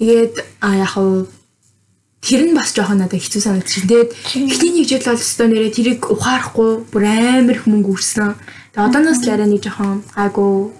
Тэгээд 0.02 0.34
а 0.66 0.68
яг 0.82 0.98
хав 0.98 1.30
тэр 2.26 2.42
нь 2.50 2.58
бас 2.58 2.74
жоохон 2.74 3.06
надад 3.06 3.22
хэцүү 3.22 3.38
санагдчих. 3.38 3.86
Тэгээд 3.86 4.10
эхний 4.34 4.82
нэг 4.82 4.86
жил 4.90 5.06
бол 5.06 5.14
өстой 5.14 5.46
нэрээ 5.46 5.76
тэрийг 5.78 6.00
ухаарахгүй 6.10 6.90
бүр 6.90 7.04
амар 7.06 7.54
их 7.54 7.70
мөнгө 7.70 7.94
өрсөн. 7.94 8.34
Тэгээд 8.74 8.86
одооноос 8.90 9.22
л 9.22 9.30
арай 9.30 9.46
нэг 9.46 9.62
жоохон 9.62 10.02
гайгүй 10.10 10.79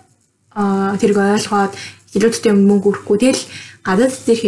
тэрийг 0.55 1.19
ойлгоод 1.19 1.73
хилүүдтэй 2.13 2.53
мөнгө 2.55 2.89
өрөхгүй. 2.91 3.17
Тэгэл 3.19 3.43
гадаад 3.87 4.15
дээрх 4.27 4.45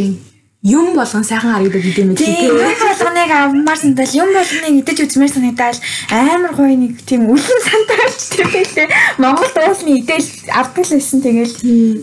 юм 0.63 0.95
болгон 0.95 1.25
сайхан 1.25 1.53
харагддаг 1.53 1.83
гэдэг 1.83 2.05
юм 2.07 2.15
Тийм, 2.15 2.55
яг 2.71 2.79
болгоныг 2.79 3.31
авмаар 3.31 3.79
сандал 3.79 4.15
юм 4.15 4.31
болгоныг 4.31 4.75
идэж 4.83 4.99
үзмээр 5.11 5.35
санагдал 5.35 5.79
амар 6.11 6.55
гоё 6.55 6.77
нэг 6.79 7.03
тийм 7.03 7.27
үлэн 7.27 7.61
сандалч 7.67 8.21
тийм 8.31 8.49
байлээ. 8.55 8.89
Монгол 9.19 9.51
уулын 9.59 9.91
идэл 9.99 10.31
авдаг 10.55 10.85
л 10.87 10.95
байсан 10.95 11.19
тэгэл 11.19 11.55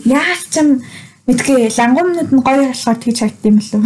яаж 0.04 0.40
ч 0.52 0.54
юм 0.60 0.68
мэдгүй 1.24 1.72
лангуумнууд 1.72 2.30
нь 2.36 2.44
гоё 2.44 2.62
болохоор 2.68 2.98
тэгж 3.00 3.18
хайтд 3.24 3.48
юм 3.48 3.56
л 3.64 3.72
үү. 3.80 3.84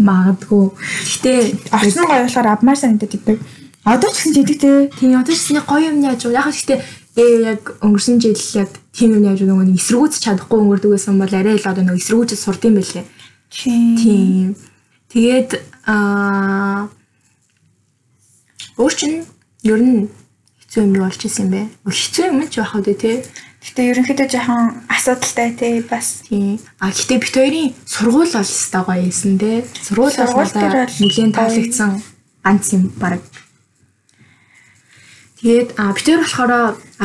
Магадгүй. 0.00 0.64
Гэтэ 0.72 1.32
Орчин 1.68 2.04
гоё 2.08 2.24
болохоор 2.24 2.48
авмаар 2.48 2.78
санагдаад 2.80 3.12
идэг. 3.12 3.38
Одоо 3.84 4.08
ч 4.08 4.16
гэсэн 4.24 4.32
тэгдэг. 4.40 4.96
Тийм 4.96 5.20
одоо 5.20 5.36
ч 5.36 5.52
нэг 5.52 5.68
гоё 5.68 5.92
юм 5.92 6.00
яаж 6.00 6.24
яг 6.32 6.48
гэхдээ 6.48 6.80
ээ 7.14 7.34
яг 7.46 7.62
өнгөрсөн 7.78 8.18
жил 8.18 8.38
яг 8.58 8.70
тийм 8.90 9.14
юм 9.14 9.24
яаж 9.30 9.46
нөгөө 9.46 9.70
нэг 9.70 9.78
эсэргүүцэж 9.78 10.20
чадахгүй 10.26 10.58
өнгөрдөг 10.58 10.90
байсан 10.90 11.18
бол 11.18 11.30
арай 11.30 11.54
л 11.54 11.70
одоо 11.70 11.82
нөгөө 11.86 12.02
эсэргүүцэж 12.02 12.38
сурд 12.38 12.62
юм 12.66 12.74
байлээ. 12.78 13.06
Тийм. 13.54 14.58
Тэгээд 15.14 15.50
аа 15.86 16.90
өөр 18.74 18.94
чинь 18.98 19.22
ер 19.62 19.78
нь 19.78 20.10
хэцүү 20.58 20.82
юм 20.82 20.92
болж 20.98 21.22
исэн 21.22 21.46
юм 21.46 21.50
бэ? 21.54 21.62
Хэцүү 21.86 22.24
юм 22.34 22.38
ч 22.50 22.58
байх 22.58 22.74
үү 22.74 22.98
те. 22.98 23.22
Гэтэ 23.62 23.80
ерөнхийдөө 23.94 24.28
жоохон 24.34 24.64
асуудалтай 24.90 25.54
те 25.54 25.68
бас. 25.86 26.26
Тийм. 26.26 26.58
А 26.82 26.90
гэтээ 26.90 27.22
бит 27.22 27.30
хоёрын 27.30 27.70
сургууль 27.86 28.34
бол 28.34 28.42
өстой 28.42 28.82
гоё 28.82 29.06
юмсэн 29.06 29.38
те. 29.38 29.62
Сургууль 29.86 30.18
бол 30.18 30.34
гоё. 30.34 30.84
таалагдсан 31.30 32.02
ганц 32.42 32.66
юм 32.74 32.90
баг. 32.98 33.22
Тэгээд 35.44 35.76
а 35.76 35.92
бит 35.92 36.08
хоёр 36.08 36.24
болохоор 36.24 36.52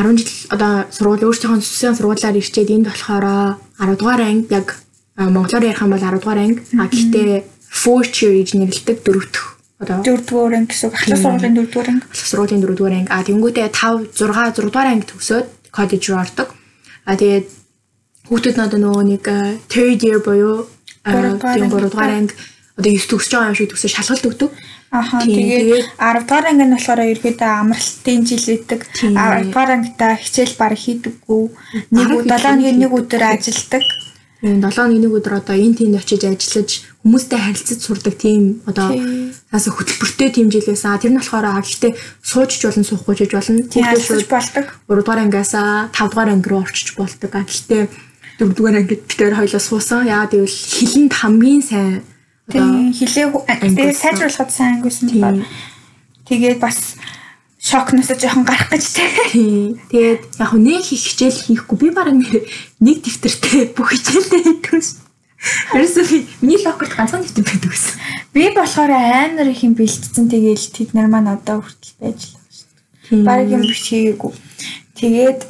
10 0.00 0.16
жил 0.16 0.32
одоо 0.48 0.88
сургууль 0.88 1.28
өөрсдийнхөө 1.28 1.60
төслийн 1.60 1.92
сургуулиар 1.92 2.40
ирчээд 2.40 2.72
энд 2.72 2.88
болохоор 2.88 3.60
10 3.76 4.00
дугаар 4.00 4.22
анги 4.24 4.48
яг 4.48 4.80
монголоор 5.20 5.68
ярих 5.68 5.84
юм 5.84 5.92
бол 5.92 6.00
10 6.00 6.24
дугаар 6.24 6.40
анги. 6.40 6.64
А 6.80 6.88
гэхдээ 6.88 7.44
fourth 7.68 8.16
year 8.24 8.40
гэж 8.40 8.56
нэрлэдэг 8.56 9.04
дөрөвдөх 9.04 9.44
одоо 9.84 10.00
Дөрөвдүгээр 10.00 10.56
анги 10.56 10.72
гэсэн. 10.72 10.88
Ахлах 10.88 11.20
сургуулийн 11.20 11.54
дөрөвдүгээр 11.56 11.88
анги. 11.92 12.04
Ахлах 12.08 12.28
сургуулийн 12.32 12.62
4 12.64 12.76
дугаар 12.80 12.96
анги. 12.96 13.12
А 13.12 13.24
тэнгуүтээ 13.28 13.68
5 13.76 14.08
6 14.16 14.32
6 14.56 14.72
дугаар 14.72 14.88
анги 14.88 15.04
төгсөөд 15.12 15.46
коллеж 15.76 16.02
руу 16.08 16.20
ордог. 16.24 16.48
А 17.04 17.12
тэгээд 17.20 17.46
хүүхдүүд 18.24 18.56
одоо 18.56 18.80
нөгөө 18.80 19.04
нэг 19.04 19.24
third 19.68 20.00
year 20.00 20.18
буюу 20.24 20.64
э, 21.04 21.12
Гурав 21.12 21.36
дугаар 21.36 21.56
тийм 21.60 21.68
анги. 21.68 21.76
3 21.76 21.92
дугаар 21.92 22.12
анги 22.16 22.34
одоо 22.80 22.90
9 22.90 23.10
төгсөж 23.12 23.32
байгаа 23.36 23.50
юм 23.52 23.58
шиг 23.60 23.70
төгсөж 23.70 23.92
шалгалт 23.94 24.24
өгдөг. 24.28 24.50
Аха 24.90 25.22
тэгээд 25.22 25.60
тэгээд- 25.62 25.88
10 26.02 26.24
дугаар 26.26 26.46
анги 26.50 26.64
нь 26.66 26.74
болохоор 26.74 27.00
ерөөдөө 27.14 27.50
амралтын 27.62 28.20
жил 28.26 28.46
өгдөг. 28.56 28.80
Тийм. 28.98 29.14
10 29.14 29.44
дугаар 29.52 29.70
ангитаа 29.76 30.12
хичээл 30.18 30.54
баг 30.58 30.72
хийдэггүй. 30.74 31.42
Нэг 31.94 32.08
Бараг 32.08 32.18
удаа 32.18 32.38
хичээл 32.40 32.58
нэг 32.58 32.74
нэг 32.74 32.90
хийдэггүй. 32.90 32.98
өдөр 32.98 33.22
ажилдаг. 33.30 33.84
Тийм 34.40 34.56
7 34.64 34.66
өдрийн 34.66 35.02
нэг 35.04 35.12
өдөр 35.20 35.34
одоо 35.36 35.54
энэ 35.54 35.76
тэнд 35.78 35.94
очиж 36.00 36.22
ажиллаж 36.24 36.70
хүмүүстэй 37.04 37.38
харилцаж 37.44 37.78
сурдаг 37.84 38.14
тийм 38.16 38.64
одоо 38.64 38.88
цааса 39.52 39.70
хөтөлбөртэй 39.70 40.28
тийм 40.32 40.48
жил 40.50 40.64
байсан. 40.64 40.96
Тэр 40.98 41.12
нь 41.12 41.20
болохоор 41.20 41.44
а 41.44 41.60
гэхдээ 41.60 41.92
суужж 42.24 42.60
болно 42.64 42.82
суухгүй 42.82 43.14
ч 43.20 43.30
болно. 43.36 43.62
Шууд 43.68 44.26
болдог. 44.32 44.66
3 44.88 45.04
дугаар 45.04 45.20
ангиасаа 45.28 45.92
5 45.92 46.08
дугаар 46.08 46.30
анги 46.32 46.48
руу 46.48 46.64
орчиж 46.64 46.96
болдог. 46.96 47.30
А 47.36 47.44
гэхдээ 47.44 47.84
4 48.40 48.56
дугаар 48.56 48.76
ангид 48.80 49.04
хоёр 49.12 49.34
хоёлоо 49.36 49.60
суусан. 49.60 50.08
Яагаад 50.08 50.32
гэвэл 50.32 50.56
хилэнд 50.72 51.12
хамгийн 51.20 51.62
сайн 51.62 52.00
Тийм 52.52 52.92
хилээ 52.92 53.26
ангиусан. 53.46 53.94
сайжруулахад 53.94 54.50
сайн 54.50 54.82
Тийм. 55.10 55.20
байна. 55.20 55.44
Тэгээд 56.26 56.58
бас 56.60 56.96
шокноос 57.60 58.10
жоохон 58.18 58.44
гарах 58.44 58.70
гэж. 58.70 58.84
Тийм. 59.32 59.78
Тэгээд 59.90 60.22
яг 60.40 60.52
нэг 60.54 60.82
хийх 60.84 61.04
хичээл 61.06 61.40
хийхгүй 61.46 61.76
би 61.78 61.88
бараг 61.90 62.14
нэр- 62.18 62.46
нэг 62.80 62.96
дэвтэртэй 63.04 63.74
бүх 63.76 63.92
хичээлдээ 63.94 64.40
хийдэг 64.42 64.74
ус. 64.74 64.96
Ерөөсөө 65.72 66.04
би 66.10 66.16
миний 66.44 66.60
локерт 66.60 66.92
ганцхан 66.96 67.22
дэвтэр 67.24 67.44
байдаг 67.48 67.70
гэсэн. 67.72 67.94
Би 68.34 68.42
болохоор 68.52 68.92
амар 68.92 69.48
их 69.48 69.62
юм 69.64 69.72
бэлтцэн 69.74 70.28
тэгээл 70.28 70.66
тэд 70.74 70.92
нар 70.92 71.08
маань 71.08 71.32
одоо 71.32 71.64
хүртэл 71.64 71.96
байж 72.00 72.20
л 72.28 72.36
байгаа. 72.36 73.08
Тийм. 73.08 73.24
Бараг 73.24 73.48
юм 73.48 73.62
бичээгүй. 73.64 74.32
Тэгээд 75.00 75.40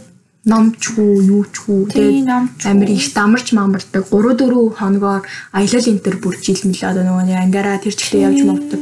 номчгүй 0.44 1.26
юучгүй 1.28 1.80
номчгүй. 2.24 2.70
амар 2.70 2.88
их 2.88 3.12
дамарч 3.12 3.52
мамардаг 3.52 4.08
3 4.08 4.36
4 4.40 4.72
хоногоор 4.72 5.22
аялал 5.52 5.90
энтер 5.92 6.16
бүр 6.16 6.36
жил 6.40 6.60
мэлээ 6.64 6.90
одоо 6.90 7.04
нөгөө 7.04 7.44
ангаараа 7.44 7.76
тэр 7.76 7.92
чигтээ 7.92 8.24
явж 8.24 8.40
мовдөг 8.48 8.80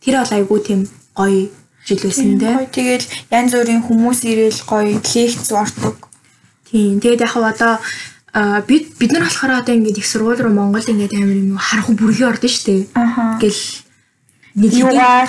тэр 0.00 0.14
бол 0.16 0.32
айгүй 0.32 0.60
тийм 0.64 0.80
гоё 1.12 1.52
жил 1.84 2.00
байсан 2.00 2.40
те 2.40 2.52
тэгэл 2.72 3.06
янз 3.28 3.52
бүрийн 3.52 3.84
хүмүүс 3.84 4.18
ирээл 4.24 4.60
гоё 4.64 4.96
лекц 4.96 5.48
ордог. 5.52 5.96
тийм 6.72 7.00
тэгээд 7.04 7.20
яг 7.20 7.36
одоо 7.36 7.74
бид 8.66 8.96
бид 8.98 9.12
нар 9.12 9.28
болохоор 9.28 9.60
одоо 9.60 9.74
ингээд 9.76 10.00
их 10.00 10.06
сургууль 10.08 10.40
руу 10.40 10.56
Монгол 10.56 10.82
ингээд 10.88 11.12
амар 11.12 11.36
юм 11.36 11.60
харах 11.60 11.92
бүрхий 11.92 12.24
ордон 12.24 12.48
штэ 12.48 12.88
Аха. 12.96 13.38
гэл 13.40 13.60
нэг 14.54 14.70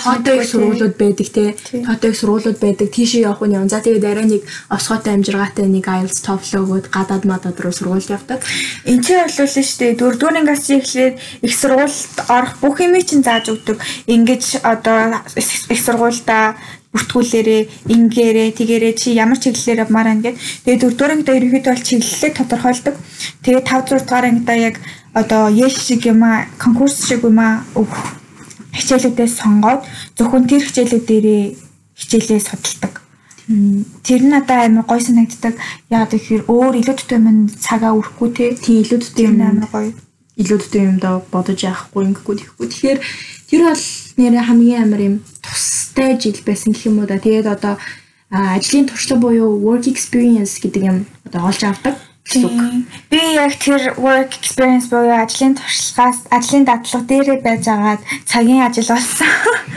тоотой 0.03 0.37
их 0.37 0.49
сургуулиуд 0.49 0.97
байдаг 0.97 1.27
те. 1.33 1.55
Тоотой 1.71 2.11
их 2.11 2.17
сургуулиуд 2.17 2.59
байдаг. 2.59 2.91
Тийшээ 2.93 3.25
явах 3.25 3.41
нь 3.41 3.57
юм. 3.57 3.69
За 3.69 3.81
тэгээд 3.81 4.05
арай 4.05 4.25
нэг 4.29 4.43
осгоотой 4.69 5.17
амжиргаатай 5.17 5.65
нэг 5.65 5.81
IELTS 5.81 6.21
TOEFL 6.21 6.61
өгөөд 6.61 6.85
гадаад 6.93 7.25
мадад 7.25 7.57
руу 7.57 7.73
сургуульд 7.73 8.13
явдаг. 8.13 8.45
Энд 8.85 9.01
чинь 9.01 9.25
болов 9.25 9.49
л 9.49 9.49
шүү 9.49 9.79
дээ. 9.81 9.97
Дөрөвдүгээр 9.97 10.39
ангиас 10.45 10.69
эхлээд 10.69 11.15
их 11.41 11.53
сургуульд 11.57 12.17
орох 12.29 12.53
бүх 12.61 12.77
юм 12.85 12.93
чинь 13.01 13.25
зааж 13.25 13.49
өгдөг. 13.49 13.81
Ингэж 14.05 14.61
одоо 14.61 15.17
их 15.33 15.81
сургуульдаа 15.81 16.53
бүртгүүлээрээ, 16.93 17.91
ингээрээ, 17.91 18.49
тэгээрээ 18.55 18.93
чи 18.93 19.17
ямар 19.17 19.41
чиглэлээр 19.41 19.83
авмаар 19.83 20.15
байна 20.15 20.23
гэд. 20.31 20.39
Тэгээд 20.63 20.81
дөрөвдүгээр 20.95 21.13
ангидаа 21.17 21.35
ерөнхийдөө 21.35 21.73
бол 21.75 21.87
чиглэлээ 21.89 22.31
тодорхойлдог. 22.39 22.95
Тэгээд 23.43 23.65
5 23.67 23.89
6 23.89 24.07
дугаар 24.07 24.25
ангидаа 24.31 24.57
яг 24.69 24.75
одоо 25.11 25.51
ял 25.51 25.75
шиг 25.75 26.07
юм 26.07 26.23
аа, 26.23 26.47
конкурс 26.55 27.03
шиг 27.03 27.27
юм 27.27 27.35
аа 27.43 27.67
өгөх 27.75 28.23
хичээлүүдээс 28.75 29.33
сонгоод 29.39 29.81
зөвхөн 30.19 30.45
тэр 30.51 30.63
хичээлүүдээрээ 30.67 31.43
хичээлээ 31.95 32.41
судалдаг. 32.43 32.93
Тэр 33.47 34.21
нь 34.25 34.33
надад 34.33 34.67
амар 34.67 34.85
гой 34.89 35.01
санагддаг. 35.01 35.55
Яг 35.89 36.09
тэгэхээр 36.11 36.49
өөр 36.49 36.73
илүү 36.81 36.95
төтөө 36.97 37.19
минь 37.21 37.47
цагаа 37.49 37.93
өрөхгүй 37.93 38.29
те. 38.35 38.45
Тийм 38.57 38.83
илүү 38.83 38.99
төдөө 38.99 39.15
Тэр 39.15 39.29
юм 39.31 39.41
амар 39.41 39.69
гоё. 39.71 39.91
илүү 40.35 40.59
төдөө 40.59 40.83
юм 40.83 40.97
даа 40.99 41.23
бодож 41.31 41.59
яахгүй 41.63 42.01
ингэхгүй 42.11 42.35
тэгэхгүй. 42.35 42.67
Тэгэхээр 42.67 42.99
тэр 43.47 43.61
бол 43.71 43.85
нэрээ 44.19 44.43
хамгийн 44.43 44.83
амар 44.83 45.01
юм 45.07 45.15
тустай 45.39 46.19
жил 46.19 46.35
байсан 46.43 46.73
гэх 46.75 46.91
юм 46.91 46.99
уу 46.99 47.07
да. 47.07 47.21
Тэгээд 47.21 47.47
одоо 47.47 47.79
ажлын 48.33 48.89
туршлага 48.89 49.21
буюу 49.21 49.61
work 49.63 49.87
experience 49.87 50.59
гэдэг 50.59 50.83
юм 50.83 50.97
одоо 51.23 51.47
олж 51.47 51.61
авдаг. 51.63 51.95
Гэсэн. 52.25 52.85
Би 53.09 53.19
яг 53.37 53.53
тэр 53.61 53.93
work 54.01 54.33
experience 54.41 54.89
буюу 54.89 55.13
ажлын 55.13 55.55
туршлагаас 55.55 56.25
ажлын 56.33 56.65
дадлага 56.65 57.05
дээрээ 57.05 57.39
байж 57.45 57.65
агаад 57.69 58.01
цагийн 58.25 58.65
ажил 58.65 58.89
болсон. 58.89 59.29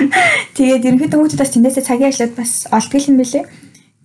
Тэгээд 0.56 0.86
ерөнхийдөө 0.88 1.18
хүүхдүүд 1.20 1.42
бас 1.44 1.52
тэндээсээ 1.52 1.88
цагийн 1.88 2.10
ажлууд 2.10 2.34
бас 2.40 2.52
олдгол 2.72 3.08
юм 3.08 3.16
бэлээ. 3.20 3.44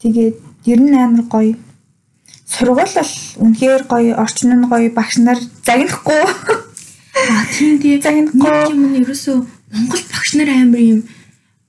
Тэгээд 0.03 0.35
ер 0.67 0.79
нь 0.83 0.95
амар 0.99 1.23
гоё. 1.31 1.55
Сургууль 2.43 2.93
бол 2.93 3.13
үнэхээр 3.43 3.83
гоё, 3.87 4.11
орчин 4.19 4.51
нь 4.53 4.67
гоё, 4.67 4.91
багш 4.91 5.17
нар 5.23 5.39
загнахгүй. 5.65 6.21
А 7.15 7.45
тийм 7.47 7.79
тий 7.79 8.01
Загнахгүй. 8.01 8.75
юм 8.75 8.91
нь 8.91 8.99
ерөөсөө 9.01 9.37
Монгол 9.73 10.03
багш 10.11 10.29
нар 10.35 10.49
амар 10.51 10.81
юм 10.83 10.99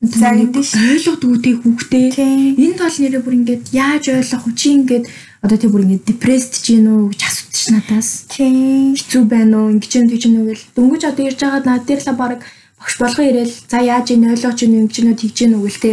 Загнадаг 0.04 0.64
ш. 0.64 0.76
ойлгодгүйтэй 0.76 1.54
хүүхдээ 1.64 2.06
Тийм. 2.12 2.56
энэ 2.60 2.76
тол 2.76 2.96
нэрээ 3.00 3.22
бүр 3.24 3.34
ингээд 3.40 3.64
яаж 3.72 4.04
ойлгох 4.12 4.44
вэ 4.44 4.52
чи 4.52 4.68
ингээд 4.76 5.04
одоо 5.44 5.58
тий 5.60 5.68
бүр 5.68 5.84
ингээд 5.84 6.08
депрессд 6.08 6.56
ч 6.64 6.72
гин 6.72 6.88
үү 6.88 7.12
гэж 7.12 7.20
асуудчих 7.28 7.60
ш 7.60 7.68
надаас 7.76 8.08
Тийм. 8.32 8.96
хэцүү 8.96 9.22
байна 9.28 9.60
уу 9.60 9.76
ингэж 9.76 9.92
юм 10.00 10.06
гэж 10.08 10.22
юм 10.24 10.48
гэл 10.48 10.64
дөнгөж 10.72 11.02
одоо 11.04 11.24
ирж 11.28 11.40
байгаа 11.44 11.62
над 11.68 11.84
дээр 11.84 12.00
л 12.00 12.16
баг 12.16 12.40
багш 12.80 12.94
болгон 12.96 13.28
ирээл 13.28 13.54
за 13.68 13.78
яаж 13.84 14.06
ийн 14.08 14.24
ойлгооч 14.32 14.58
юм 14.64 14.72
ингэж 14.88 14.96
нөө 15.04 15.16
тэгж 15.20 15.36
гин 15.36 15.54
үү 15.60 15.68
гэл 15.68 15.84
те 15.84 15.90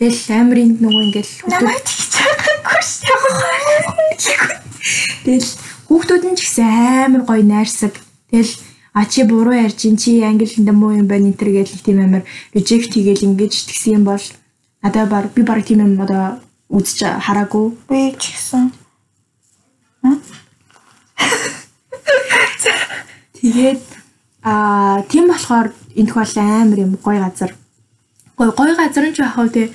тэгэл 0.00 0.24
амар 0.40 0.58
энд 0.64 0.78
нөгөө 0.80 1.02
ингээл 1.12 1.32
Намайг 1.44 1.80
тэгж 1.84 2.08
чадахгүй 2.16 2.80
шүү. 2.88 3.20
тэгэл 5.28 5.50
хүүхдүүд 5.92 6.24
нь 6.32 6.36
ч 6.36 6.40
гэсэн 6.48 6.64
амар 7.04 7.22
гоё 7.28 7.44
найрсаг 7.44 7.94
тэгэл 8.32 8.52
а 8.96 9.04
чи 9.04 9.28
буруу 9.28 9.52
ярьж 9.52 9.84
ин 9.84 10.00
чи 10.00 10.24
англи 10.24 10.48
хэлэндээ 10.48 10.72
муу 10.72 10.96
юм 10.96 11.04
байна 11.04 11.28
энэ 11.28 11.36
төр 11.36 11.52
гэл 11.52 11.84
тийм 11.84 12.00
амар 12.00 12.24
режект 12.56 12.96
хийгээл 12.96 13.28
ингэж 13.28 13.52
тэгсэн 13.68 14.00
юм 14.00 14.04
бол 14.08 14.24
надад 14.80 15.08
баг 15.12 15.24
би 15.36 15.44
баг 15.44 15.60
тийм 15.68 15.84
юм 15.84 16.00
одоо 16.00 16.40
үзэж 16.72 17.22
хараагүй 17.22 17.66
Би 17.88 18.12
ч 18.18 18.34
гэсэн. 18.34 18.85
Тэгээд 23.46 23.82
аа 24.42 25.06
тийм 25.06 25.30
болохоор 25.30 25.70
энэ 25.94 26.10
бол 26.10 26.34
амар 26.34 26.78
юм 26.82 26.92
гоё 26.98 27.22
газар. 27.22 27.54
Гоё 28.34 28.50
гоё 28.50 28.74
газар 28.74 29.06
нь 29.06 29.14
ч 29.14 29.22
яг 29.22 29.38
хав 29.38 29.54
тий 29.54 29.70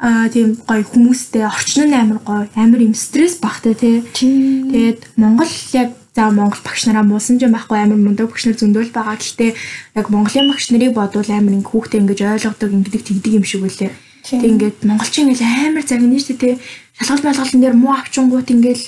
аа 0.00 0.32
тийм 0.32 0.56
гоё 0.64 0.80
хүмүүстэй 0.88 1.44
орчин 1.44 1.92
нь 1.92 2.00
амар 2.00 2.24
гоё. 2.24 2.48
Амар 2.56 2.80
юм 2.80 2.96
стресс 2.96 3.36
багтай 3.36 3.76
тий. 3.76 4.00
Тэгээд 4.16 5.20
Монгол 5.20 5.52
яг 5.76 5.92
за 6.16 6.32
Монгол 6.32 6.64
багш 6.64 6.88
нараа 6.88 7.04
муусан 7.04 7.36
ч 7.36 7.44
юм 7.44 7.52
байхгүй 7.52 7.76
амар 7.84 8.00
мундаг 8.00 8.32
багш 8.32 8.48
нар 8.48 8.56
зөндөл 8.56 8.88
байгаа. 8.88 9.20
Гэхдээ 9.20 9.52
яг 10.00 10.06
Монголын 10.08 10.48
багш 10.48 10.72
нарыг 10.72 10.96
бодвол 10.96 11.28
амар 11.28 11.60
ингээ 11.60 11.72
хүүхдээ 11.76 12.00
ингэж 12.00 12.20
ойлгодог 12.24 12.72
ингэдэг 12.72 13.04
тэгдэг 13.04 13.36
юм 13.36 13.44
шиг 13.44 13.68
үлээ. 13.68 13.92
Тэг 14.24 14.48
ингээд 14.48 14.78
монголчин 14.88 15.28
ингээл 15.28 15.68
амар 15.68 15.84
загнаа 15.84 16.16
дээ 16.16 16.40
тий. 16.40 16.54
Шалгалт 16.96 17.24
малгалтын 17.28 17.60
дээр 17.60 17.76
муу 17.76 17.92
авчингууд 18.00 18.48
ингээл 18.48 18.84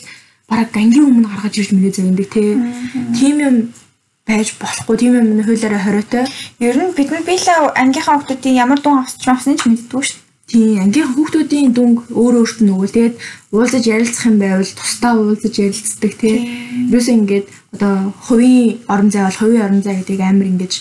бараг 0.49 0.73
гангийн 0.73 1.05
өмнө 1.05 1.29
гаргаж 1.29 1.55
ирж 1.61 1.71
мэдээ 1.77 1.97
загнадаг 2.01 2.29
тий. 2.33 2.57
Тийм 3.13 3.37
юм 3.45 3.57
байж 4.27 4.55
болохгүй 4.61 4.97
тийм 4.99 5.13
юм 5.19 5.43
хуулиараа 5.43 5.83
хориотой. 5.83 6.25
Ер 6.61 6.77
нь 6.79 6.95
бид 6.95 7.11
нар 7.11 7.25
биелээ 7.27 7.75
ангийнхаа 7.75 8.23
хүмүүсийн 8.23 8.61
ямар 8.63 8.81
дуун 8.81 9.03
авч 9.03 9.23
авсныг 9.27 9.59
ч 9.59 9.67
мэддэггүй 9.67 10.03
шүү. 10.07 10.21
Тийм 10.53 10.85
ангийн 10.85 11.09
хүүхдүүдийн 11.11 11.73
дүнг 11.73 11.99
өөр 12.13 12.35
өөрт 12.45 12.59
нь 12.61 12.69
нөгөө 12.71 12.89
тэгээд 12.93 13.17
уулзаж 13.57 13.85
ярилцах 13.89 14.27
юм 14.31 14.37
байвал 14.39 14.73
тусдаа 14.79 15.13
уулзаж 15.17 15.55
ярилцдаг 15.59 16.13
тий. 16.21 16.37
Юусе 16.93 17.17
ингээд 17.17 17.47
одоо 17.75 18.13
хувийн 18.27 18.85
орон 18.93 19.11
зай 19.11 19.25
бол 19.25 19.41
хувийн 19.41 19.65
орон 19.67 19.83
зай 19.83 19.97
гэдэг 19.97 20.21
амар 20.21 20.49
ингэж 20.53 20.73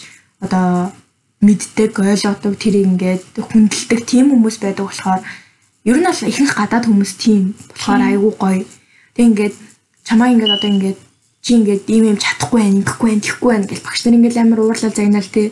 одоо 0.44 0.92
мэддэг, 1.42 1.98
ойлгодог, 1.98 2.54
тэрийг 2.60 2.86
ингээд 2.86 3.24
хүндэлдэг 3.38 4.02
тийм 4.06 4.30
хүмүүс 4.30 4.58
байдаг 4.62 4.86
болохоор 4.86 5.22
ер 5.90 5.98
нь 5.98 6.06
бол 6.06 6.30
ихэнх 6.30 6.54
гадаад 6.54 6.86
хүмүүс 6.86 7.12
тийм 7.18 7.58
болохоор 7.74 8.02
айгүй 8.06 8.34
гоё. 8.38 8.66
Тэг 9.16 9.26
ингээд 9.30 9.56
чамаа 10.06 10.30
ингээд 10.30 10.56
одоо 10.58 10.70
ингээд 10.70 11.00
чи 11.42 11.58
ингээд 11.58 11.90
ийм 11.90 12.04
юм 12.14 12.18
чадахгүй 12.22 12.62
байх, 12.62 12.74
ингэхгүй 12.78 13.10
байх, 13.10 13.26
тэхгүй 13.26 13.50
байх 13.50 13.66
гэж 13.70 13.82
багш 13.82 14.02
нар 14.06 14.18
ингээд 14.18 14.38
амар 14.38 14.60
уурлал 14.62 14.94
загнаал 14.94 15.30
тий. 15.34 15.48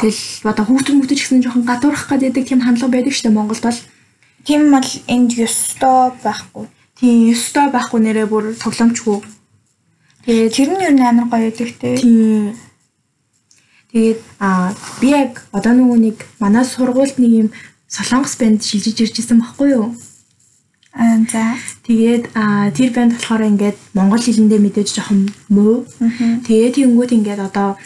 Тэгэл 0.00 0.20
одоо 0.44 0.64
хүүхдүүд 0.68 0.98
мөтөж 1.00 1.18
гэсэн 1.24 1.42
жоохон 1.42 1.64
гадуурах 1.64 2.04
гэдэг 2.08 2.44
тийм 2.44 2.60
хандлага 2.60 2.92
байдаг 2.92 3.12
шүү 3.16 3.24
дээ 3.32 3.36
Монголд 3.40 3.64
бол. 3.64 3.80
Тийм 4.44 4.62
бол 4.68 4.90
энд 5.08 5.30
ёстой 5.32 6.12
байхгүй. 6.20 6.64
Тийм 7.00 7.16
ёстой 7.32 7.66
байхгүй 7.72 8.00
нэрээ 8.04 8.26
бүр 8.28 8.44
тоглоомчгүй. 8.60 9.18
Тэгээд 10.28 10.52
Тэр 10.52 10.68
нь 10.76 10.84
ер 10.84 10.92
нь 10.92 11.00
амар 11.00 11.26
гоё 11.32 11.48
байдаг 11.48 11.70
те. 11.80 11.96
тийм 11.96 12.52
Тэгээд 13.92 14.20
аа 14.40 14.72
би 15.00 15.12
яг 15.12 15.44
одоо 15.52 15.76
нөгөө 15.76 15.98
нэг 16.00 16.16
манай 16.40 16.64
сургуульд 16.64 17.20
нэг 17.20 17.32
юм 17.44 17.48
солонгос 17.92 18.40
банд 18.40 18.64
шилжиж 18.64 19.04
ирж 19.04 19.20
исэн 19.20 19.44
баггүй 19.44 19.76
юу? 19.76 19.92
За. 20.92 21.56
Тэгээд 21.88 22.36
аа 22.36 22.68
тэр 22.70 22.90
банд 22.92 23.16
болохоор 23.16 23.48
ингээд 23.48 23.76
монгол 23.96 24.20
хэлэндээ 24.20 24.60
мэдээж 24.60 24.88
жоохон 24.92 25.32
муу. 25.48 25.88
Тэгээд 26.44 26.76
тэгэнгүүт 26.76 27.12
ингээд 27.16 27.40
одоо 27.48 27.80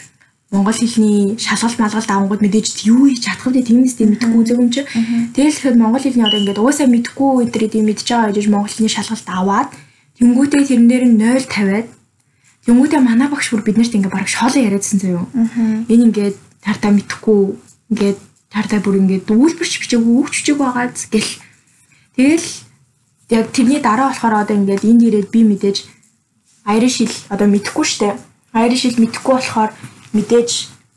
монгол 0.51 0.75
хэлний 0.75 1.39
шалгалт 1.39 1.79
малгалт 1.79 2.11
авангууд 2.11 2.43
мэдээж 2.43 2.83
юу 2.87 3.07
хийж 3.07 3.23
чадах 3.23 3.47
вэ 3.47 3.63
тиймээс 3.63 3.95
тийм 3.95 4.11
мэдэхгүй 4.11 4.43
зөв 4.43 4.59
юм 4.59 4.71
чи. 4.71 4.83
Тэгэл 5.35 5.55
ихэд 5.55 5.79
монгол 5.79 6.03
хэлний 6.03 6.27
одоо 6.27 6.39
ингээд 6.39 6.59
угаасаа 6.59 6.87
мэдэхгүй 6.91 7.47
өдрөө 7.47 7.69
тийм 7.71 7.85
мэдж 7.87 8.03
байгаа 8.11 8.35
гэж 8.35 8.47
монгол 8.51 8.71
хэлний 8.71 8.91
шалгалт 8.91 9.27
аваад 9.31 9.69
тэнгүүтээ 10.19 10.61
тэрэн 10.67 10.87
дээр 10.91 11.05
нь 11.07 11.19
0 11.19 11.47
тавиад 11.47 11.87
Тэнгүүтээ 12.67 12.99
манай 12.99 13.31
багш 13.31 13.47
бүр 13.47 13.63
биднэрт 13.63 13.95
ингээ 13.95 14.11
бараг 14.11 14.27
шоолоо 14.27 14.59
яриадсан 14.59 14.99
заяо. 14.99 15.23
Энэ 15.87 16.11
ингээд 16.11 16.35
тартаа 16.59 16.91
мэдхгүй 16.91 17.55
ингээд 17.95 18.19
тартаа 18.51 18.83
бүр 18.83 18.99
ингээд 18.99 19.23
дүүлбэрч 19.23 19.73
бичээгүй 19.79 20.13
өгч 20.19 20.35
бичээгүй 20.35 20.67
байгаад 20.67 20.95
гэл. 21.07 21.31
Тэгэл 22.19 22.47
яг 23.29 23.51
тэрний 23.51 23.81
дараа 23.81 24.09
болохоор 24.09 24.43
одоо 24.43 24.55
ингээд 24.55 24.83
энд 24.87 25.01
ирээд 25.03 25.29
би 25.31 25.43
мэдээж 25.43 25.77
аяр 26.63 26.85
шил 26.89 27.11
одоо 27.29 27.47
мэдхгүй 27.47 27.85
штэ. 27.85 28.15
Аяр 28.53 28.73
шил 28.75 28.95
мэдхгүй 28.99 29.33
болохоор 29.35 29.71
мэдээж 30.13 30.49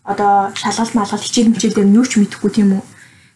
одоо 0.05 0.51
шалгалт 0.55 0.95
малгалт 0.95 1.23
хичээл 1.23 1.53
мичээл 1.55 1.77
дээр 1.77 1.95
юу 1.95 2.07
ч 2.07 2.19
мэдхгүй 2.19 2.51
тийм 2.51 2.79
үү. 2.79 2.85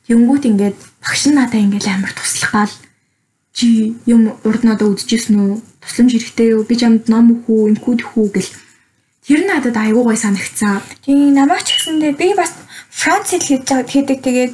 Тэнгүүт 0.07 0.45
ингээд 0.51 0.77
багш 1.03 1.23
надаа 1.31 1.61
ингээд 1.63 1.87
амар 1.91 2.13
туслах 2.15 2.53
гал 2.53 2.75
чи 3.55 3.95
юм 4.07 4.35
урд 4.43 4.63
надаа 4.67 4.91
үдчихсэн 4.91 5.39
үү? 5.39 5.55
Тусламж 5.83 6.13
хэрэгтэй 6.13 6.49
юу? 6.55 6.67
Би 6.67 6.75
чамд 6.75 7.07
ном 7.07 7.39
өгөх 7.47 7.49
үү, 7.49 7.71
инкүүд 7.79 8.01
өгөх 8.03 8.19
үү 8.19 8.29
гэл. 8.35 8.51
Тэр 9.25 9.41
надад 9.47 9.77
айгүй 9.79 10.03
гой 10.03 10.19
санагцсан. 10.19 10.83
Тийм 11.07 11.39
намайг 11.39 11.63
ч 11.63 11.79
гэсэндээ 11.79 12.13
би 12.19 12.35
бас 12.35 12.53
Франц 12.91 13.31
хэл 13.31 13.47
хийж 13.47 13.63
байгаа 13.63 13.87
хийдэг 13.87 14.19
тэгээд 14.23 14.53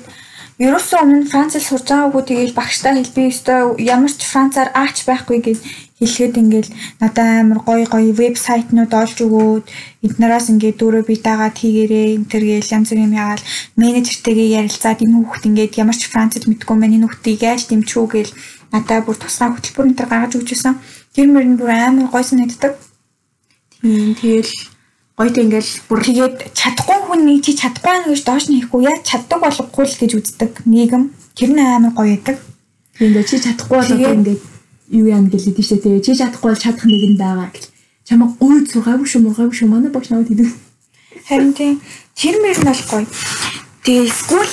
ерөөсөө 0.61 0.99
өмнө 1.01 1.29
Франц 1.33 1.57
хэл 1.57 1.69
сурж 1.69 1.87
байгаагүй 1.89 2.23
тэгээд 2.29 2.53
багштай 2.53 2.93
хэл 3.01 3.17
би 3.17 3.23
өстой 3.33 3.81
ямар 3.81 4.13
ч 4.13 4.21
Францаар 4.29 4.69
аач 4.77 5.09
байхгүй 5.09 5.41
гэж 5.41 5.59
хэлэхэд 6.01 6.37
ингээл 6.37 6.71
надад 7.01 7.29
амар 7.41 7.61
гоё 7.65 7.85
гоё 7.89 8.13
вебсайтнууд 8.13 8.93
олж 8.93 9.17
өгөөд 9.25 9.65
эднээс 10.05 10.47
ингээд 10.53 10.77
дөрөв 10.81 11.05
бие 11.09 11.21
дагаад 11.21 11.57
хийгэрээ 11.61 12.07
энэ 12.17 12.29
төр 12.29 12.45
гээл 12.45 12.75
янз 12.77 12.89
бүр 12.93 13.05
юм 13.05 13.17
яагаад 13.17 13.43
менежертэйгээ 13.81 14.49
ярилцаад 14.61 15.01
энэ 15.05 15.17
хүүхд 15.17 15.45
ингээд 15.49 15.73
ямар 15.81 15.97
ч 15.97 16.03
Францд 16.13 16.45
мэдгүй 16.45 16.77
маань 16.77 16.97
энэ 16.97 17.09
хүүхдийг 17.09 17.41
яаж 17.41 17.63
дэмжих 17.69 17.97
үү 18.01 18.09
гээл 18.13 18.33
надад 18.73 19.05
бүр 19.05 19.17
тусгай 19.17 19.49
хөтөлбөр 19.53 19.89
энэ 19.89 19.99
төр 20.01 20.09
гаргаж 20.09 20.33
өгч 20.37 20.49
байсан. 20.53 20.75
Тэр 21.17 21.29
мөрөнд 21.33 21.57
бүр 21.61 21.71
амар 21.73 22.09
гоё 22.13 22.25
санагддаг. 22.25 22.73
Тийм 23.81 24.13
тэгэл 24.17 24.53
гойд 25.21 25.37
ингээл 25.37 25.73
бүр 25.85 26.01
Тэгээд 26.01 26.37
чадахгүй 26.57 26.99
хүн 27.05 27.21
нэг 27.29 27.45
чи 27.45 27.53
чадахгүй 27.53 27.93
байна 27.93 28.09
гэж 28.09 28.21
доош 28.25 28.45
нь 28.49 28.57
хийхгүй 28.57 28.89
яа 28.89 28.97
чаддаг 29.05 29.39
болохгүй 29.45 29.85
л 29.85 30.01
гэж 30.01 30.13
үздэг 30.17 30.53
нийгэм. 30.65 31.13
Тэр 31.37 31.51
нь 31.53 31.61
амар 31.61 31.93
гоё 31.93 32.17
байдаг. 32.17 32.41
ингээд 32.97 33.29
чи 33.29 33.37
чадахгүй 33.37 33.77
бол 33.77 33.85
одоо 33.85 34.01
Тэгээд- 34.01 34.17
ингээд 34.17 34.41
юу 34.97 35.07
яа 35.13 35.21
гэж 35.21 35.43
хэлдэг 35.45 35.65
штэ 35.69 35.77
тэгээ 35.85 36.01
чи 36.01 36.13
чадахгүй 36.17 36.49
бол 36.49 36.65
чадах 36.65 36.85
нэг 36.89 37.03
нь 37.05 37.21
байгаа 37.21 37.49
гэл. 37.53 37.69
Чамаа 38.09 38.29
гойд 38.41 38.67
сургаагүй 38.73 39.07
шүү 39.13 39.21
мургаагүй 39.29 39.57
шүү 39.61 39.69
манай 39.69 39.93
багш 39.93 40.09
наваад 40.09 40.33
идэв. 40.33 40.51
Харин 41.29 41.53
тийм 41.53 41.77
тэр 42.17 42.37
мөр 42.41 42.57
нь 42.57 42.65
бол 42.65 42.85
гоё. 42.89 43.07
Тэгээ 43.85 44.09
school 44.09 44.51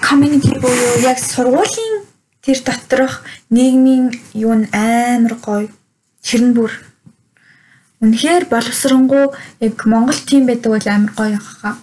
community 0.00 0.56
буюу 0.56 0.96
яг 1.04 1.20
сургуулийн 1.20 2.08
тэр 2.40 2.58
доторх 2.64 3.20
нийгмийн 3.52 4.16
юу 4.32 4.64
нь 4.64 4.66
амар 4.72 5.36
гоё. 5.44 5.68
Тэр 6.24 6.40
нь 6.40 6.56
бүр 6.56 6.72
үнэхээр 8.00 8.44
боловсронгуй 8.52 9.32
яг 9.60 9.76
Монгол 9.86 10.20
тийм 10.28 10.46
байдаг 10.46 10.72
бол 10.72 10.88
амар 10.88 11.12
гоё 11.16 11.40
хаа. 11.40 11.76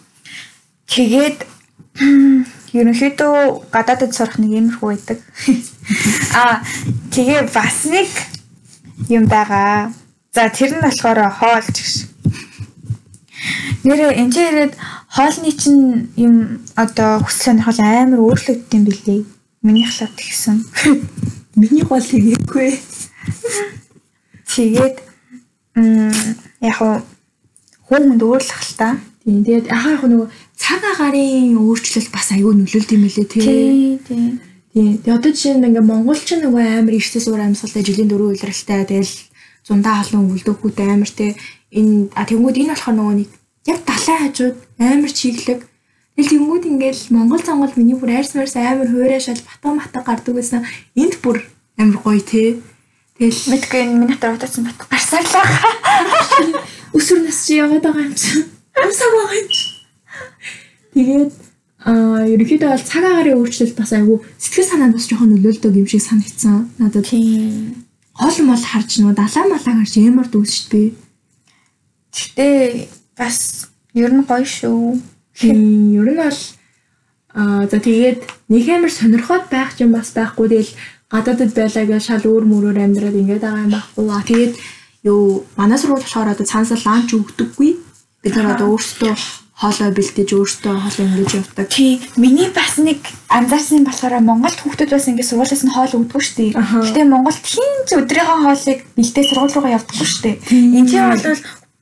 Тэгээд 0.87 1.37
ерөнхийдөө 2.77 3.69
гадаадд 3.73 4.13
сурах 4.13 4.37
нэг 4.37 4.51
иймэрхүү 4.53 4.89
байдаг. 4.89 5.19
Аа 6.41 6.61
тэгээ 7.13 7.49
бас 7.49 7.85
нэг 7.89 8.09
юм 9.09 9.25
байгаа. 9.25 9.93
За 10.33 10.49
тэр 10.49 10.77
нь 10.77 10.85
болохоор 10.85 11.29
хоолч 11.29 11.69
гэж. 11.69 11.93
Нэрээ 13.83 14.17
энэ 14.21 14.33
ирээд 14.33 14.73
хоолны 15.11 15.51
чинь 15.51 16.09
юм 16.17 16.65
одоо 16.73 17.21
хүсэл 17.21 17.53
сонирхол 17.57 17.79
амар 17.83 18.21
өөрчлөгддөг 18.23 18.73
юм 18.73 18.85
билий. 18.85 19.21
Миний 19.61 19.85
халаад 19.85 20.15
тэгсэн. 20.17 20.57
Миний 21.59 21.83
гол 21.85 22.01
хийгээгүй. 22.01 22.79
Тэгээд 24.55 25.02
яг 25.75 26.77
хүн 26.79 27.01
хүнд 27.87 28.21
өөрлөх 28.21 28.61
л 28.61 28.75
та. 28.77 28.97
Тийм. 29.23 29.43
Тэгээд 29.43 29.71
яхаа 29.71 29.95
яг 29.95 30.03
нөгөө 30.03 30.27
цаг 30.59 30.81
агарын 30.83 31.57
өөрчлөлт 31.57 32.11
бас 32.11 32.27
аюу 32.35 32.53
нөлөөлт 32.53 32.91
юм 32.91 33.03
лээ 33.07 33.27
тий. 33.27 33.41
Тий, 33.41 33.99
тий. 34.03 34.25
Тийм. 34.73 34.97
Тэгээ 34.99 35.15
одоо 35.15 35.31
жишээ 35.31 35.57
нь 35.57 35.67
ингээ 35.69 35.85
монголчин 35.85 36.39
нөгөө 36.43 36.63
амар 36.83 36.95
ихтэй 36.97 37.21
суур 37.21 37.39
амьсгалтай 37.39 37.83
жилийн 37.87 38.09
дөрөв 38.09 38.35
үйлрэлтэй 38.35 38.83
тэгэл 38.89 39.13
зундаа 39.63 40.03
халуун 40.03 40.33
үлдөөхүүтэй 40.35 40.87
амар 40.91 41.11
те 41.13 41.37
энэ 41.71 42.11
а 42.19 42.25
тэнгууд 42.27 42.57
энэ 42.57 42.73
болохоор 42.73 42.97
нөгөө 42.97 43.15
нэг 43.21 43.29
яг 43.69 43.79
далайн 43.87 44.21
хажууд 44.27 44.57
амар 44.81 45.11
чиглэг 45.13 45.61
Тэгэл 46.13 46.29
тэнгууд 46.29 46.63
ингээл 46.69 47.03
Монгол 47.09 47.41
цонгол 47.41 47.73
миний 47.73 47.97
бүр 47.97 48.13
арьс 48.13 48.37
марс 48.37 48.53
амар 48.53 48.85
хуурай 48.85 49.17
шал 49.17 49.41
батга 49.41 49.73
матга 49.73 50.01
гардаг 50.05 50.33
байсан. 50.37 50.61
Энд 50.93 51.17
бүр 51.25 51.41
амар 51.73 51.97
гоё 52.05 52.21
те. 52.21 52.61
Тэгэл 53.17 53.41
Мэдгүй 53.53 53.79
энэ 53.85 53.93
миний 53.93 54.17
дотор 54.17 54.49
утсан 54.49 54.65
бат 54.65 54.79
гарсаар 54.89 55.21
л 55.21 55.33
байгаа. 55.37 56.65
өсвөр 56.97 57.21
нас 57.29 57.45
чи 57.45 57.61
яваад 57.61 57.85
байгаа 57.85 58.09
юм 58.09 58.15
чинь. 58.17 58.49
Амсаа 58.73 59.09
байгаа 59.13 59.37
юм 59.37 59.49
чинь. 59.53 59.73
Тэгээд 60.93 61.33
аа 61.85 62.25
ерөнхийдөө 62.25 62.69
бол 62.73 62.85
цаг 62.89 63.03
агарын 63.05 63.37
өөрчлөлт 63.37 63.77
бас 63.77 63.91
айгүй 63.93 64.17
сэтгэл 64.41 64.69
санаанд 64.69 64.95
бас 64.97 65.05
жоохон 65.05 65.29
нөлөөлдөг 65.35 65.77
юм 65.77 65.87
шиг 65.89 66.01
санагдсан. 66.01 66.73
Надад 66.81 67.05
Тийм. 67.05 67.85
гол 68.17 68.37
мол 68.49 68.63
харж 68.65 68.91
нөө 68.97 69.13
далаа 69.13 69.45
малаа 69.45 69.73
гарч 69.77 69.93
ямар 70.01 70.27
дүүсчтэй. 70.29 70.97
Гэтэ 72.13 72.87
бас 73.13 73.69
ер 73.93 74.09
нь 74.09 74.25
гоё 74.25 74.45
шүү. 74.45 74.97
Тийм 75.37 76.01
ер 76.01 76.09
нь 76.13 76.21
бол 76.21 76.39
аа 77.33 77.65
за 77.69 77.77
тэгээд 77.77 78.21
нэг 78.49 78.65
амар 78.69 78.93
сонирхоод 78.93 79.49
байх 79.49 79.77
юм 79.81 79.97
бас 79.97 80.13
байхгүй 80.13 80.49
тэгэл 80.49 80.71
гадаадд 81.13 81.53
байлаа 81.53 81.85
гэж 81.85 82.03
шал 82.09 82.25
өөр 82.25 82.43
мөрөөр 82.49 82.77
амьдраад 82.81 83.19
ингээд 83.21 83.45
байгаа 83.45 83.65
юм 83.65 83.73
байхгүй. 83.77 84.05
Аа 84.09 84.25
тэгээд 84.25 84.53
юу 85.05 85.45
манай 85.53 85.77
сургууль 85.77 86.01
болохоор 86.01 86.33
одоо 86.33 86.45
цаанасаа 86.49 86.81
ланч 86.81 87.13
өгдөггүй. 87.13 87.71
Бид 88.23 88.33
нар 88.35 88.57
одоо 88.57 88.73
өөрсдөө 88.73 89.13
хоолой 89.61 89.91
бэлтэж 89.93 90.29
өөрсдөө 90.33 90.73
хоолой 90.73 91.05
ингэж 91.05 91.31
явдаг. 91.37 91.67
Тий, 91.69 92.01
миний 92.17 92.49
бас 92.49 92.81
нэг 92.81 92.99
анзаарсан 93.29 93.85
болохоор 93.85 94.25
Монголд 94.25 94.57
хүүхдүүд 94.57 94.89
бас 94.89 95.05
ингэ 95.05 95.23
сургуулиас 95.23 95.63
нь 95.63 95.75
хоол 95.75 95.93
өгдөг 96.01 96.21
шүү 96.23 96.35
дээ. 96.39 96.51
Гэтэ 96.57 97.03
Монголд 97.05 97.45
хин 97.45 97.71
ч 97.85 97.89
өдрийнхөө 97.93 98.39
хоолыг 98.43 98.79
бэлдээ 98.97 99.23
сургууль 99.29 99.53
руугаа 99.53 99.75
явдаггүй 99.77 100.07
шүү 100.09 100.23
дээ. 100.25 100.35
Энд 100.81 100.89
чинь 100.89 101.05
бол 101.13 101.37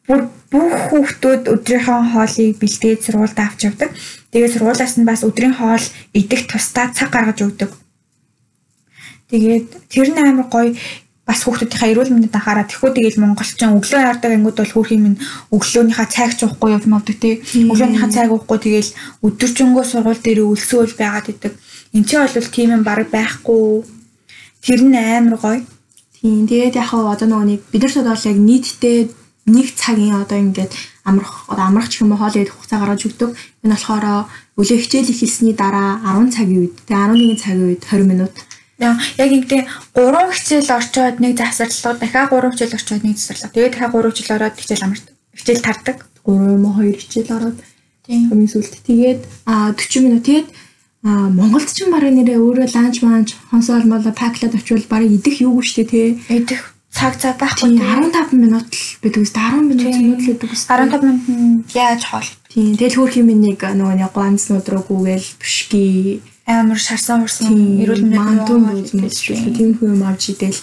бүр 0.08 0.22
бүх 0.52 0.74
хүүхдүүд 0.92 1.44
өдрийнхөө 1.56 2.00
хоолыг 2.12 2.56
бэлдээд 2.60 3.00
сургуульд 3.08 3.40
авч 3.40 3.60
явдаг. 3.64 3.90
Тэгээд 4.36 4.54
сургуулиас 4.60 4.94
нь 5.00 5.08
бас 5.08 5.24
өдрийн 5.24 5.56
хоол 5.56 5.86
идэх 6.12 6.52
тусдаа 6.52 6.92
цаг 6.92 7.10
гаргаж 7.16 7.40
өгдөг. 7.48 7.72
Тэгээд 9.32 9.88
тэр 9.88 10.08
нь 10.12 10.20
амар 10.20 10.48
гоё. 10.52 10.76
Бас 11.24 11.48
хүүхдүүдийнхээ 11.48 11.92
эрүүл 11.96 12.12
мэндэд 12.12 12.36
анхаараа 12.36 12.68
тэхүү 12.68 12.92
тэгэл 12.92 13.24
монголчин 13.24 13.80
өглөө 13.80 14.02
яардаг 14.04 14.32
ангууд 14.36 14.58
бол 14.60 14.74
хүүхийн 14.76 15.04
минь 15.06 15.22
өглөөнийхөө 15.56 16.08
цайг 16.12 16.32
цуухгүй 16.36 16.70
явж 16.76 16.86
мавдаг 16.92 17.18
тий. 17.24 17.40
Өглөөнийхөө 17.72 18.12
цайг 18.12 18.30
уухгүй 18.36 18.60
тэгэл 18.60 18.92
өдөржингөө 19.24 19.86
сургууль 19.88 20.20
дээр 20.20 20.40
өлсөөл 20.44 20.94
байгаад 21.00 21.32
идэг. 21.32 21.54
Энэ 21.96 22.08
ч 22.08 22.12
бол 22.20 22.50
тийм 22.52 22.70
юм 22.76 22.84
баг 22.84 23.08
байхгүй. 23.08 23.88
Тэр 24.66 24.82
нь 24.84 24.98
амар 25.00 25.38
гоё. 25.40 25.62
Тийм 26.20 26.44
тэгээд 26.52 26.76
яг 26.76 26.88
хаа 26.92 27.16
одоо 27.16 27.28
нөгөө 27.32 27.48
нэг 27.48 27.62
бид 27.72 27.82
нар 27.88 28.12
бол 28.12 28.28
яг 28.28 28.38
нийтдээ 28.38 29.00
нэг 29.56 29.68
цагийн 29.74 30.22
одоо 30.22 30.38
ингээд 30.38 30.74
амрах 31.08 31.48
одоо 31.48 31.66
амрах 31.66 31.88
ч 31.90 32.02
юм 32.04 32.12
уу 32.12 32.20
хоол 32.20 32.36
идэх 32.36 32.54
хугацаа 32.60 32.80
гаргаж 32.82 33.02
өгдөг. 33.08 33.30
Энэ 33.64 33.74
болохоор 33.74 34.06
өглөө 34.60 34.80
хичээл 34.84 35.14
эхэлсний 35.14 35.56
дараа 35.58 35.98
10 36.06 36.36
цагийн 36.36 36.60
үед 36.62 36.76
тэгээ 36.86 37.08
11 37.08 37.42
цагийн 37.42 37.68
үед 37.72 37.82
20 37.88 38.12
минут 38.12 38.36
яг 38.82 39.30
ингэдэ 39.38 39.60
3 39.94 40.34
хичээл 40.34 40.70
орчоод 40.78 41.18
нэг 41.22 41.38
завсарлаа 41.38 41.94
дахиад 42.02 42.34
3 42.34 42.52
хичээл 42.52 42.78
орчоод 42.78 43.04
нэг 43.06 43.16
завсарлаа 43.18 43.54
тэгээд 43.54 43.74
дахиад 43.78 43.94
3 43.94 44.10
хичээл 44.12 44.36
ороод 44.38 44.56
хичээл 44.58 44.86
амарт 44.86 45.06
хичээл 45.38 45.62
тардаг. 45.62 45.98
3 46.26 46.58
юм 46.58 46.66
уу 46.66 46.82
2 46.82 46.98
хичээл 46.98 47.36
ороод 47.38 47.58
тийм. 48.06 48.30
хамгийн 48.30 48.52
сүүлд 48.52 48.76
тэгээд 48.86 49.20
а 49.46 49.74
40 49.74 50.06
минут. 50.06 50.24
Тэгээд 50.26 50.48
а 51.04 51.30
Монголд 51.30 51.70
ч 51.74 51.82
барыг 51.90 52.14
нэрээ 52.14 52.38
өөрөө 52.38 52.68
ланч 52.76 53.02
манч 53.02 53.30
хонсоол 53.50 53.86
мола 53.90 54.12
паклад 54.14 54.54
очивол 54.54 54.86
барыг 54.86 55.10
идэх 55.18 55.42
юугүй 55.42 55.66
штэ 55.66 55.84
тий. 55.90 56.22
идэх. 56.30 56.78
Цаг 56.92 57.16
цаг 57.18 57.40
байхгүй 57.40 57.72
Тийм 57.72 58.12
15 58.12 58.36
минут 58.36 58.68
л 58.68 58.86
байдаг 59.02 59.22
үст. 59.24 59.34
10 59.34 59.66
минут 59.66 59.96
минут 59.96 60.20
л 60.22 60.30
байдаг 60.30 60.50
үст. 60.52 60.68
15 60.68 61.26
минут 61.26 61.66
яаж 61.74 62.02
хоол? 62.06 62.30
Тийм 62.52 62.76
тэгэл 62.78 62.98
хөөх 63.00 63.16
юм 63.18 63.30
нэг 63.34 63.64
нөгөө 63.64 63.96
нэг 63.98 64.12
ганцнууд 64.14 64.68
руу 64.70 64.84
гүгээл 64.86 65.28
бишки 65.40 66.22
амар 66.60 66.80
шарсан 66.80 67.24
урсан 67.24 67.80
эрүүл 67.82 68.04
мэндийн 68.04 68.64
бүзмэс 68.68 69.18
шүү. 69.24 69.56
тийм 69.56 69.72
хүн 69.80 69.95
юм 69.95 70.04
авч 70.04 70.36
идэл. 70.36 70.60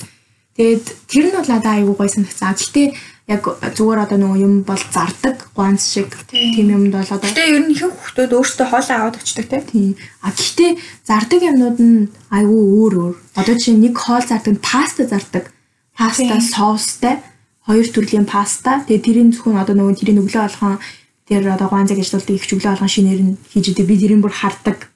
Тэгээд 0.59 0.87
тэр 1.09 1.25
нь 1.31 1.37
бол 1.39 1.49
надад 1.49 1.73
аюу 1.79 1.95
гой 1.95 2.11
санагцсан 2.11 2.53
гэхдээ 2.53 2.89
яг 3.29 3.45
зүгээр 3.45 4.03
одоо 4.09 4.19
нөгөө 4.19 4.41
юм 4.41 4.55
бол 4.65 4.81
зардаг 4.81 5.53
ганц 5.53 5.85
шиг 5.85 6.11
тийм. 6.33 6.73
юмд 6.73 6.97
бол 6.97 7.05
одоо 7.05 7.29
Гэтэ 7.29 7.45
ер 7.45 7.61
нь 7.61 7.73
их 7.77 7.85
хүмүүс 7.85 8.33
өөрсдөө 8.33 8.67
хоолоо 8.73 8.97
аваад 8.97 9.21
очдог 9.21 9.47
те. 9.47 9.61
тийм. 9.61 9.95
А 10.25 10.33
гэхдээ 10.33 10.71
зардаг 11.05 11.41
юмнууд 11.45 11.79
нь 11.79 12.09
аюу 12.33 12.89
өөр 12.89 12.95
өөр. 12.99 13.15
Одоо 13.37 13.55
нь 13.55 13.83
нэг 13.85 13.95
хоол 14.01 14.25
зардаг 14.25 14.53
нь 14.57 14.65
паста 14.65 15.05
зардаг. 15.05 15.45
Паста 15.93 16.41
соустай 16.41 17.21
хоёр 17.69 17.87
төрлийн 17.93 18.25
паста. 18.25 18.81
Тэгээд 18.89 19.05
тэрийн 19.05 19.31
зөвхөн 19.37 19.61
одоо 19.61 19.77
нөгөө 19.77 20.01
тэрийн 20.01 20.25
өглөө 20.25 20.43
болгон 20.49 20.81
тэр 21.29 21.45
одоо 21.53 21.69
ганцыг 21.69 22.01
ажилладаг 22.01 22.33
их 22.33 22.49
өглөө 22.49 22.73
болгон 22.73 22.89
шинээр 22.89 23.21
нь 23.21 23.37
хийж 23.53 23.77
идэв 23.77 23.87
би 23.87 24.01
тэрийг 24.01 24.25
бүр 24.25 24.33
хардаг 24.33 24.89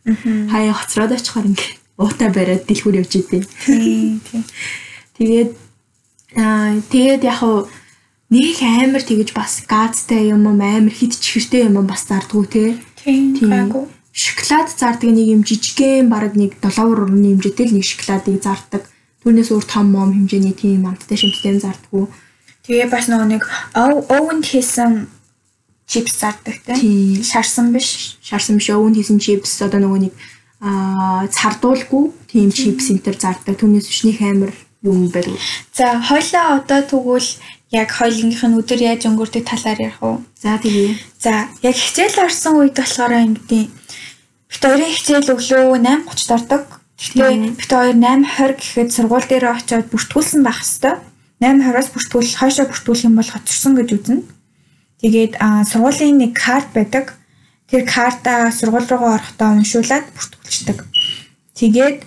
хаяа 0.48 0.72
хоцроод 0.72 1.12
очихоор 1.12 1.46
ингээ 1.52 1.70
уутай 2.00 2.28
бариад 2.32 2.64
дэлгүүр 2.64 3.04
явж 3.04 3.12
идэв. 3.20 3.44
Тэгээд 5.20 5.50
аа 6.40 6.80
тэгээд 6.88 7.22
яг 7.28 7.36
хуу 7.44 7.68
нэг 8.32 8.56
амар 8.64 9.04
тэгэж 9.04 9.36
бас 9.36 9.60
газтай 9.68 10.32
юм 10.32 10.48
юм 10.48 10.60
амар 10.60 10.92
хит 10.92 11.20
чихэртэй 11.20 11.68
юм 11.68 11.84
бас 11.84 12.08
зардггүй 12.08 12.46
те. 12.48 12.64
Тийм. 13.04 13.36
Шоколад 14.12 14.68
зардаг 14.72 15.08
нэг 15.12 15.28
юм 15.36 15.44
жижигхэн 15.44 16.08
бараг 16.08 16.36
нэг 16.36 16.56
7 16.60 16.80
урны 16.84 17.36
хэмжээтэй 17.36 17.66
л 17.68 17.76
нэг 17.76 17.84
шоколадыг 17.84 18.40
зардаг. 18.40 18.88
Түүнээс 19.24 19.52
өөр 19.52 19.64
том 19.68 19.92
мом 19.92 20.12
хэмжээний 20.12 20.56
тийм 20.56 20.88
амттай 20.88 21.16
шимттэй 21.16 21.60
зардггүй. 21.60 22.08
Тэгээ 22.64 22.88
бас 22.92 23.08
нөгөө 23.08 23.28
нэг 23.32 23.42
овнд 23.76 24.44
хийсэн 24.44 25.08
чипс 25.92 26.16
зардаг. 26.16 26.56
Тийм. 26.64 27.20
Шарсан 27.20 27.72
биш. 27.72 28.16
Шарсан 28.24 28.56
биш 28.56 28.72
өвөнд 28.72 28.96
хийсэн 28.96 29.20
чипс 29.20 29.60
одоо 29.60 29.80
нөгөө 29.84 30.00
нэг 30.08 30.14
аа 30.64 31.28
цардуулгүй 31.28 32.04
тийм 32.32 32.48
чипс 32.48 32.88
энтер 32.88 33.20
зардаг. 33.20 33.60
Түүнээс 33.60 34.08
нэг 34.08 34.18
амар 34.24 34.52
юм 34.80 35.12
байдаг. 35.12 35.36
За 35.76 36.00
хойлоо 36.00 36.56
одоо 36.64 36.80
тэгвэл 36.80 37.28
яг 37.76 37.88
хойлонгийнх 37.92 38.44
нь 38.48 38.58
өдөр 38.60 38.80
яаж 38.80 39.04
өнгөрдөг 39.04 39.44
талаар 39.44 39.78
ярих 39.80 40.00
уу? 40.00 40.24
За 40.40 40.56
тэгээ. 40.56 40.96
За 41.20 41.52
яг 41.60 41.76
хичээл 41.76 42.24
орсон 42.24 42.64
үед 42.64 42.76
болохоор 42.76 43.12
ингэдیں۔ 43.12 43.68
Бит 44.48 44.62
хоёрын 44.64 44.92
хичээл 44.96 45.32
өглөө 45.32 45.76
8:30-д 45.76 46.32
ордог. 46.36 46.64
Гэхдээ 47.00 47.56
бит 47.56 47.70
хоёр 47.72 47.96
8:20 47.96 48.60
гэхэд 48.60 48.90
сургууль 48.92 49.28
дээр 49.28 49.44
очиод 49.56 49.88
бүртгүүлсэн 49.92 50.40
байх 50.44 50.60
хэвээр. 50.60 50.98
8:20-аас 51.40 51.88
бүртгүүл 51.92 52.38
хойшоо 52.38 52.66
бүртгүүлэх 52.68 53.06
юм 53.08 53.16
бол 53.18 53.30
хоцорсон 53.32 53.72
гэж 53.74 53.88
үзнэ. 53.96 54.22
Тэгээд 55.02 55.34
сургуулийн 55.66 56.22
нэг 56.22 56.38
карт 56.38 56.70
байдаг. 56.70 57.18
Тэр 57.66 57.82
картаа 57.82 58.54
сургууль 58.54 58.86
руугаа 58.86 59.18
орохдоо 59.18 59.58
уншуулад 59.58 60.06
бүртгүүлчихдэг. 60.14 60.78
Тэгээд 61.58 62.06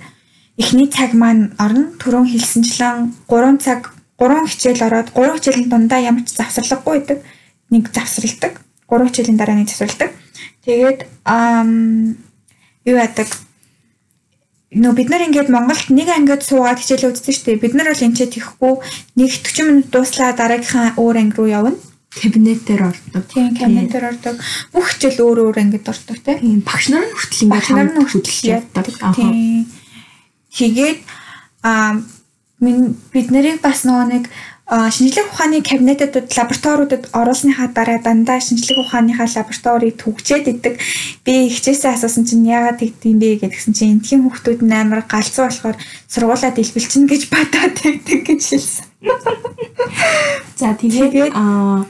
эхний 0.56 0.88
цаг 0.88 1.12
маань 1.12 1.52
орно. 1.60 1.92
Түрүүн 2.00 2.32
хэлсэнчлэн 2.32 3.12
3 3.28 3.60
цаг 3.60 3.92
3 4.16 4.48
хичээл 4.48 4.88
ороод 4.88 5.12
3 5.12 5.36
хичээлийн 5.36 5.68
дундаа 5.68 6.00
ямар 6.00 6.24
ч 6.24 6.40
завсарлаггүй 6.40 6.94
байдаг. 7.04 7.20
Нэг 7.68 7.92
завсралдаг. 7.92 8.64
3 8.88 9.12
хичээлийн 9.12 9.36
дараа 9.36 9.60
нэг 9.60 9.68
завсралдаг. 9.68 10.16
Тэгээд 10.64 11.00
ам 11.28 12.16
юу 12.88 12.96
яадаг 12.96 13.28
нөө 14.72 14.94
бид 14.96 15.10
нар 15.12 15.28
ингээд 15.28 15.52
Монголд 15.52 15.92
нэг 15.92 16.08
ангид 16.16 16.48
суугаад 16.48 16.80
хичээлээ 16.80 17.12
үздэг 17.12 17.34
шүү 17.36 17.46
дээ. 17.48 17.64
Бид 17.64 17.74
нар 17.76 17.92
бол 17.92 18.06
энэ 18.08 18.16
ч 18.16 18.24
тийхгүй 18.28 18.74
нэг 19.20 19.30
40 19.36 19.68
минут 19.68 19.88
дууслаа 19.92 20.32
дараагийнхаа 20.32 20.96
өөр 20.96 21.16
анги 21.20 21.36
руу 21.36 21.48
явна. 21.52 21.76
Кабинетээр 22.22 22.82
ордог. 22.88 23.24
Тийм 23.28 23.56
кабинетээр 23.56 24.06
ордог. 24.12 24.36
Бүх 24.72 24.86
хичээл 24.96 25.20
өөр 25.20 25.38
өөр 25.52 25.58
ангид 25.60 25.86
ордог 25.88 26.18
тийм. 26.24 26.64
Багш 26.64 26.90
нар 26.90 27.06
нь 27.06 27.16
хүртэл 27.16 27.52
Багш 27.52 27.70
нар 27.76 27.90
нь 27.92 28.00
хүртэл 28.00 28.40
яддаг. 28.56 28.86
Тийм. 29.16 29.68
Тэгээд 30.56 31.00
аа 31.64 32.00
бид 33.12 33.28
нарыг 33.32 33.60
бас 33.60 33.84
нөгөө 33.84 34.08
нэг 34.16 34.26
шинжлэх 34.66 35.30
ухааны 35.30 35.62
кабинетуудад 35.62 36.26
лабораториудад 36.26 37.04
оруулсныхаа 37.14 37.70
дараа 37.70 38.02
дандаа 38.02 38.42
шинжлэх 38.42 38.82
ухааныхаа 38.82 39.30
лабораторийг 39.30 40.02
түгжээд 40.02 40.46
идэг. 40.50 40.82
Би 41.22 41.52
хичээсээ 41.54 41.94
асуусан 41.94 42.26
чинь 42.26 42.50
яагаад 42.50 42.82
тэгдэм 42.82 43.20
бэ 43.22 43.46
гэдгсэн 43.46 43.74
чинь 43.78 44.02
энтхийн 44.02 44.26
хүүхдүүд 44.26 44.66
нь 44.66 44.74
амар 44.74 45.06
галзуу 45.06 45.46
болохоор 45.46 45.78
сургуулаа 46.10 46.50
дэлбэлчин 46.50 47.06
гэж 47.06 47.22
бодоод 47.30 47.74
тэгдэг 47.84 48.22
гэж 48.26 48.42
хэлсэн. 48.42 48.86
За 50.58 50.74
тэгээд 50.74 51.38
аа 51.38 51.86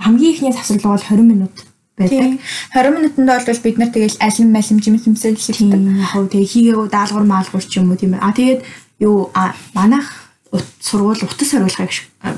хамгийн 0.00 0.34
ихний 0.34 0.52
завсрал 0.52 0.96
бол 0.96 0.98
20 0.98 1.22
минут 1.22 1.54
байдаг. 1.96 2.18
Тийм. 2.18 2.40
20 2.74 2.96
минутанд 2.96 3.28
бол 3.46 3.60
бид 3.62 3.78
нар 3.78 3.90
тэгэл 3.92 4.16
алим 4.20 4.48
малим 4.52 4.78
жимс 4.80 5.06
юмсэл 5.06 5.36
хэлдэг. 5.36 5.56
Тийм 5.56 6.00
яг 6.00 6.30
тэгээ 6.32 6.52
хийгээгүй 6.52 6.88
даалгавар 6.88 7.26
маалгавар 7.28 7.64
ч 7.64 7.76
юм 7.78 7.92
уу 7.92 8.00
тийм 8.00 8.16
ээ. 8.16 8.24
А 8.24 8.32
тэгээд 8.32 8.60
юу 9.04 9.30
манайх 9.74 10.30
сургууль 10.80 11.22
утас 11.22 11.50
хариулахыг 11.52 11.90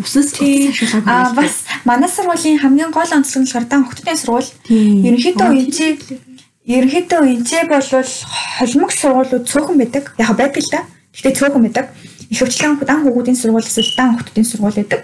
усас 0.04 0.32
утас 0.34 0.68
ашиглахыг 0.68 1.06
А 1.06 1.32
бас 1.32 1.64
манай 1.84 2.10
сургуулийн 2.10 2.58
хамгийн 2.58 2.90
гол 2.90 3.08
онцлог 3.08 3.42
нь 3.42 3.46
болохоор 3.46 3.66
дан 3.70 3.84
хүүхдийн 3.84 4.18
сургууль. 4.20 4.50
Ерөнхийдөө 4.68 5.48
энэчээ 5.48 5.92
ерөнхийдөө 6.66 7.20
энэчээ 7.32 7.62
болвол 7.72 8.10
холимог 8.58 8.90
сургуулиуд 8.92 9.48
цөөхөн 9.48 9.78
байдаг. 9.80 10.04
Яг 10.18 10.36
байдаг 10.36 10.62
л 10.62 10.70
да. 10.74 10.80
Гэхдээ 11.14 11.38
цөөхөн 11.38 11.62
байдаг. 11.64 11.86
Ихэвчлэн 12.28 12.78
дан 12.84 13.00
хүүхдийн 13.02 13.38
сургууль 13.40 13.64
эсвэл 13.64 13.96
дан 13.96 14.08
хүүхдийн 14.14 14.46
сургууль 14.46 14.76
байдаг. 14.76 15.00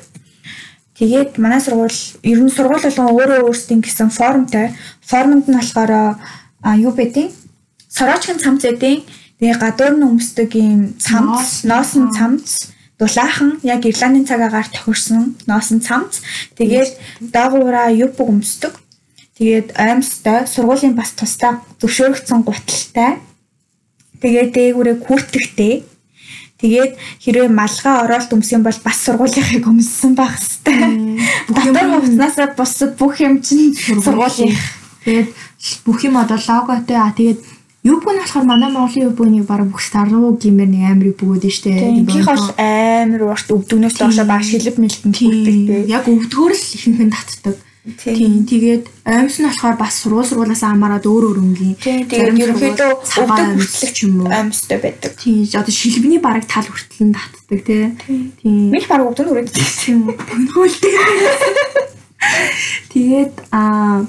Тэгээд 0.99 1.39
манай 1.39 1.63
сургууль 1.63 1.95
ер 2.27 2.41
нь 2.43 2.51
сургууль 2.51 2.83
болгон 2.83 3.15
өөрөө 3.15 3.47
өөрсдийн 3.47 3.87
гэсэн 3.87 4.11
формтой. 4.11 4.75
Формонд 4.99 5.47
нь 5.47 5.55
болохоор 5.55 6.19
юу 6.75 6.91
бэдیں۔ 6.91 7.31
Сороочгийн 7.87 8.43
цамц 8.43 8.67
эдийн 8.67 9.07
тэгээ 9.39 9.63
гадуур 9.63 9.95
нь 9.95 10.07
өмсдөг 10.11 10.51
ийм 10.59 10.99
цамц, 10.99 11.63
ноосон 11.63 12.11
цамц, 12.11 12.75
дулаахан 12.99 13.63
яг 13.63 13.87
Ирландийн 13.87 14.27
цагаагаар 14.27 14.67
тохирсон 14.75 15.39
ноосон 15.47 15.79
цамц. 15.79 16.19
Тэгээд 16.59 16.99
дагуура 17.31 17.95
юу 17.95 18.11
бүг 18.11 18.29
өмсдөг. 18.35 18.75
Тэгээд 19.39 19.79
аимстай 19.79 20.51
сургуулийн 20.51 20.99
бас 20.99 21.15
тусдаа 21.15 21.63
зөвшөөрөгдсөн 21.79 22.43
гуталтай. 22.43 23.23
Тэгээд 24.19 24.51
дээгүүрээ 24.51 24.97
күртэгтэй 25.07 25.75
Тэгээд 26.59 26.93
хэрвээ 27.23 27.51
малгай 27.55 27.95
оролт 28.03 28.35
өмсөх 28.35 28.59
юм 28.59 28.67
бол 28.67 28.79
бас 28.83 28.99
сургуулийнхыг 29.07 29.63
өмссөн 29.63 30.19
байх 30.19 30.35
хэвээр. 30.43 31.55
Дотор 31.55 31.87
хувцаснаас 32.03 32.59
бусад 32.59 32.93
бүх 32.99 33.23
юм 33.23 33.39
чинь 33.39 33.79
сургуулийн. 33.79 34.59
Тэгээд 35.07 35.29
бүх 35.87 35.99
юм 36.03 36.19
одоо 36.19 36.35
логотой 36.35 36.99
а 36.99 37.15
тэгээд 37.15 37.41
юбг 37.87 38.11
нь 38.11 38.19
болохоор 38.19 38.47
манай 38.47 38.71
Монголын 38.75 39.15
юбгыг 39.15 39.47
баг 39.47 39.71
бүх 39.71 39.83
старуу 39.87 40.35
гимээр 40.35 40.71
нэг 40.75 40.85
амир 40.91 41.15
бөгөөд 41.15 41.47
нь 41.47 41.55
штэ. 41.55 41.71
Инхих 42.03 42.27
бол 42.27 42.51
амар 42.59 43.23
урт 43.31 43.49
өвдөгнөөс 43.55 43.95
доошо 43.95 44.25
баг 44.27 44.43
шилб 44.43 44.83
мэлтэн 44.83 45.15
хүрдэг. 45.15 45.87
Яг 45.87 46.11
өвдгөр 46.11 46.53
л 46.59 46.65
ихэнх 46.75 47.01
нь 47.07 47.15
татдаг. 47.15 47.55
Тийм. 47.97 48.45
Тэгээд 48.45 48.85
аймс 49.09 49.41
нь 49.41 49.49
болохоор 49.49 49.77
бас 49.81 49.95
сургууль 50.03 50.29
сургуулаас 50.29 50.61
хамаарат 50.67 51.09
өөр 51.09 51.25
өөр 51.33 51.39
өнгийн. 51.41 51.77
Тэгээд 51.81 52.37
ерөнхийдөө 52.37 52.91
өвдөг 53.25 53.49
хүчлэг 53.57 53.93
ч 53.95 53.99
юм 54.05 54.27
уу. 54.27 54.29
аймстай 54.29 54.79
байдаг. 54.83 55.17
Тийм. 55.17 55.49
Одоо 55.49 55.73
шилбэний 55.73 56.21
бараг 56.21 56.45
тал 56.45 56.69
хүртэл 56.69 57.09
нь 57.09 57.17
татдаг 57.17 57.61
тий. 57.65 57.85
Тийм. 58.43 58.75
Мэл 58.75 58.89
баг 58.91 59.09
өвдөг 59.09 59.25
нүрээд. 59.25 59.55
Тийм. 59.55 60.13
Төгнөөлтэй. 60.13 60.95
Тэгээд 62.93 63.35
аа 63.55 64.05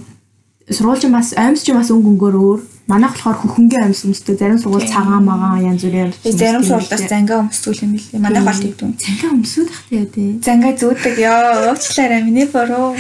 сургууль 0.70 1.00
ч 1.02 1.10
бас 1.10 1.34
аймс 1.34 1.66
ч 1.66 1.74
бас 1.74 1.90
өнгө 1.90 2.10
өнгөөр 2.14 2.36
өөр. 2.38 2.60
Манайх 2.90 3.14
болохоор 3.18 3.38
хөхөнгийн 3.42 3.84
аймс 3.90 4.06
өмсдөг. 4.06 4.38
Зарим 4.38 4.58
сургууль 4.62 4.86
цагаан 4.86 5.26
магаан 5.26 5.66
янз 5.66 5.82
бүрийн 5.84 6.10
аймс. 6.10 6.18
Зарим 6.24 6.64
сургуулиас 6.64 7.04
зангаа 7.10 7.42
өмсгөл 7.46 7.84
юм 7.86 7.92
билээ. 7.98 8.22
Манай 8.22 8.44
гол 8.46 8.62
тэгдүн. 8.62 8.92
цангаа 8.98 9.30
өмсөд 9.34 9.70
ах 9.70 9.82
тий. 9.90 10.30
Зангаа 10.46 10.74
зүүдэг 10.78 11.16
ёо. 11.18 11.74
Уучлаарай 11.74 12.22
миний 12.24 12.46
буруу. 12.46 12.94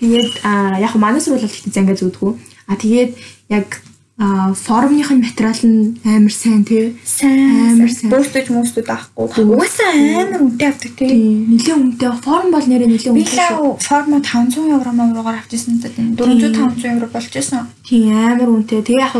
Тэгээд 0.00 0.32
аа 0.44 0.80
яг 0.80 0.94
манай 0.96 1.20
сургууль 1.20 1.44
бол 1.44 1.56
ихтэй 1.56 1.72
зангаа 1.72 1.96
зүүдгүү. 1.96 2.32
А 2.68 2.76
тэгээд 2.76 3.12
яг 3.48 3.68
аа 4.20 4.52
форумных 4.52 5.08
нь 5.16 5.24
материал 5.24 5.60
нь 5.64 5.96
амар 6.04 6.28
сайн 6.32 6.60
тий. 6.68 6.92
Сайн. 7.08 7.80
Амар 7.80 7.88
сайн. 7.88 8.12
Бөөстөж 8.12 8.52
мөстөд 8.52 8.88
авахгүй. 8.92 9.48
Угаасаа 9.48 9.96
амар 9.96 10.44
үнэтэй 10.44 10.68
авдаг 10.68 10.92
тий. 10.92 11.08
Тийм. 11.08 11.56
Нилээ 11.56 11.76
үнэтэй 11.80 12.10
форум 12.20 12.52
бол 12.52 12.66
нэрээ 12.68 12.88
нилээ 12.92 13.16
Би 13.16 13.24
үнэтэй. 13.24 13.48
шүү. 13.48 13.64
лав 13.64 13.80
форма 13.80 14.20
500 14.20 14.76
евро 14.76 14.92
мөрөөр 14.92 15.36
авчихсан 15.40 15.80
гэдэг. 15.80 16.20
400 16.20 16.52
500 16.52 16.92
евро 17.00 17.06
болж 17.08 17.32
байсан. 17.32 17.64
Тийм 17.80 18.12
амар 18.12 18.48
үнэтэй. 18.60 18.84
Тэгээ 18.84 19.00
яг 19.08 19.14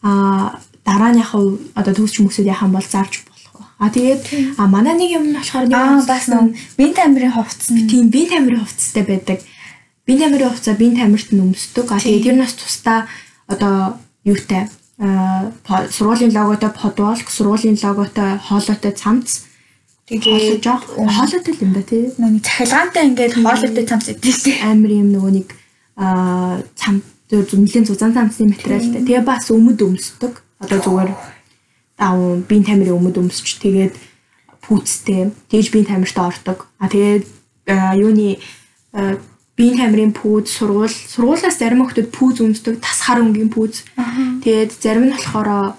аа 0.00 0.56
дараа 0.88 1.10
нь 1.12 1.20
яг 1.20 1.30
одоо 1.76 1.92
төгсч 1.92 2.16
мөсөд 2.24 2.48
яхан 2.48 2.72
бол 2.72 2.80
зарж. 2.80 3.28
А 3.76 3.92
тэгээд 3.92 4.56
а 4.56 4.64
манай 4.72 4.96
нэг 4.96 5.20
юм 5.20 5.24
нь 5.30 5.36
болохоор 5.36 5.68
нэг 5.68 6.08
бас 6.08 6.32
нөө 6.32 6.56
бие 6.80 6.96
тамирын 6.96 7.36
хувцс 7.36 7.68
нь 7.68 7.84
тийм 7.84 8.08
бие 8.08 8.24
тамирын 8.24 8.64
хувцастай 8.64 9.04
байдаг. 9.04 9.44
Бие 10.08 10.16
тамирын 10.16 10.48
хувцас 10.48 10.80
бие 10.80 10.96
тамирт 10.96 11.28
нь 11.28 11.44
өмсдөг. 11.44 11.92
А 11.92 12.00
тэгээд 12.00 12.24
тэр 12.24 12.36
нас 12.40 12.56
тусдаа 12.56 13.04
одоо 13.52 14.00
юутай 14.26 14.66
а 14.98 15.52
сургуулийн 15.90 16.32
логотой 16.32 16.70
подволк, 16.70 17.28
сургуулийн 17.28 17.78
логотой 17.82 18.38
хоолойтой 18.38 18.92
цамц 18.92 19.44
тэгээ 20.08 20.62
жоох 20.64 20.88
хоолойтой 20.96 21.54
юм 21.60 21.72
да 21.76 21.82
тий. 21.82 22.08
нэг 22.16 22.42
цахилгаантай 22.42 23.04
ингээд 23.12 23.34
хоолойтой 23.36 23.84
цамц 23.84 24.08
идэв 24.08 24.36
тий. 24.40 24.56
амар 24.62 24.90
юм 24.90 25.12
нөгөө 25.12 25.32
нэг 25.36 25.48
аа 26.00 26.62
цам 26.74 27.02
зүмлийн 27.28 27.84
зузаан 27.84 28.14
цамцны 28.14 28.48
материалтай. 28.48 29.04
Тэгээ 29.04 29.20
бас 29.26 29.50
өмд 29.50 29.82
өмсдөг. 29.82 30.40
Одоо 30.64 30.78
зүгээр 30.80 31.10
аа 31.98 32.16
биеийн 32.48 32.64
тамирын 32.64 32.96
өмд 32.96 33.20
өмсч 33.20 33.60
тэгээд 33.60 33.92
пүүцтэй. 34.64 35.34
Тэгж 35.52 35.66
биеийн 35.74 35.90
тамирт 35.92 36.16
ордог. 36.16 36.70
А 36.78 36.88
тэгээд 36.88 37.26
аа, 37.68 37.92
юуны 37.98 38.38
биеийн 39.56 39.80
тамирын 39.80 40.12
пүүз 40.12 40.52
сургууль 40.52 40.92
сургуулиас 40.92 41.56
зарим 41.56 41.80
хүмүүс 41.80 42.12
пүүз 42.12 42.36
өмсдөг. 42.44 42.76
Тас 42.84 43.00
хар 43.08 43.24
өнгийн 43.24 43.48
пүүз. 43.48 43.88
Тэгээд 44.44 44.70
зарим 44.76 45.08
нь 45.08 45.16
болохоор 45.16 45.74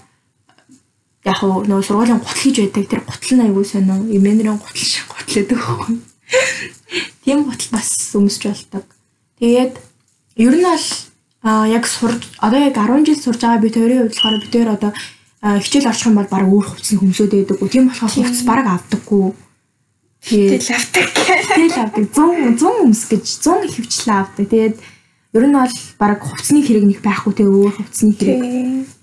яг 1.23 1.39
уу 1.45 1.61
нөгөө 1.61 1.85
сургуулийн 1.85 2.17
гутал 2.17 2.41
гэж 2.41 2.57
байдаг. 2.57 2.85
Тэр 2.89 3.01
гутал 3.05 3.33
нь 3.37 3.43
аягүй 3.45 3.65
сонио. 3.69 4.01
Именрийн 4.09 4.57
гутал 4.57 4.81
шиг 4.81 5.05
гутал 5.05 5.29
гэдэг 5.29 5.57
байхгүй. 5.61 5.95
Тийм 7.23 7.45
гутал 7.45 7.69
бас 7.77 7.89
өмсч 8.17 8.43
болдог. 8.49 8.85
Тэгээд 9.37 9.73
ер 10.41 10.53
нь 10.57 10.65
бол 10.65 10.85
а 11.45 11.67
яг 11.69 11.85
сурж 11.85 12.25
одоо 12.41 12.59
яг 12.59 12.73
10 12.73 13.05
жил 13.05 13.19
сурж 13.21 13.39
байгаа 13.45 13.61
би 13.61 13.69
тойрын 13.69 14.09
хувьд 14.09 14.17
болохоор 14.17 14.41
би 14.41 14.47
тэр 14.49 14.69
одоо 14.73 14.91
хичээл 15.41 15.89
орчих 15.89 16.07
юм 16.09 16.17
бол 16.17 16.31
баг 16.33 16.43
өөр 16.49 16.65
хувцас 16.65 16.97
хөмсөд 16.97 17.31
байдаг. 17.31 17.61
Тийм 17.69 17.87
болохоор 17.87 18.11
хувцас 18.11 18.41
баг 18.41 18.65
авдаггүй. 18.65 19.37
Тэгэл 20.23 20.69
авдаг. 20.73 21.05
тэгэл 21.13 21.77
авдаг 21.77 22.05
100 22.11 22.57
100 22.57 22.83
өмс 22.83 23.01
гэж 23.07 23.25
100 23.43 23.69
хөвчлээ 23.69 24.15
авдаг. 24.17 24.45
Тэгээд 24.49 24.77
ер 25.37 25.45
нь 25.45 25.55
бол 25.55 25.75
баг 25.99 26.19
хувцсны 26.23 26.59
хэрэг 26.65 26.85
нэг 26.87 26.99
байхгүй 27.05 27.33
те 27.37 27.45
өөр 27.45 27.73
хувцсны 27.77 28.11
хэрэг. 28.17 28.41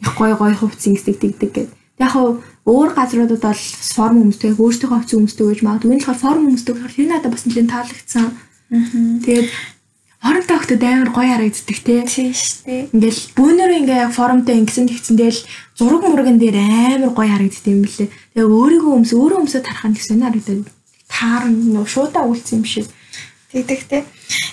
их 0.02 0.12
гой 0.18 0.32
гой 0.34 0.52
хувцс 0.52 0.84
ингэдэг 0.90 1.16
тэгдэг 1.20 1.50
гэд. 1.54 1.70
Яг 2.02 2.10
хав 2.10 2.42
өөр 2.66 2.90
газруудад 2.96 3.40
бол 3.40 3.62
форм 3.94 4.16
өмсдөг, 4.26 4.58
өөрсдийнхөө 4.58 4.98
хувцс 4.98 5.14
өмсдөг 5.14 5.46
гэж 5.54 5.60
магадгүй. 5.62 5.90
Энэ 5.94 6.02
болохоор 6.02 6.22
форм 6.24 6.42
өмсдөг 6.50 6.74
болохоор 6.74 6.96
тэр 6.96 7.08
надад 7.08 7.32
бас 7.32 7.44
нэлээд 7.46 7.70
таалагдсан. 7.70 8.26
Тэгээд 9.22 9.48
формтой 10.24 10.56
хөхтөд 10.56 10.82
амар 10.82 11.10
гоё 11.12 11.30
харагддаг 11.36 11.78
те. 11.84 11.94
Тийм 12.08 12.32
шүү 12.32 12.56
дээ. 12.64 12.82
Ингээл 12.96 13.20
бүүнөрөө 13.36 13.78
ингээ 13.84 14.02
яг 14.08 14.12
формтой 14.16 14.56
ингэсэн 14.64 14.88
тэгсэн 14.88 15.16
тэгэл 15.20 15.40
зураг 15.76 16.02
мурган 16.08 16.40
дээр 16.40 16.56
амар 16.58 17.12
гоё 17.12 17.28
харагддаг 17.28 17.68
юм 17.68 17.84
бэлээ. 17.84 18.08
Тэгээ 18.32 18.48
өөрийгөө 18.48 18.92
өмс 18.96 19.12
өөрөө 19.12 19.38
өмсөд 19.44 19.64
тарах 19.68 19.84
нь 19.84 19.96
гэсэн 20.00 20.24
харагдаад 20.24 20.64
таарн 21.14 21.54
нөө 21.70 21.86
шуудаа 21.86 22.26
үлдсэн 22.26 22.58
юм 22.58 22.66
шиг. 22.66 22.86
Тэгдэг 23.54 23.80
те. 23.86 24.02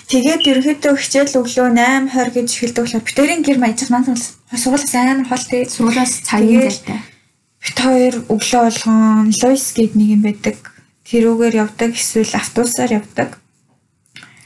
Тэгээд 0.06 0.46
ерөөхдөө 0.46 0.94
хичээл 0.94 1.42
өглөө 1.42 1.68
8:20 1.74 2.38
гэж 2.38 2.48
эхэлдэг 2.54 2.82
болохоор 2.86 3.06
битэрийн 3.08 3.42
гэр 3.42 3.58
маягч 3.58 3.90
маань 3.90 4.06
сургуулиас 4.06 4.94
амар 4.94 5.26
хол 5.26 5.44
те. 5.50 5.66
Сургуулиас 5.66 6.12
цагийн 6.22 6.62
Тэгээд 6.62 6.70
залтай. 6.70 7.00
Бит 7.62 7.78
хоёр 7.82 8.14
өглөө 8.30 8.62
болгон 8.62 9.34
Луис 9.42 9.66
гээд 9.74 9.92
нэг 9.98 10.08
юм 10.14 10.22
байдаг. 10.22 10.58
Тэрүүгээр 11.08 11.54
явдаг 11.66 11.90
эсвэл 11.98 12.38
автобусаар 12.38 13.02
явдаг. 13.02 13.42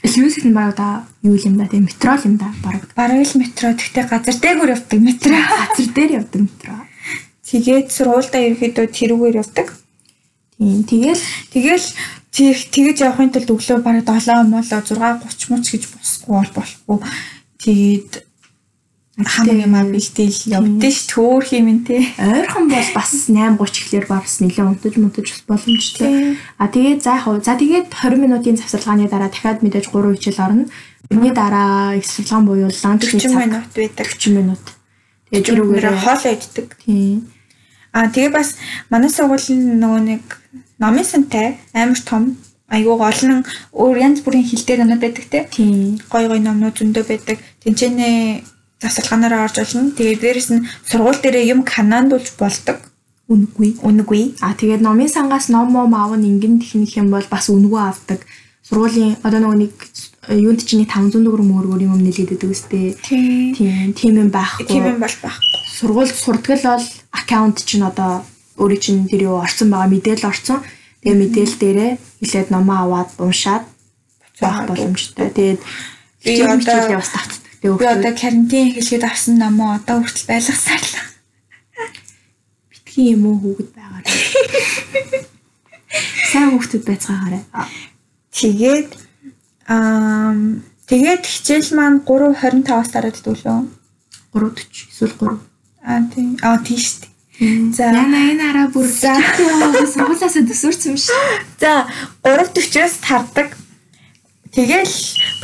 Льюис 0.01 0.41
нь 0.41 0.53
баг 0.57 0.73
да 0.73 1.05
юу 1.21 1.37
юм 1.37 1.57
да 1.57 1.69
тийм 1.69 1.85
метро 1.85 2.17
юм 2.25 2.37
да 2.41 2.49
баг. 2.65 2.81
Бараг 2.95 3.21
л 3.27 3.37
метро 3.37 3.73
тэгтээ 3.77 4.05
газар 4.09 4.37
дээгүүр 4.41 4.73
явдаг 4.73 4.99
метро. 5.01 5.35
Газар 5.37 5.89
дээр 5.93 6.11
явдаг 6.23 6.41
метро. 6.47 6.73
Тэгээд 7.45 7.87
сургуульдаа 7.93 8.41
ерөөхдөө 8.41 8.85
тэрүүгээр 8.97 9.39
явдаг. 9.41 9.67
Тийм 10.57 10.83
тэгэл 10.83 11.21
Тэгэл 11.53 11.87
тэр 12.33 12.57
тэгэж 12.57 12.97
явахын 13.05 13.33
тулд 13.33 13.49
өглөө 13.49 13.81
бараг 13.81 14.05
7 14.05 14.45
муулаа 14.45 14.81
6:30 14.81 15.49
мууч 15.49 15.67
гэж 15.73 15.83
босгүй 15.89 16.33
бол 16.33 16.51
болохгүй. 16.53 16.97
Тэгээд 17.61 18.11
хамаг 19.17 19.57
юм 19.57 19.73
бэлдээл 19.73 20.41
явдсан 20.57 20.93
ш 20.93 21.09
төөх 21.09 21.49
юм 21.57 21.65
ин 21.73 21.79
тий. 21.81 22.05
ойрхон 22.21 22.69
бол 22.69 22.89
бас 22.93 23.09
8:30 23.25 23.57
гэхлээр 23.57 24.05
бас 24.05 24.37
нэлээд 24.37 24.69
унтаж 24.69 24.93
мунтаж 25.01 25.27
боломжтой. 25.49 26.37
А 26.61 26.69
тэгээд 26.69 27.01
за 27.01 27.17
хуу 27.17 27.41
за 27.41 27.57
тэгээд 27.57 27.89
20 27.93 28.21
минутын 28.21 28.57
завсарлагын 28.61 29.09
дараа 29.09 29.33
дахиад 29.33 29.65
мэдээж 29.65 29.89
3 29.89 30.13
хичээл 30.13 30.45
орно. 30.45 30.65
Тэрний 31.09 31.33
дараа 31.33 31.97
их 31.97 32.05
сурлагаан 32.05 32.45
буюу 32.45 32.69
ланч 32.69 33.01
40 33.01 33.33
минут 33.33 33.65
байдаг. 33.73 34.05
40 34.05 34.37
минут. 34.37 34.63
Тэгээд 35.33 35.57
үгээр 35.57 35.85
хоол 36.05 36.23
иддэг. 36.33 36.67
тийм 36.85 37.25
Аа 37.97 38.13
тэгээ 38.13 38.29
бас 38.29 38.49
манай 38.93 39.09
сургуулийн 39.09 39.81
нөгөө 39.81 40.01
нэг 40.05 40.23
номын 40.77 41.05
сантай 41.11 41.57
амар 41.73 41.97
том 42.05 42.37
айгуу 42.69 43.01
олон 43.01 43.41
өөр 43.73 43.97
янз 44.05 44.21
бүрийн 44.21 44.45
дээр 44.45 44.85
өнөд 44.85 45.01
байдаг 45.01 45.25
те. 45.33 45.39
тийм 45.49 45.97
Гой 46.11 46.29
гой 46.29 46.39
номнууд 46.45 46.77
зөндөө 46.77 47.03
байдаг. 47.09 47.37
Тэнцэнэ 47.65 48.07
засалгаанаараа 48.83 49.49
орж 49.49 49.57
олно. 49.63 49.89
Тэгээ 49.97 50.21
дээрэс 50.21 50.49
нь 50.53 50.67
сургууль 50.85 51.21
дээрээ 51.23 51.49
юм 51.53 51.65
канондуулж 51.65 52.37
болдог. 52.37 52.77
үнэгүй. 53.33 53.81
Үнэгүй. 53.83 54.39
А 54.45 54.53
тэгээд 54.53 54.85
номын 54.85 55.09
сангаас 55.09 55.49
ном 55.49 55.73
мом 55.73 55.91
аав 55.97 56.15
нь 56.15 56.27
ингэн 56.37 56.61
техник 56.61 56.95
юм 57.01 57.09
бол 57.11 57.25
бас 57.33 57.49
үнэгүй 57.49 57.81
авдаг. 57.81 58.21
Сургуулийн 58.67 59.17
одоо 59.25 59.39
нөгөө 59.41 59.57
нэг 59.57 59.73
юунд 60.31 60.61
чинь 60.63 60.85
500 60.85 61.25
төгрөг 61.25 61.43
мөр 61.43 61.81
юм 61.81 61.99
нэлээд 62.03 62.35
өгдөг 62.35 62.51
үстэй. 62.53 62.95
Тийм. 63.03 63.91
Тийм 63.97 64.13
юм 64.21 64.29
байхгүй. 64.31 64.67
Тийм 64.69 64.85
юм 64.95 64.99
бол 65.03 65.15
байх. 65.23 65.39
сургуульд 65.77 66.15
сурдаг 66.15 66.57
л 66.57 66.65
бол 66.73 66.85
аккаунт 67.11 67.65
чинь 67.65 67.83
одоо 67.83 68.23
өөрийн 68.57 68.81
чинь 68.81 69.07
тэр 69.09 69.21
юу 69.29 69.37
орсон 69.41 69.69
байгаа 69.71 69.89
мэдээлэл 69.91 70.29
орсон. 70.31 70.59
Тэгээ 71.01 71.17
мэдээлэл 71.21 71.57
дээрээ 71.61 71.91
хилээд 72.21 72.49
номоо 72.51 72.77
аваад 72.83 73.09
уншаад 73.21 73.63
байх 74.41 74.59
боломжтой. 74.67 75.29
Тэгээд 75.29 75.61
Би 76.23 76.41
одоо- 76.41 76.97
бас 76.99 77.09
татдаг. 77.13 77.41
Тэгээ 77.61 77.77
Би 77.77 77.85
одоо 77.85 78.13
карантин 78.17 78.73
хэлгээд 78.73 79.03
авсан 79.05 79.35
номоо 79.37 79.75
одоо 79.77 80.01
хүртэл 80.01 80.25
байлгасаар 80.29 80.81
л. 80.81 80.95
битгий 82.69 83.13
юм 83.13 83.25
уу 83.29 83.37
хүүхэд 83.41 83.69
байгаарай. 83.77 84.09
Сайн 86.31 86.49
хүүхдүүд 86.57 86.83
байцгаагаарай. 86.85 87.43
Тэгээд 88.33 88.89
аа 89.69 90.33
тэгээд 90.89 91.23
хичээл 91.25 91.69
маань 91.77 92.01
3:25-аас 92.05 92.89
дараад 92.91 93.17
идэвлөө. 93.21 93.57
340 94.33 94.89
эсвэл 94.91 95.13
3. 95.17 95.39
Аа 95.87 96.03
тийм. 96.11 96.35
Аа 96.43 96.59
тийм 96.59 96.79
шүү 96.83 96.99
дээ. 96.99 97.71
За. 97.71 97.85
Яна 97.95 98.19
энэ 98.33 98.43
араа 98.49 98.67
бүр 98.73 98.87
За. 98.91 99.15
сургуулаасаа 99.93 100.43
төсөөрсөн 100.43 100.91
юм 100.91 100.99
шиг. 100.99 101.15
За 101.61 101.87
3:40-аас 102.27 102.99
тардаг. 102.99 103.55
Тэгэл 104.57 104.95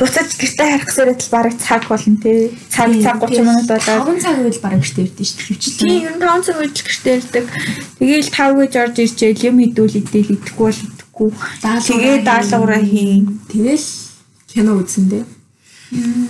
буцаж 0.02 0.28
гэртээ 0.34 0.68
харах 0.74 0.90
зэрэг 0.90 1.20
л 1.22 1.30
бараг 1.30 1.54
цаг 1.56 1.86
болно 1.86 2.18
тий. 2.18 2.50
Цаг 2.66 2.90
цаг 2.98 3.22
30 3.22 3.46
минут 3.46 3.68
болоод 3.70 4.10
5 4.10 4.26
цаг 4.26 4.36
үйл 4.42 4.58
бараг 4.58 4.82
гэртээ 4.82 5.06
ирдэ 5.06 5.22
шүү 5.22 5.38
дээ. 5.54 5.78
Тийм 5.80 6.02
ер 6.02 6.14
нь 6.18 6.24
5 6.24 6.44
цаг 6.44 6.56
үйл 6.58 6.74
гэртээ 6.74 7.14
ирдэг. 7.22 7.44
Тэгэл 8.02 8.28
5 8.34 8.58
гэж 8.58 8.72
орж 8.82 8.96
ирчээл 9.06 9.46
юм 9.54 9.56
идүүл 9.62 9.98
идэл 10.02 10.34
идэхгүй 10.34 10.66
бол 10.66 10.82
идэхгүй. 10.82 11.30
Тэгээ 11.62 12.16
даалгавраа 12.26 12.82
хийн. 12.82 13.38
Тэгэл 13.54 13.86
кино 14.50 14.82
үзэн 14.82 15.06
дээ. 15.14 15.24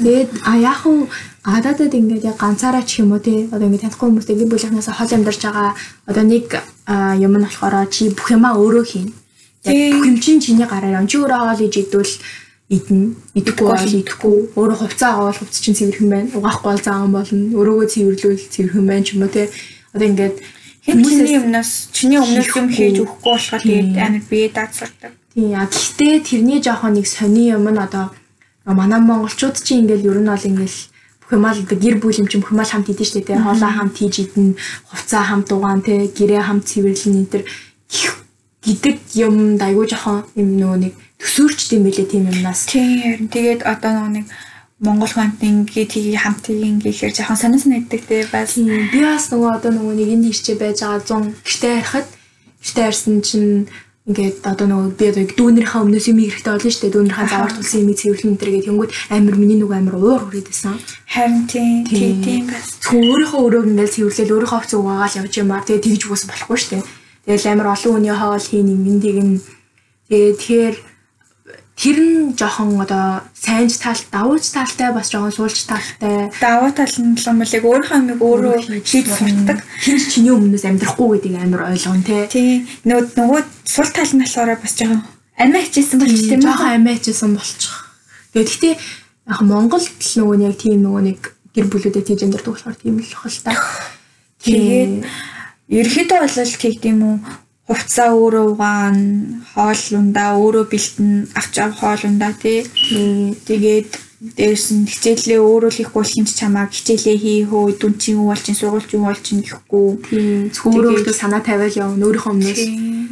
Тэгээд 0.05 0.31
а 0.45 0.53
яг 0.61 0.85
уу 0.85 1.09
гадаадад 1.45 1.93
ингээд 1.93 2.25
яг 2.25 2.37
ганцаараа 2.41 2.83
ч 2.89 3.05
юм 3.05 3.13
уу 3.13 3.21
тий 3.21 3.49
одоо 3.53 3.69
ингээд 3.69 3.85
танихгүй 3.93 4.09
хүмүүстэй 4.09 4.37
гэр 4.41 4.49
бүлийнхнээс 4.49 4.89
хол 4.89 5.13
амьдарч 5.13 5.41
байгаа 5.45 5.77
одоо 6.09 6.25
нэг 6.25 6.47
а, 6.89 7.13
юм 7.17 7.37
нь 7.37 7.45
болохоор 7.45 7.85
чи 7.93 8.09
бүх 8.09 8.33
юмаа 8.33 8.57
өөрөө 8.57 8.85
хийн. 8.85 9.13
Яг 9.65 9.73
Тий. 9.77 9.93
бүх 9.93 10.09
юм 10.09 10.19
чинь 10.21 10.41
чиний 10.41 10.65
гараар. 10.65 11.05
Чи 11.05 11.17
өөрөө 11.21 11.39
хоол 11.41 11.61
хийж 11.61 11.75
идвэл 11.85 12.15
идэнэ. 12.69 13.13
Идэхгүй 13.37 13.67
бол 13.69 13.97
идэхгүй. 14.01 14.37
Өөрөө 14.57 14.79
хувцас 14.81 15.13
аваад 15.13 15.37
хувцас 15.37 15.61
чинь 15.61 15.77
цэвэрхэн 15.77 16.09
байна. 16.09 16.29
Угаахгүй 16.33 16.71
бол 16.73 16.85
заахан 16.85 17.13
болно. 17.13 17.45
Өөрөөгөө 17.61 17.89
цэвэрлүүл 17.93 18.41
цэвэрхэн 18.53 18.87
байна 18.89 19.05
ч 19.05 19.09
юм 19.17 19.23
уу 19.25 19.33
тий. 19.33 19.49
Одоо 19.93 20.07
ингээд 20.09 20.37
чиний 20.85 21.37
юмнаас 21.41 21.89
чиний 21.93 22.21
өмнөх 22.21 22.57
юм 22.57 22.69
хийж 22.69 22.97
өгөхгүй 23.05 23.33
болохоор 23.33 23.63
тэгээд 23.65 23.97
амар 24.01 24.25
бие 24.29 24.49
даацардаг. 24.53 25.13
Тийм 25.33 25.49
яа 25.57 25.69
гэхдээ 25.69 26.15
тэрний 26.21 26.61
жоохон 26.61 26.97
нэг 27.01 27.07
сони 27.09 27.53
юм 27.53 27.65
нь 27.69 27.81
одоо 27.81 28.13
манай 28.65 29.01
монголчууд 29.01 29.57
чинь 29.65 29.89
ингээл 29.89 30.09
ер 30.13 30.19
нь 30.21 30.29
бол 30.29 30.49
ингээл 30.49 30.79
бүх 31.25 31.33
юмаа 31.41 31.57
л 31.57 31.65
гэр 31.65 31.97
бүл 32.01 32.21
юм 32.21 32.29
чинь 32.29 32.45
бүх 32.45 32.53
юмаа 32.53 32.69
л 32.69 32.73
хамт 32.77 32.93
идэж 32.93 33.09
штэ 33.09 33.25
тий 33.25 33.39
хоолоо 33.41 33.73
хамт 33.73 33.97
хийж 33.97 34.15
идэн 34.29 34.57
хувцаа 34.93 35.25
хамт 35.25 35.49
угаан 35.57 35.81
тий 35.81 36.13
гэрээ 36.13 36.43
хамт 36.45 36.69
цэвэрлэн 36.69 37.25
энэ 37.25 37.31
төр 37.33 37.43
гэдэг 38.65 38.97
юм 39.17 39.57
айгуу 39.61 39.89
жоохон 39.89 40.25
юм 40.37 40.49
нөгөө 40.61 40.79
нэг 40.85 40.95
төсөөрчд 41.21 41.71
юм 41.77 41.83
бэлээ 41.89 42.07
тийм 42.09 42.29
юмнаас. 42.29 42.69
Тийм 42.69 43.01
харин 43.01 43.29
тэгээд 43.33 43.61
одоо 43.65 43.91
нөгөө 43.93 44.13
нэг 44.21 44.27
Монгол 44.85 45.13
хамт 45.13 45.41
ингээд 45.41 45.91
тгий 45.93 46.17
хамт 46.17 46.45
ингэхээр 46.49 47.17
жоохон 47.17 47.41
сонир 47.41 47.61
санагддаг 47.61 48.03
те 48.05 48.29
бас. 48.29 48.57
Би 48.61 49.01
бас 49.01 49.33
нөгөө 49.33 49.51
одоо 49.57 49.71
нөгөө 49.73 49.95
нэг 49.97 50.09
энд 50.13 50.29
ирчээ 50.29 50.57
байж 50.61 50.85
байгаа 50.85 51.01
100 51.01 51.41
гэртээ 51.45 51.75
харахад 51.81 52.09
гэртээ 52.61 52.85
харсан 52.85 53.17
чинь 53.25 53.69
ингээд 54.05 54.45
одоо 54.45 54.67
нөгөө 54.69 55.01
би 55.01 55.05
одоо 55.09 55.25
дүүнэрийнхээ 55.33 55.81
өмнөөс 55.81 56.07
юм 56.13 56.19
хэрэгтэй 56.21 56.53
болно 56.53 56.69
шүү 56.69 56.83
дээ 56.85 56.93
дүүнэрийнхээ 56.93 57.33
завар 57.33 57.53
тулсан 57.57 57.81
юм 57.81 57.91
цэвэрлэн 57.97 58.37
энэ 58.37 58.41
гэдэг 58.45 58.67
тэнгууд 58.69 58.93
амир 59.17 59.35
миний 59.41 59.59
нөгөө 59.65 59.77
амир 59.81 59.97
уур 59.97 60.23
хүрээд 60.29 60.49
байсан 60.53 60.77
харин 61.09 61.49
тийм 61.49 61.89
Тийм. 61.89 62.45
бас 62.45 62.69
Зөвхөн 62.85 63.01
өөрийнхөө 63.01 63.41
өрөөг 63.49 63.67
ингээл 63.73 63.95
цэвэрлээл 63.97 64.35
өөрийнхөө 64.37 64.59
хувцас 64.61 64.77
угаагаал 64.77 65.19
явж 65.25 65.33
юмар. 65.41 65.65
Тэгээ 65.65 65.85
тэгж 65.89 66.03
уус 66.05 66.23
болохгүй 66.29 66.59
шүү 66.61 66.71
дээ. 66.77 66.85
Тэгэл 67.25 67.49
амар 67.49 67.69
олон 67.73 67.93
хүний 67.97 68.13
хоол 68.13 68.45
хийн 68.45 68.69
юм 68.77 69.01
тийг 69.01 69.19
нь 69.25 69.41
тэгээ 70.13 70.33
тэгэхээр 70.37 70.75
тэр 71.75 71.99
нь 71.99 72.39
жоохон 72.39 72.79
одоо 72.79 73.27
сайнж 73.35 73.79
талт, 73.83 74.07
давуулж 74.15 74.47
талтай 74.47 74.95
бас 74.95 75.11
жоохон 75.11 75.35
суулж 75.35 75.59
талтай. 75.67 76.31
даваа 76.41 76.71
тал 76.71 76.95
нь 77.03 77.19
л 77.19 77.27
юм 77.27 77.39
бол 77.43 77.51
яг 77.51 77.65
өөрийнхөө 77.67 77.99
амиг 77.99 78.21
өөрөө 78.23 78.57
хийж 78.87 79.07
сурдаг. 79.11 79.59
Хин 79.83 79.99
ч 79.99 80.03
чиний 80.15 80.31
өмнөөс 80.31 80.65
амьдрахгүй 80.71 81.19
гэдгийг 81.19 81.43
амар 81.43 81.75
ойлгоно 81.75 82.07
те. 82.07 82.31
Тийм 82.31 82.71
нөгөө 82.87 83.19
нөгөө 83.19 83.43
сул 83.67 83.91
тал 83.91 84.13
нь 84.15 84.23
болохоор 84.23 84.55
бас 84.55 84.75
жоохон 84.79 85.03
амиа 85.35 85.67
хичээсэн 85.67 85.99
болж 85.99 86.15
тийм 86.15 86.39
үү? 86.39 86.47
жоохон 86.47 86.75
амиачсан 86.79 87.31
болчих. 87.35 87.75
Тэгээ 88.31 88.47
гэхдээ 88.47 88.75
яг 89.35 89.41
Монголд 89.43 89.91
л 89.91 90.15
нөгөө 90.15 90.37
нэг 90.47 90.55
тийм 90.55 90.79
нөгөө 90.79 91.03
нэг 91.11 91.21
гэр 91.59 91.67
бүлүүдэд 91.75 92.07
хийж 92.07 92.23
амьдрэх 92.23 92.47
болохоор 92.55 92.79
тийм 92.79 93.03
л 93.03 93.15
хол 93.19 93.39
та. 93.43 93.59
Тэгээд 94.47 94.93
ерөөхдөө 95.75 96.19
бол 96.23 96.39
тэгдэм 96.39 96.99
үү 97.03 97.17
хувцаа 97.69 98.11
өөрөө 98.13 98.45
угаан 98.53 98.99
хоол 99.55 99.85
ундаа 100.01 100.31
өөрөө 100.37 100.65
бэлтэн 100.73 101.11
авч 101.39 101.55
ав 101.65 101.73
хоол 101.81 102.03
ундаа 102.11 102.33
тий 102.37 102.61
тэгээд 103.49 103.89
дээрс 104.37 104.67
нь 104.73 104.89
хичээлээ 104.89 105.41
өөрөө 105.41 105.71
л 105.73 105.79
хийхгүй 105.81 106.01
бол 106.01 106.13
ч 106.25 106.33
чамаа 106.33 106.69
хичээлээ 106.73 107.17
хий 107.21 107.41
хөө 107.45 107.77
дүн 107.77 107.95
чинь 108.01 108.17
юу 108.17 108.33
бол 108.33 108.41
чинь 108.41 108.57
сургууль 108.57 108.89
чинь 108.89 109.01
юу 109.01 109.09
бол 109.13 109.21
чинь 109.21 109.45
гэхгүй 109.45 109.85
зөвхөн 110.49 110.75
өөрөө 110.77 110.93
өөртөө 110.97 111.17
санаа 111.17 111.45
тавиал 111.45 111.77
явна 111.77 112.05
өөрийнхөө 112.09 112.33
өмнөөс. 112.33 112.63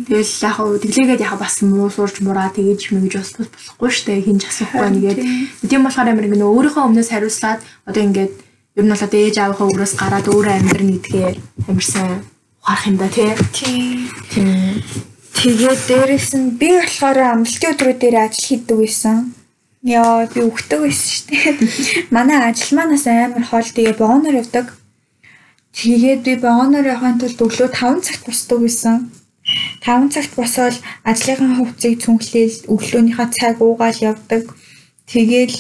Тэгэл 0.09 0.33
яг 0.41 0.55
хөө 0.57 0.81
тэглээгээд 0.81 1.25
яг 1.25 1.37
бас 1.37 1.61
муу 1.61 1.93
сурж 1.93 2.25
мураа 2.25 2.49
тэгэж 2.49 2.97
мэгж 2.97 3.13
бас 3.21 3.31
болохгүй 3.37 3.91
штэ 3.93 4.25
хинж 4.25 4.49
асуухгүй 4.49 4.89
нэгээд. 4.89 5.21
Тийм 5.69 5.85
болохоор 5.85 6.09
амир 6.09 6.27
ингээ 6.33 6.49
өөрийнхөө 6.49 6.87
өмнөөс 6.89 7.09
хариуцлаад 7.13 7.61
одоо 7.85 8.03
ингээд 8.09 8.33
ер 8.81 8.85
нь 8.89 8.93
бол 8.93 9.05
одоо 9.05 9.21
ээж 9.21 9.37
аавынхаа 9.37 9.69
өрөөс 9.69 9.93
гараад 10.01 10.27
өөрөө 10.33 10.55
амьдрна 10.65 10.93
гэдгээ 10.97 11.29
амир 11.69 11.85
сайн 11.85 12.25
ухаарах 12.63 12.87
юм 12.87 12.97
да 12.97 13.09
тий. 13.09 13.35
тийм 13.53 14.83
тэгээд 15.39 15.81
дээрээс 15.89 16.31
нь 16.39 16.55
би 16.61 16.69
болохоор 16.79 17.19
амралтын 17.19 17.73
өдрүүдээр 17.75 18.17
ажил 18.23 18.47
хийдэг 18.47 18.79
байсан 18.79 19.35
Яа 19.83 20.31
би 20.31 20.45
өгдөг 20.47 20.79
байсан 20.87 21.11
шүү 21.11 21.27
дээ. 21.27 22.07
Манай 22.15 22.39
ажил 22.39 22.79
манаас 22.79 23.03
амар 23.11 23.43
хоол 23.43 23.67
тэгээ 23.67 23.99
богоноор 23.99 24.39
явдаг. 24.39 24.79
Тэгээд 25.75 26.23
би 26.23 26.35
богоноор 26.39 26.87
явахын 26.87 27.19
тулд 27.19 27.43
өглөө 27.43 27.69
5 27.75 28.07
цагт 28.07 28.23
босдог 28.23 28.63
байсан. 28.63 29.11
5 29.83 30.15
цагт 30.15 30.33
босоод 30.39 30.79
ажлынхаа 31.03 31.59
хувцсыг 31.59 31.99
цүнхлээл 31.99 32.71
өглөөнийхөө 32.71 33.29
цаг 33.35 33.59
уугаал 33.59 33.99
явдаг. 33.99 34.55
Тэгээл 35.11 35.57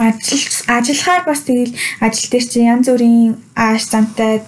ажил 0.00 0.44
ажиллахаар 0.64 1.22
бас 1.28 1.44
тэгэл 1.44 1.76
ажил 2.00 2.28
дээр 2.32 2.46
чинь 2.48 2.68
янз 2.72 2.88
бүрийн 2.88 3.36
ааш 3.52 3.84
замтай 3.92 4.40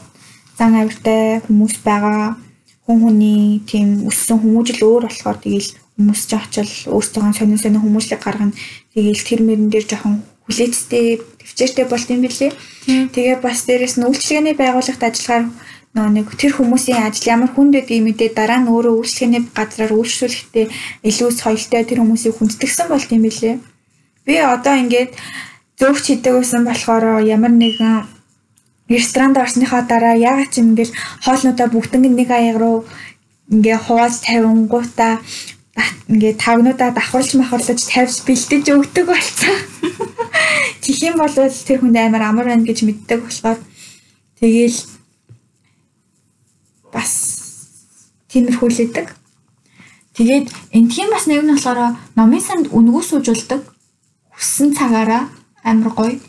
зан 0.58 0.74
авиртай 0.78 1.40
хүмүүс 1.46 1.82
байгаа. 1.84 2.36
Хүн 2.84 2.98
хүний 3.00 3.64
тийм 3.64 4.06
өссөн 4.10 4.38
хүмүүжил 4.44 4.80
өөр 4.84 5.02
болохоор 5.08 5.38
тэгэл 5.40 5.70
хүмүүс 5.96 6.20
ч 6.28 6.32
очил 6.36 6.72
өөрсдөө 6.90 7.32
сонин 7.32 7.58
сонин 7.58 7.80
хүмүүсийг 7.80 8.20
гаргана. 8.20 8.52
Тэгээл 8.92 9.24
тэр 9.24 9.40
мөрөн 9.46 9.70
дээр 9.72 9.86
жоохон 9.88 10.20
хүлээцтэй 10.44 11.22
төвчээртэй 11.40 11.86
болт 11.88 12.08
юм 12.12 12.20
билээ. 12.26 12.52
Тэгээ 13.14 13.36
бас 13.40 13.64
дээрэс 13.64 13.96
нь 13.96 14.04
үйлчлэгээний 14.04 14.54
байгууллагт 14.58 15.00
ажиллахаар 15.00 15.48
нөө 15.94 16.08
нэг 16.10 16.26
тэр 16.34 16.52
хүмүүсийн 16.58 17.06
ажил 17.06 17.30
ямар 17.32 17.50
хүнд 17.54 17.72
байдгийг 17.78 18.04
мэдээ 18.04 18.30
дараа 18.34 18.60
нь 18.60 18.68
өөрөө 18.68 18.94
үйлчлэгээний 19.00 19.42
газраар 19.54 19.92
үйлчлүүлэхдээ 19.94 20.66
илүү 21.08 21.30
соёлтой 21.32 21.82
тэр 21.86 22.02
хүмүүсийг 22.02 22.34
хүндэтгсэн 22.36 22.86
болт 22.90 23.08
юм 23.14 23.22
билээ. 23.24 23.56
Би 24.26 24.34
одоо 24.42 24.74
ингээд 24.74 25.12
зөвч 25.78 26.04
хийдэг 26.10 26.34
байсан 26.34 26.66
болохоор 26.66 27.22
ямар 27.22 27.54
нэгэн 27.54 28.04
ресторанд 28.88 29.36
орсныхаа 29.38 29.82
дараа 29.88 30.16
ягаад 30.16 30.50
ч 30.52 30.60
ингээл 30.60 30.92
хоолнуудаа 31.24 31.68
бүгднийг 31.72 32.12
нэг 32.16 32.30
аяг 32.30 32.56
руу 32.60 32.84
ингээ 33.48 33.78
хувааж 33.80 34.14
тавингуудаа 34.26 35.20
ингээ 36.08 36.34
тавнуудаа 36.44 36.90
давхарлж 36.92 37.30
махарлаж 37.34 37.80
тавьж 37.88 38.16
бэлдэж 38.28 38.64
өгдөг 38.76 39.06
болсон. 39.08 39.56
Тэгэх 40.84 41.02
юм 41.08 41.16
бол 41.18 41.32
тэр 41.32 41.78
хүнд 41.80 41.96
амар 41.96 42.22
амар 42.28 42.46
байна 42.52 42.68
гэж 42.68 42.84
мэддэг 42.84 43.20
болохоор 43.24 43.58
тэгээл 44.38 44.78
бас 46.92 47.12
тиймэрхүү 48.28 48.68
л 48.68 48.84
идэг. 48.84 49.06
Тэгээд 50.14 50.46
энтхийн 50.76 51.10
бас 51.10 51.26
нэг 51.26 51.42
нь 51.42 51.52
болохоор 51.56 51.98
номын 52.14 52.42
санд 52.44 52.70
үнгүү 52.70 53.02
суужулдаг. 53.02 53.64
Хүссэн 54.36 54.76
цагаараа 54.78 55.26
амар 55.64 55.90
гоё. 55.90 56.20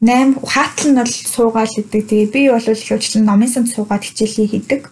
8 0.00 0.36
хаатал 0.44 0.90
нь 0.92 0.98
бол 1.00 1.08
суугаал 1.08 1.72
идэг. 1.72 2.02
Тэгээ 2.08 2.28
би 2.32 2.42
бол 2.52 2.68
их 2.68 2.90
уучлан 2.92 3.24
номын 3.24 3.48
санд 3.48 3.72
суугаад 3.72 4.04
хичээлээ 4.04 4.48
хийдэг. 4.52 4.82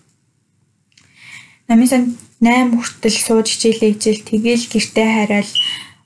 Номын 1.69 1.89
санд 1.89 2.09
8 2.41 2.73
хүртэл 2.73 3.19
сууж 3.21 3.47
хичээлээ 3.53 3.93
хичээл 3.93 4.23
тэгээл 4.25 4.65
гэртээ 4.73 5.09
хараад 5.13 5.51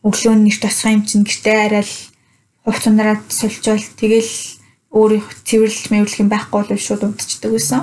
өглөө 0.03 0.35
нь 0.35 0.45
нэр 0.51 0.59
тосхоо 0.59 0.91
юм 0.99 1.03
чинь 1.07 1.23
гэртээ 1.23 1.57
хараад 1.63 1.91
хувц 2.67 2.85
унараад 2.91 3.23
сольжвол 3.31 3.87
тэгээл 3.99 4.35
өөрийнх 4.91 5.29
цэвэрлэл 5.47 5.91
мэвэрлэх 5.95 6.23
юм 6.23 6.31
байхгүй 6.33 6.63
бол 6.67 6.83
шууд 6.83 7.03
удчихдаг 7.07 7.53
байсан. 7.55 7.83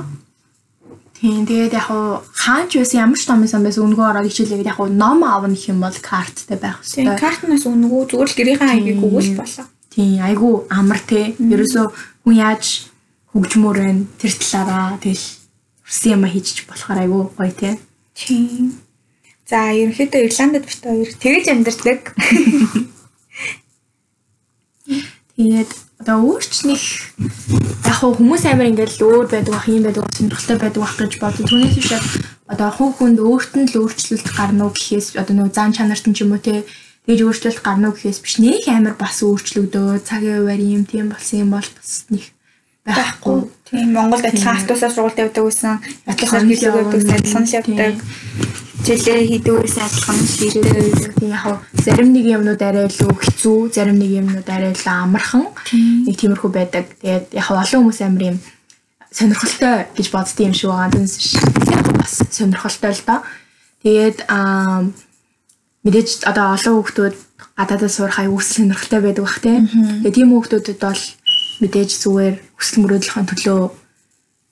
Тийм 1.16 1.47
тэгээд 1.47 1.74
яг 1.80 1.88
хаач 2.36 2.72
байсан 2.76 3.07
ямар 3.07 3.20
ч 3.20 3.24
номын 3.32 3.47
сан 3.47 3.63
байсан 3.63 3.88
өнгөө 3.88 4.07
ороод 4.11 4.28
хичээлээд 4.28 4.68
яг 4.68 4.80
ном 4.84 5.24
аавна 5.24 5.55
гэх 5.55 5.72
юм 5.72 5.80
бол 5.80 5.95
карттай 5.95 6.57
байх 6.59 6.84
Тийм 6.84 7.07
хэрэгтэй. 7.07 7.24
картнаас 7.24 7.63
үнгүү 7.66 8.01
зүгээр 8.11 8.30
л 8.30 8.38
гэрийнхээ 8.39 8.72
аягийг 8.76 8.99
өгвөл 8.99 9.32
болоо. 9.39 9.66
Тийм 9.95 10.19
айгу 10.19 10.67
амар 10.69 10.99
те. 10.99 11.31
Ерөөсөө 11.39 11.85
хүн 12.27 12.35
яаж 12.35 12.91
хөгжмөр 13.31 13.77
байна 13.79 14.03
тэр 14.19 14.35
талаараа 14.35 14.99
тэгэл 14.99 15.23
хүссэн 15.87 16.11
юм 16.19 16.27
хийж 16.27 16.67
болохоор 16.67 16.99
айгу 16.99 17.31
гоё 17.31 17.51
те. 17.55 17.79
Тийм. 18.11 18.75
За 19.47 19.71
ерөнхийдөө 19.71 20.27
Ирландд 20.27 20.67
бит 20.67 20.83
хоёр 20.83 21.07
тэгж 21.15 21.45
амьдардаг. 21.47 22.11
Тэгээд 25.35 25.71
одоо 26.03 26.17
өөрчлөх 26.27 26.83
яг 27.87 27.99
хүмүүс 28.03 28.43
амар 28.51 28.71
ингээл 28.71 28.99
өөр 28.99 29.25
байдаг 29.31 29.53
бах 29.55 29.67
юм 29.71 29.83
байдаг 29.87 30.11
сонирхолтой 30.11 30.57
байдаг 30.59 30.81
бах 30.83 30.95
гэж 30.99 31.13
боддог. 31.23 31.47
Түүнээс 31.47 31.75
биш 31.79 31.91
одоо 32.51 32.69
хүн 32.71 32.91
хүнд 32.95 33.19
өөрт 33.23 33.53
нь 33.57 33.67
л 33.71 33.79
өөрчлөлт 33.79 34.27
гарна 34.35 34.67
уу 34.67 34.75
гэхээс 34.75 35.15
одоо 35.15 35.33
нөгөө 35.35 35.55
зан 35.55 35.71
чанарт 35.71 36.05
нь 36.07 36.15
ч 36.15 36.23
юм 36.23 36.35
уу 36.35 36.41
те 36.43 36.63
тэгж 37.06 37.22
өөрчлөлт 37.22 37.62
гарна 37.62 37.89
уу 37.89 37.95
гэхээс 37.95 38.20
биш 38.26 38.36
нэг 38.41 38.66
амар 38.70 38.97
бас 38.97 39.22
өөрчлөгдөө 39.22 40.01
цагийн 40.01 40.41
хуваар 40.41 40.62
юм 40.62 40.84
тийм 40.89 41.14
болсон 41.14 41.39
юм 41.45 41.49
бол 41.53 41.70
бас 41.78 42.10
нэг 42.10 42.36
байхгүй. 42.86 43.49
Тийм 43.70 43.93
Монголд 43.93 44.26
адилхан 44.26 44.58
автобусаар 44.58 44.93
сургуульд 44.93 45.22
явдаг 45.22 45.43
байсан. 45.45 45.82
Адилхан 46.06 46.49
хийдэг 46.49 46.74
байдаг, 46.74 47.01
адилхан 47.14 47.45
л 47.45 47.56
явдаг. 47.58 47.95
Жилээ 48.86 49.22
хийдэг 49.30 49.53
байсан 49.62 49.84
адилхан 49.86 50.18
л 50.18 50.38
хийдэг. 50.38 51.14
Тийм 51.18 51.30
яг 51.34 51.45
зарим 51.86 52.10
нэг 52.14 52.26
юмнууд 52.26 52.62
арай 52.62 52.86
илүү 52.86 53.14
хэцүү, 53.22 53.60
зарим 53.74 53.97
нэг 53.97 54.12
юмнууд 54.22 54.49
арай 54.49 54.74
илүү 54.74 54.93
амархан 54.93 55.45
нэг 56.06 56.16
тиймэрхүү 56.18 56.51
байдаг. 56.53 56.86
Тэгээд 57.01 57.26
яг 57.34 57.47
олон 57.49 57.89
хүмүүс 57.89 58.01
амар 58.06 58.24
юм 58.34 58.38
сонирхолтой 59.10 59.89
гэж 59.97 60.08
боддсон 60.14 60.45
юм 60.45 60.53
шиг 60.53 60.70
байгаа. 60.70 60.89
Хуу 60.93 61.95
бас 61.97 62.14
сонирхолтой 62.30 62.93
л 62.93 63.03
доо. 63.06 63.20
Тэгээд 63.82 64.18
аа 64.30 64.86
мэдээж 65.86 66.25
одоо 66.25 66.45
олон 66.57 66.73
хүүхдүүд 66.81 67.15
гадаадаа 67.55 67.91
сурах 67.93 68.19
аяг 68.19 68.33
үсэл 68.33 68.65
сонирхолтой 68.65 69.01
байдаг 69.05 69.23
бах 69.23 69.39
тийм. 69.39 69.69
Тэгээд 70.01 70.15
тийм 70.17 70.29
хүүхдүүдэд 70.33 70.79
бол 70.81 71.03
мэдээж 71.61 71.89
зүгээр 72.01 72.36
хүсэл 72.57 72.79
мөрөөдлөхийн 72.81 73.29
төлөө 73.29 73.59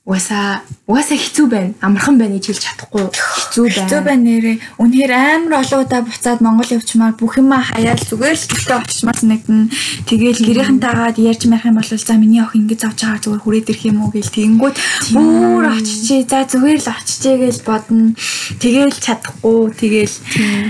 угаасаа 0.03 0.67
угаасаа 0.83 1.15
хэцүү 1.15 1.47
байна. 1.47 1.71
Амархан 1.79 2.19
байна 2.19 2.35
гэж 2.35 2.51
хэлж 2.51 2.63
чадахгүй. 2.67 3.07
Хэцүү 3.07 3.65
байна. 3.71 3.87
Зөв 3.87 4.03
байна 4.03 4.23
нэрээ. 4.27 4.57
Үнэхээр 4.83 5.13
амар 5.15 5.63
олон 5.63 5.79
удаа 5.79 6.01
буцаад 6.03 6.43
Монгол 6.43 6.75
явчмаар 6.75 7.15
бүх 7.15 7.39
юм 7.39 7.55
хаяал 7.55 8.03
зүгээр 8.03 8.35
л 8.35 8.49
гэртээ 8.51 8.83
очичмаар 8.83 9.15
санагдана. 9.15 9.71
Тэгээл 10.03 10.43
гэрийнхэнтэйгээд 10.43 11.17
ярьж 11.23 11.41
марих 11.47 11.67
юм 11.71 11.79
бол 11.79 11.87
за 11.87 12.15
миний 12.19 12.43
охин 12.43 12.67
ингэж 12.67 12.81
авч 12.83 12.99
байгаа 12.99 13.23
зүгээр 13.23 13.43
хүрээд 13.47 13.71
ирэх 13.71 13.83
юм 13.87 13.97
уу 14.03 14.11
гэл 14.11 14.35
тэгэнгүүт 14.35 14.77
бүр 15.15 15.63
очичээ. 15.71 16.21
За 16.27 16.39
зүгээр 16.51 16.79
л 16.83 16.89
очичээ 16.99 17.35
гэж 17.47 17.57
бодно. 17.63 18.11
Тэгээл 18.59 18.99
чадахгүй. 18.99 19.71
Тэгээл 19.71 20.15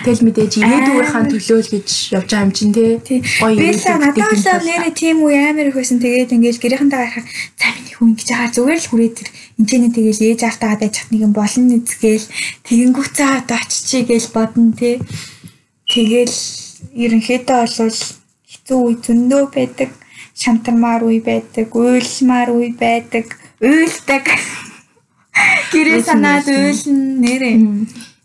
Тэгэл 0.06 0.26
мэдээж 0.30 0.54
ирээдүгийнхаа 0.62 1.26
төлөө 1.34 1.60
л 1.66 1.72
гэж 1.74 1.88
явж 2.14 2.30
байгаа 2.30 2.46
юм 2.46 2.54
чинь 2.54 2.74
тий. 3.02 3.26
Гоё 3.42 3.58
Би 3.58 3.74
л 3.74 3.82
надад 3.82 4.30
л 4.30 4.68
нэрээ 4.70 4.94
тийм 4.94 5.26
үе 5.26 5.42
амар 5.50 5.74
их 5.74 5.78
байсан. 5.80 5.98
Тэгээд 5.98 6.38
ингээл 6.38 6.62
гэрийнхэнтэйгээ 6.62 7.10
харахад 7.18 7.34
за 7.58 7.68
миний 7.74 7.96
хүн 7.98 8.14
ингэж 8.14 8.30
байгаа 8.30 8.52
зүгээр 8.54 8.82
л 8.84 8.90
хүрээд 8.94 9.18
ир. 9.54 9.60
Энд 9.60 9.70
чинь 9.70 9.94
тэгээл 9.94 10.34
ээж 10.34 10.42
автаагаа 10.50 10.80
дайч 10.82 10.94
чадныг 10.98 11.22
юм 11.22 11.34
болно 11.34 11.64
нэзгээл 11.70 12.26
тэгэнгүүцээ 12.66 13.30
одоо 13.46 13.58
очичээ 13.62 14.04
гэж 14.10 14.24
бодно 14.34 14.74
тий. 14.74 14.98
Тэгэл 15.90 16.38
ерөнхийдөө 16.98 17.60
бол 17.62 18.00
хэцүү 18.50 18.80
үе 18.82 18.96
зөндөө 19.06 19.44
байдаг. 19.54 19.90
Шантармаар 20.34 21.06
үе 21.06 21.22
байдаг, 21.22 21.70
уйлмаар 21.70 22.50
үе 22.50 22.74
байдаг, 22.74 23.38
уйлдаг. 23.62 24.26
Гэрээ 25.72 26.02
санаад 26.02 26.48
уйлна 26.50 27.22
нэрээ. 27.22 27.56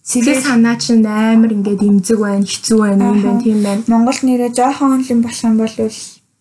Сэтгэл 0.09 0.41
санаа 0.41 0.81
чинь 0.81 1.05
амар 1.05 1.53
ингээд 1.53 1.85
имзэг 1.85 2.17
байна, 2.17 2.49
хэцүү 2.49 2.79
байна, 2.81 3.13
юм 3.13 3.21
байна, 3.21 3.45
тийм 3.45 3.61
байна. 3.61 3.85
Монгол 3.93 4.21
нэрээ 4.25 4.57
жоохон 4.57 5.05
юм 5.05 5.21
болох 5.21 5.45
юм 5.45 5.57
бол 5.61 5.77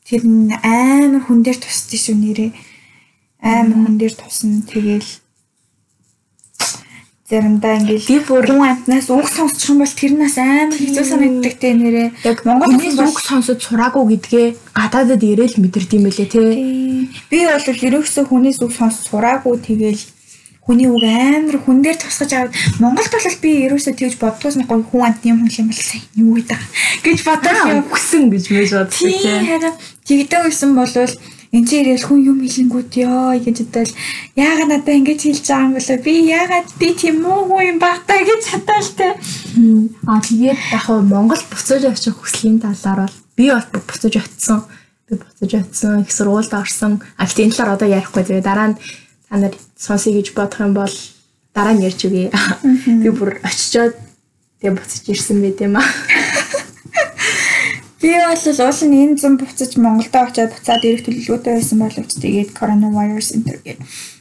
тэр 0.07 0.23
нь 0.23 0.55
амар 0.63 1.21
хүн 1.27 1.43
дээр 1.43 1.59
тусдээ 1.59 1.99
шүү 1.99 2.15
нэрээ. 2.15 2.51
Амар 3.47 3.77
хүн 3.87 3.95
дээр 3.99 4.13
тусна 4.19 4.59
тэгэл 4.67 5.07
заримдаа 7.27 7.75
ингээл 7.79 8.07
Би 8.07 8.17
бүр- 8.23 8.47
хүн 8.47 8.63
амтнаас 8.71 9.07
үг 9.11 9.27
сонсчих 9.27 9.67
юм 9.71 9.83
бол 9.83 9.91
тэрнээс 9.99 10.37
амар 10.39 10.75
хэцүү 10.79 11.03
санагддаг 11.11 11.55
те 11.59 11.69
нэрээ. 11.75 12.07
Яг 12.23 12.37
Монгол 12.47 12.71
хүмүүс 12.71 12.95
үг 13.03 13.19
сонсож 13.19 13.59
сураагүй 13.67 14.03
гэдгээ 14.15 14.47
гадаадад 14.71 15.23
ирээл 15.23 15.59
мэдэрд 15.59 15.91
юм 15.95 16.03
байлээ 16.07 16.27
тий. 16.31 17.11
би 17.31 17.37
бол 17.43 17.67
ерөөсөө 17.87 18.23
хүнээс 18.31 18.59
үг 18.63 18.71
сонсч 18.71 19.11
сураагүй 19.11 19.59
тэгэл 19.59 19.99
хүний 20.63 20.87
үг 20.87 21.03
амар 21.03 21.59
хүн 21.63 21.83
дээр 21.83 21.99
тусгаж 21.99 22.31
аваад 22.31 22.55
Монголд 22.79 23.11
бол 23.11 23.37
би 23.43 23.51
ерөөсөө 23.67 23.93
тэгж 23.95 24.15
боддгоос 24.23 24.55
нэг 24.59 24.67
хүн 24.71 25.03
амт 25.03 25.23
юм 25.27 25.43
юм 25.51 25.67
бол 25.67 25.79
сайн 25.83 26.03
юу 26.15 26.31
гэдэг 26.39 26.59
гэж 27.03 27.19
бодож 27.27 27.57
юм. 27.67 27.83
үгсэн 27.91 28.23
гэж 28.31 28.43
мэж 28.55 28.69
бодсон 28.71 29.11
Тийм 29.11 29.19
тий. 29.19 29.39
харин 29.51 29.75
тэгдэг 30.07 30.39
байсан 30.47 30.71
болвол 30.79 31.11
энэ 31.57 31.65
чинь 31.65 31.81
ирэл 31.89 32.05
хүн 32.05 32.21
юм 32.21 32.37
хэлэнгүүт 32.45 32.91
ёо 33.01 33.33
гэж 33.41 33.57
бодвол 33.65 33.93
яагаад 34.37 34.69
надад 34.69 34.93
ингэж 34.93 35.21
хэлж 35.25 35.45
байгаа 35.49 35.65
юм 35.65 35.73
болоо 35.73 35.97
би 36.05 36.13
яагаад 36.37 36.67
би 36.77 36.87
тийм 36.93 37.17
уугүй 37.25 37.63
юм 37.73 37.79
багтаа 37.81 38.19
гэж 38.21 38.43
хатаал 38.45 38.89
те. 38.93 39.07
Аа 40.05 40.21
тэгээд 40.21 40.59
яг 40.77 40.83
хуу 40.85 41.01
Монгол 41.01 41.41
буцаж 41.49 41.81
очих 41.89 42.13
хүслийн 42.13 42.61
талаар 42.61 43.09
бол 43.09 43.17
би 43.33 43.45
бол 43.49 43.67
буцаж 43.73 44.13
очисон. 44.21 44.61
Би 45.09 45.17
буцаж 45.17 45.51
очисон, 45.57 46.05
их 46.05 46.11
сургуульд 46.13 46.53
орсон. 46.53 47.01
А 47.17 47.25
гэтээ 47.25 47.45
энэ 47.49 47.55
талаар 47.57 47.73
одоо 47.73 47.89
ярихгүй 47.89 48.21
тэгээ 48.21 48.45
дараа 48.45 48.67
нь 48.69 48.79
та 49.25 49.35
нар 49.41 49.53
сонсъё 49.73 50.13
гэж 50.13 50.37
бодох 50.37 50.61
юм 50.61 50.77
бол 50.77 50.93
дараа 51.57 51.73
нь 51.73 51.81
ярьж 51.81 52.05
үгүй. 52.05 52.29
Би 53.01 53.09
бүр 53.09 53.41
очичоод 53.41 53.97
тэгээ 54.61 54.77
буцаж 54.77 55.03
ирсэн 55.09 55.41
байт 55.41 55.57
юм 55.65 55.81
аа. 55.81 55.89
Би 58.01 58.13
бол 58.13 58.45
уул 58.61 58.81
нь 58.85 58.97
энэ 59.01 59.17
зам 59.17 59.37
буцаж 59.37 59.71
Монголдо 59.77 60.19
очиад 60.21 60.53
буцаад 60.53 60.85
ирэх 60.85 61.05
төлөвлөгөөтэй 61.05 61.53
байсан 61.57 61.79
боловч 61.81 62.11
тэгээд 62.21 62.49
коронавирус 62.53 63.33
энэ 63.33 63.57
гээд 63.65 63.79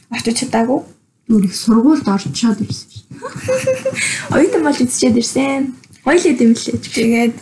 очиж 0.09 0.35
чадаагүй. 0.41 0.81
Их 1.27 1.55
сургуульд 1.55 2.07
орчоод 2.07 2.61
ирсэн 2.63 2.89
шин. 2.89 3.05
Оюутан 4.31 4.63
болж 4.63 4.79
үзчихэд 4.81 5.19
ирсэн. 5.19 5.75
Хоёлээ 6.07 6.33
дэмлээ. 6.39 6.77
Тэгээд 6.79 7.35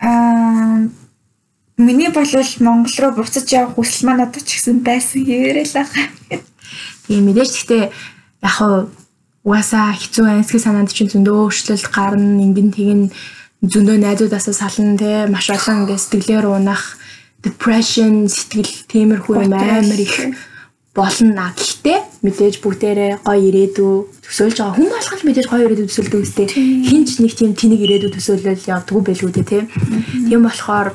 аа 0.00 0.86
миний 1.76 2.08
бол 2.08 2.32
Монгол 2.64 2.96
руу 2.98 3.12
буцаж 3.18 3.46
явах 3.52 3.74
хүсэл 3.74 4.06
маань 4.06 4.24
одоо 4.24 4.40
ч 4.40 4.56
гэсэн 4.56 4.80
байсан 4.80 5.26
ярил 5.26 5.74
ах. 5.74 5.92
Тийм 7.06 7.26
мэдээж 7.26 7.50
гэхдээ 7.52 7.84
яг 8.46 8.54
хуу 8.56 8.88
угаасаа 9.44 9.94
хэцүү 9.94 10.26
амьсгал 10.26 10.60
санаанд 10.60 10.94
чинь 10.94 11.10
зөндөө 11.10 11.36
өөрчлөлт 11.50 11.88
гарна 11.90 12.42
ингэн 12.46 12.70
тэгин 12.74 13.02
зөндөө 13.58 13.98
найзуудаасаа 13.98 14.54
сална 14.54 14.94
те 14.94 15.26
маш 15.26 15.50
олон 15.50 15.82
ингээ 15.82 15.98
сэтгэлээр 15.98 16.46
унах 16.46 16.94
depression 17.42 18.30
сэтгэл 18.30 18.70
тиймэрхүү 18.86 19.34
амар 19.50 19.98
их 19.98 20.14
болно. 20.94 21.50
Гэхдээ 21.58 21.98
мэдээж 22.22 22.54
бүгдээрээ 22.62 23.12
гоё 23.26 23.42
ирээдүй 23.50 23.94
төсөөлж 24.22 24.56
байгаа 24.58 24.74
хүн 24.78 24.90
болгол 24.94 25.26
мэдээж 25.26 25.46
гоё 25.50 25.64
ирээдүй 25.66 25.86
төсөөлдөг 25.90 26.22
үстэй. 26.22 26.46
Хинч 26.86 27.18
нэг 27.18 27.32
тийм 27.34 27.52
тэнэг 27.58 27.80
ирээдүй 27.82 28.10
төсөөлөл 28.14 28.70
явдггүй 28.74 29.02
байлгүй 29.06 29.32
те 29.34 29.42
те. 29.42 29.58
Тийм 30.30 30.42
болохоор 30.46 30.94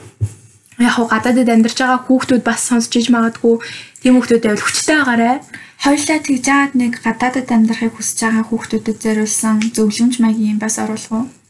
яг 0.80 0.94
хуу 0.96 1.08
гадаадд 1.12 1.52
амьдарч 1.52 1.78
байгаа 1.80 2.00
хүүхдүүд 2.08 2.44
бас 2.48 2.62
сонсч 2.68 2.92
иж 3.00 3.08
магадгүй 3.12 3.56
тийм 4.04 4.20
хүүхдүүд 4.20 4.44
байвал 4.44 4.64
хүчтэй 4.64 4.96
байгаарэ. 5.04 5.32
Хоёлаа 5.84 6.20
тэгж 6.24 6.44
жаад 6.48 6.72
нэг 6.80 6.94
гадаадад 7.04 7.48
амьдрахыг 7.52 7.96
хүсэж 7.96 8.20
байгаа 8.24 8.44
хүүхдүүдэд 8.48 8.98
зориулсан 9.04 9.56
зөвлөмж 9.76 10.16
маягийн 10.24 10.60
бас 10.64 10.80
оруулах 10.80 11.12
уу? 11.12 11.43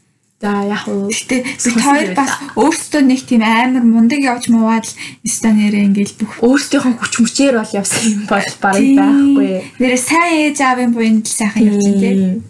За 0.44 0.60
яг 0.68 0.84
уу 0.92 1.08
Гэтэ 1.08 1.40
бид 1.40 1.80
хоёр 1.80 2.12
бас 2.12 2.36
өөрсдөө 2.52 3.00
нэг 3.00 3.24
тийм 3.24 3.40
амар 3.40 3.80
мундаг 3.80 4.20
явж 4.20 4.52
муугаад 4.52 4.84
өстө 5.24 5.48
нэрээ 5.56 5.88
ингээл 5.88 6.20
бүх 6.20 6.32
өөрсдийнхөө 6.44 7.00
хүч 7.00 7.14
мөчээр 7.24 7.56
бол 7.56 7.72
явсан 7.80 8.04
юм 8.12 8.22
бол 8.28 8.52
барыг 8.60 8.92
байхгүй. 8.92 9.48
Нэрээ 9.80 10.00
сайн 10.04 10.36
ээж 10.44 10.58
аавын 10.60 10.92
буйнд 10.92 11.24
л 11.24 11.32
сайхан 11.32 11.64
явчихын 11.64 11.96
тий. 11.96 12.44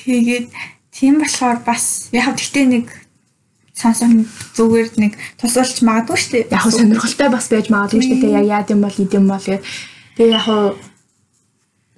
Тэгээд 0.00 0.48
тийм 0.96 1.20
болохоор 1.20 1.60
бас 1.60 2.08
яг 2.16 2.40
гэхдээ 2.40 2.64
нэг 2.64 2.86
сонсох 3.76 4.16
зүгээр 4.56 4.88
нэг 4.96 5.12
тусалж 5.36 5.84
магадгүй 5.84 6.16
шүү 6.16 6.32
дээ. 6.40 6.56
яг 6.56 6.64
сонирхолтой 6.72 7.28
бас 7.28 7.52
байж 7.52 7.68
магадгүй 7.68 8.00
шүү 8.00 8.16
дээ. 8.16 8.36
Яг 8.40 8.46
яа 8.48 8.64
гэм 8.64 8.80
бол 8.80 8.96
идэм 8.96 9.28
бол 9.28 9.44
тэгээд 9.44 9.64
тэгээ 10.16 10.36
яг 10.40 10.48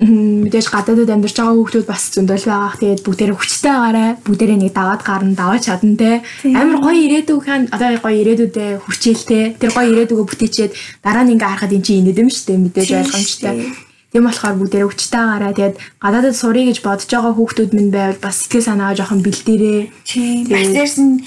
мэдээж 0.02 0.66
гадаадд 0.66 1.10
амьдарч 1.14 1.36
байгаа 1.38 1.54
хүмүүс 1.54 1.86
бас 1.86 2.10
зөндөл 2.10 2.46
байгаа. 2.50 2.74
Тэгээд 2.80 3.06
бүгдээрээ 3.06 3.38
хүчтэй 3.38 3.70
байгаарай. 3.70 4.10
Бүгдээрээ 4.26 4.58
нэг 4.58 4.72
даваад 4.74 5.02
гарна, 5.06 5.38
даваад 5.38 5.62
чадна 5.62 5.94
те. 5.94 6.10
Амар 6.42 6.78
гоё 6.82 6.98
ирээдүг 7.06 7.40
хаан 7.46 7.62
одоо 7.70 7.88
гоё 8.02 8.18
ирээдүйдээ 8.18 8.70
хүрчээлтэй. 8.82 9.44
Тэр 9.62 9.70
гоё 9.70 9.88
ирээдүгөө 9.94 10.26
бүтээчээд 10.26 10.72
дараа 11.06 11.22
нь 11.22 11.38
ингээ 11.38 11.50
харахад 11.54 11.76
эн 11.78 11.84
чинь 11.86 12.02
инедэм 12.02 12.28
шүү 12.34 12.46
дээ. 12.50 12.62
Мэдээж 12.66 12.90
ойлгомжтой. 12.98 13.54
Тийм 14.10 14.24
болохоор 14.26 14.56
бүгдээрээ 14.58 14.88
хүчтэй 14.90 15.20
байгаарай. 15.22 15.52
Тэгээд 15.54 15.76
гадаадд 16.02 16.36
сурыг 16.36 16.66
гэж 16.66 16.78
бодож 16.82 17.06
байгаа 17.06 17.32
хүмүүс 17.38 17.70
минь 17.70 17.94
байвал 17.94 18.18
бас 18.18 18.36
сэтгэл 18.42 18.66
санаагаа 18.66 18.98
жоохон 18.98 19.22
бэлдээрээ. 19.22 19.80
Тийм. 20.02 20.50
Дээрс 20.50 20.98
нь 20.98 21.22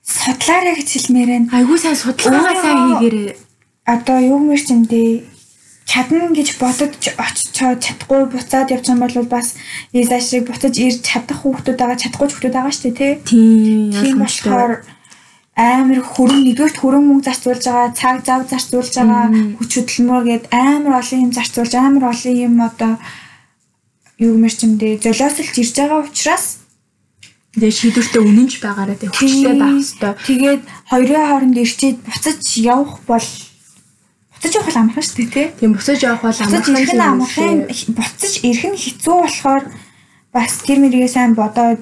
судлаарай 0.00 0.74
гэж 0.80 0.88
хэлмээр 0.88 1.28
байна. 1.28 1.48
Айгуу 1.52 1.76
сайн 1.76 1.94
судалгаагаа 1.94 2.56
сайн 2.56 2.78
хийгээрэй. 2.88 3.36
Одоо 3.84 4.18
юу 4.18 4.40
мэр 4.40 4.60
ч 4.64 4.72
юм 4.72 4.88
дээ 4.88 5.33
чадна 5.84 6.32
гэж 6.32 6.48
бодож 6.60 6.92
очиж 7.24 7.48
чадахгүй 7.54 8.24
буцаад 8.32 8.68
байгаа 8.72 8.96
бол 9.04 9.28
бас 9.28 9.54
виза 9.92 10.20
шиг 10.20 10.48
буцаж 10.48 10.74
ирж 10.80 11.00
чадах 11.04 11.44
хүүхдүүд 11.44 11.78
байгаа 11.78 12.00
чадахгүй 12.00 12.28
хүүхдүүд 12.28 12.56
байгаа 12.56 12.72
шүү 12.72 12.92
дээ 12.96 13.20
тий. 13.28 13.92
Тийм. 13.92 14.18
Болохоор 14.20 14.72
амар 15.54 16.00
хөрөн 16.02 16.42
нэгөөт 16.50 16.76
хөрөн 16.82 17.04
мөнгө 17.06 17.26
зарцуулж 17.28 17.62
байгаа, 17.68 17.94
цаг 17.94 18.16
зав 18.26 18.42
зарцуулж 18.50 18.92
байгаа, 18.96 19.26
хүч 19.60 19.70
хөдөлмөр 19.76 20.22
гээд 20.26 20.44
амар 20.50 20.98
олон 20.98 21.22
юм 21.28 21.32
зарцуулж 21.36 21.72
амар 21.78 22.04
олон 22.10 22.34
юм 22.34 22.54
одоо 22.58 22.92
юу 24.18 24.34
мэр 24.40 24.50
ч 24.50 24.66
юм 24.66 24.74
дээ 24.80 24.98
золиослж 25.04 25.54
ирж 25.62 25.74
байгаа 25.78 26.00
учраас 26.02 26.64
Тэгээ 27.54 27.70
шийдвэртэй 27.70 28.18
үнэнч 28.18 28.52
байгаараа 28.58 28.98
тэг 28.98 29.14
хүчтэй 29.14 29.54
байх 29.54 29.78
хэрэгтэй. 29.78 30.12
Тэгээд 30.26 30.62
хоёрын 30.90 31.22
хооронд 31.30 31.56
ирчээд 31.62 31.98
буцаж 32.02 32.42
явах 32.58 32.98
бол 33.06 33.28
буцаж 34.44 34.60
явах 34.60 34.76
амархан 34.76 35.04
шүү 35.04 35.16
дээ 35.16 35.32
тий. 35.32 35.46
Тийм 35.56 35.72
буцаж 35.72 35.98
явах 36.04 36.22
бол 36.22 36.36
Буцаж 36.36 36.68
ирэх 36.68 36.92
нь 36.92 37.00
амархан 37.00 37.56
буцаж 37.96 38.32
ирэх 38.44 38.64
нь 38.68 38.76
хэцүү 38.76 39.16
болохоор 39.24 39.64
бас 40.36 40.52
тэр 40.60 40.78
мэрийгээ 40.84 41.08
сайн 41.08 41.32
бодоод 41.32 41.80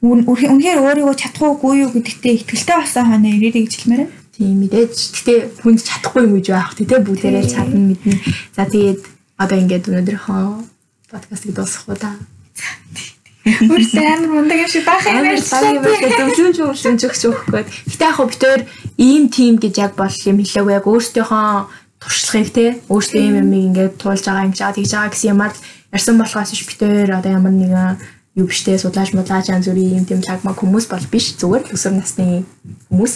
үнэхээр 0.00 0.80
өөрийгөө 0.80 1.16
чадах 1.20 1.44
уугүй 1.60 1.84
юу 1.84 1.90
гэдэгтээ 1.92 2.32
ихтгэлтэй 2.40 2.76
болсон 2.80 3.04
хоноо 3.12 3.28
ирээрэй 3.36 3.62
гэж 3.68 3.74
хэлмээр 3.76 4.02
байна. 4.08 4.16
Тийм 4.32 4.56
мэдээж 4.62 4.94
гэтээ 5.18 5.38
хүнд 5.60 5.80
чадахгүй 5.84 6.22
юм 6.24 6.32
гэж 6.38 6.46
байх 6.48 6.72
тий 6.78 6.86
бүгдээрээ 6.86 7.44
Тийм. 7.44 7.52
чадна 7.52 7.80
мэднэ. 7.92 8.14
За 8.56 8.64
тэгээд 8.64 9.00
одоо 9.36 9.56
ингээд 9.58 9.88
өнөөдрийнхөө 9.90 10.44
подкастыг 11.12 11.52
дуусгах 11.52 11.92
уу 11.92 11.98
та. 11.98 12.16
Өөртөө 13.48 14.06
амар 14.06 14.30
мундаг 14.32 14.58
юм 14.64 14.70
шиг 14.70 14.84
байх 14.86 15.04
юм 15.04 15.24
байдлаа 15.26 16.30
зөвлөмж 16.30 16.56
зөвлөмж 16.56 17.02
өгч 17.04 17.22
өгөх 17.26 17.44
гээд. 17.50 17.68
Гэтэ 17.90 18.04
яг 18.06 18.14
хөө 18.16 18.28
битээр 18.30 18.62
ийм 19.02 19.24
тим 19.32 19.58
гэж 19.58 19.74
яг 19.82 19.92
бол 19.98 20.14
юм 20.30 20.38
хэлээгүй 20.38 20.74
яг 20.78 20.86
өөртөөхөө 20.86 21.87
туршлагыг 22.02 22.50
те 22.54 22.66
өөртөө 22.88 23.20
ийм 23.22 23.34
юм 23.42 23.50
ингээд 23.52 23.98
туулж 23.98 24.22
байгаа 24.24 24.46
юм 24.46 24.54
чаад 24.54 24.78
хийж 24.78 24.90
байгаа 24.94 25.12
гэсэн 25.12 25.32
юмар 25.34 25.52
ярьсан 25.92 26.16
болохоос 26.18 26.54
ш 26.54 26.62
битээр 26.66 27.10
одоо 27.18 27.32
ямар 27.38 27.54
нэгэн 27.54 27.98
юу 28.38 28.46
биштэй 28.46 28.78
судлаач 28.78 29.10
мудлаач 29.18 29.50
ан 29.50 29.66
зүрийн 29.66 29.98
юм 29.98 30.06
тийм 30.06 30.22
лагмаг 30.22 30.54
хүмүүс 30.62 30.86
бол 30.86 31.06
биш 31.10 31.34
зүгээр 31.42 31.64
л 31.66 31.74
өсвөр 31.74 31.94
насны 31.98 32.46
хүмүүс. 32.86 33.14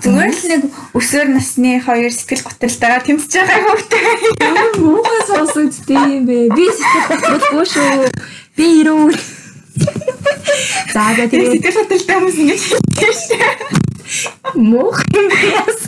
Зүгээр 0.00 0.32
л 0.32 0.48
нэг 0.48 0.62
өсвөр 0.96 1.28
насны 1.28 1.76
хоёр 1.84 2.08
сэтгэл 2.08 2.48
готалтайгаар 2.48 3.04
тэмцэж 3.04 3.32
байгаа 3.36 3.68
хөвтэй. 3.68 4.00
Муухай 4.80 5.22
сонсогддээ 5.28 6.04
юм 6.16 6.24
бэ. 6.24 6.56
Би 6.56 6.64
сэтгэл 6.72 7.04
хөдлөлгүй 7.20 7.66
шүү. 7.68 8.08
Би 8.56 8.66
ирүүл. 8.80 9.20
За 10.96 11.04
тэгээд 11.20 11.52
Сэтгэл 11.52 11.78
готалтай 11.84 12.16
хүмүүс 12.16 12.36
ингэж 12.40 12.62
хэлдэг 12.64 13.12
шүү. 13.12 13.92
муухай 14.56 15.20
юм 15.20 15.28
яас. 15.52 15.80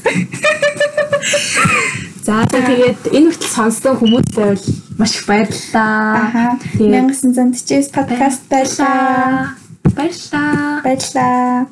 За 2.25 2.41
тэгээд 2.49 3.13
энэ 3.13 3.29
хүртэл 3.37 3.53
сонссон 3.53 3.95
хүмүүстээ 4.01 4.49
бол 4.49 4.65
маш 4.97 5.13
их 5.13 5.29
баярлалаа. 5.29 6.25
Аха. 6.25 6.45
Тэгээд 6.73 7.05
1949 7.21 7.93
подкаст 7.93 8.43
байлаа. 8.49 9.53
баярлалаа. 9.93 10.81
Баярлаа. 10.81 11.69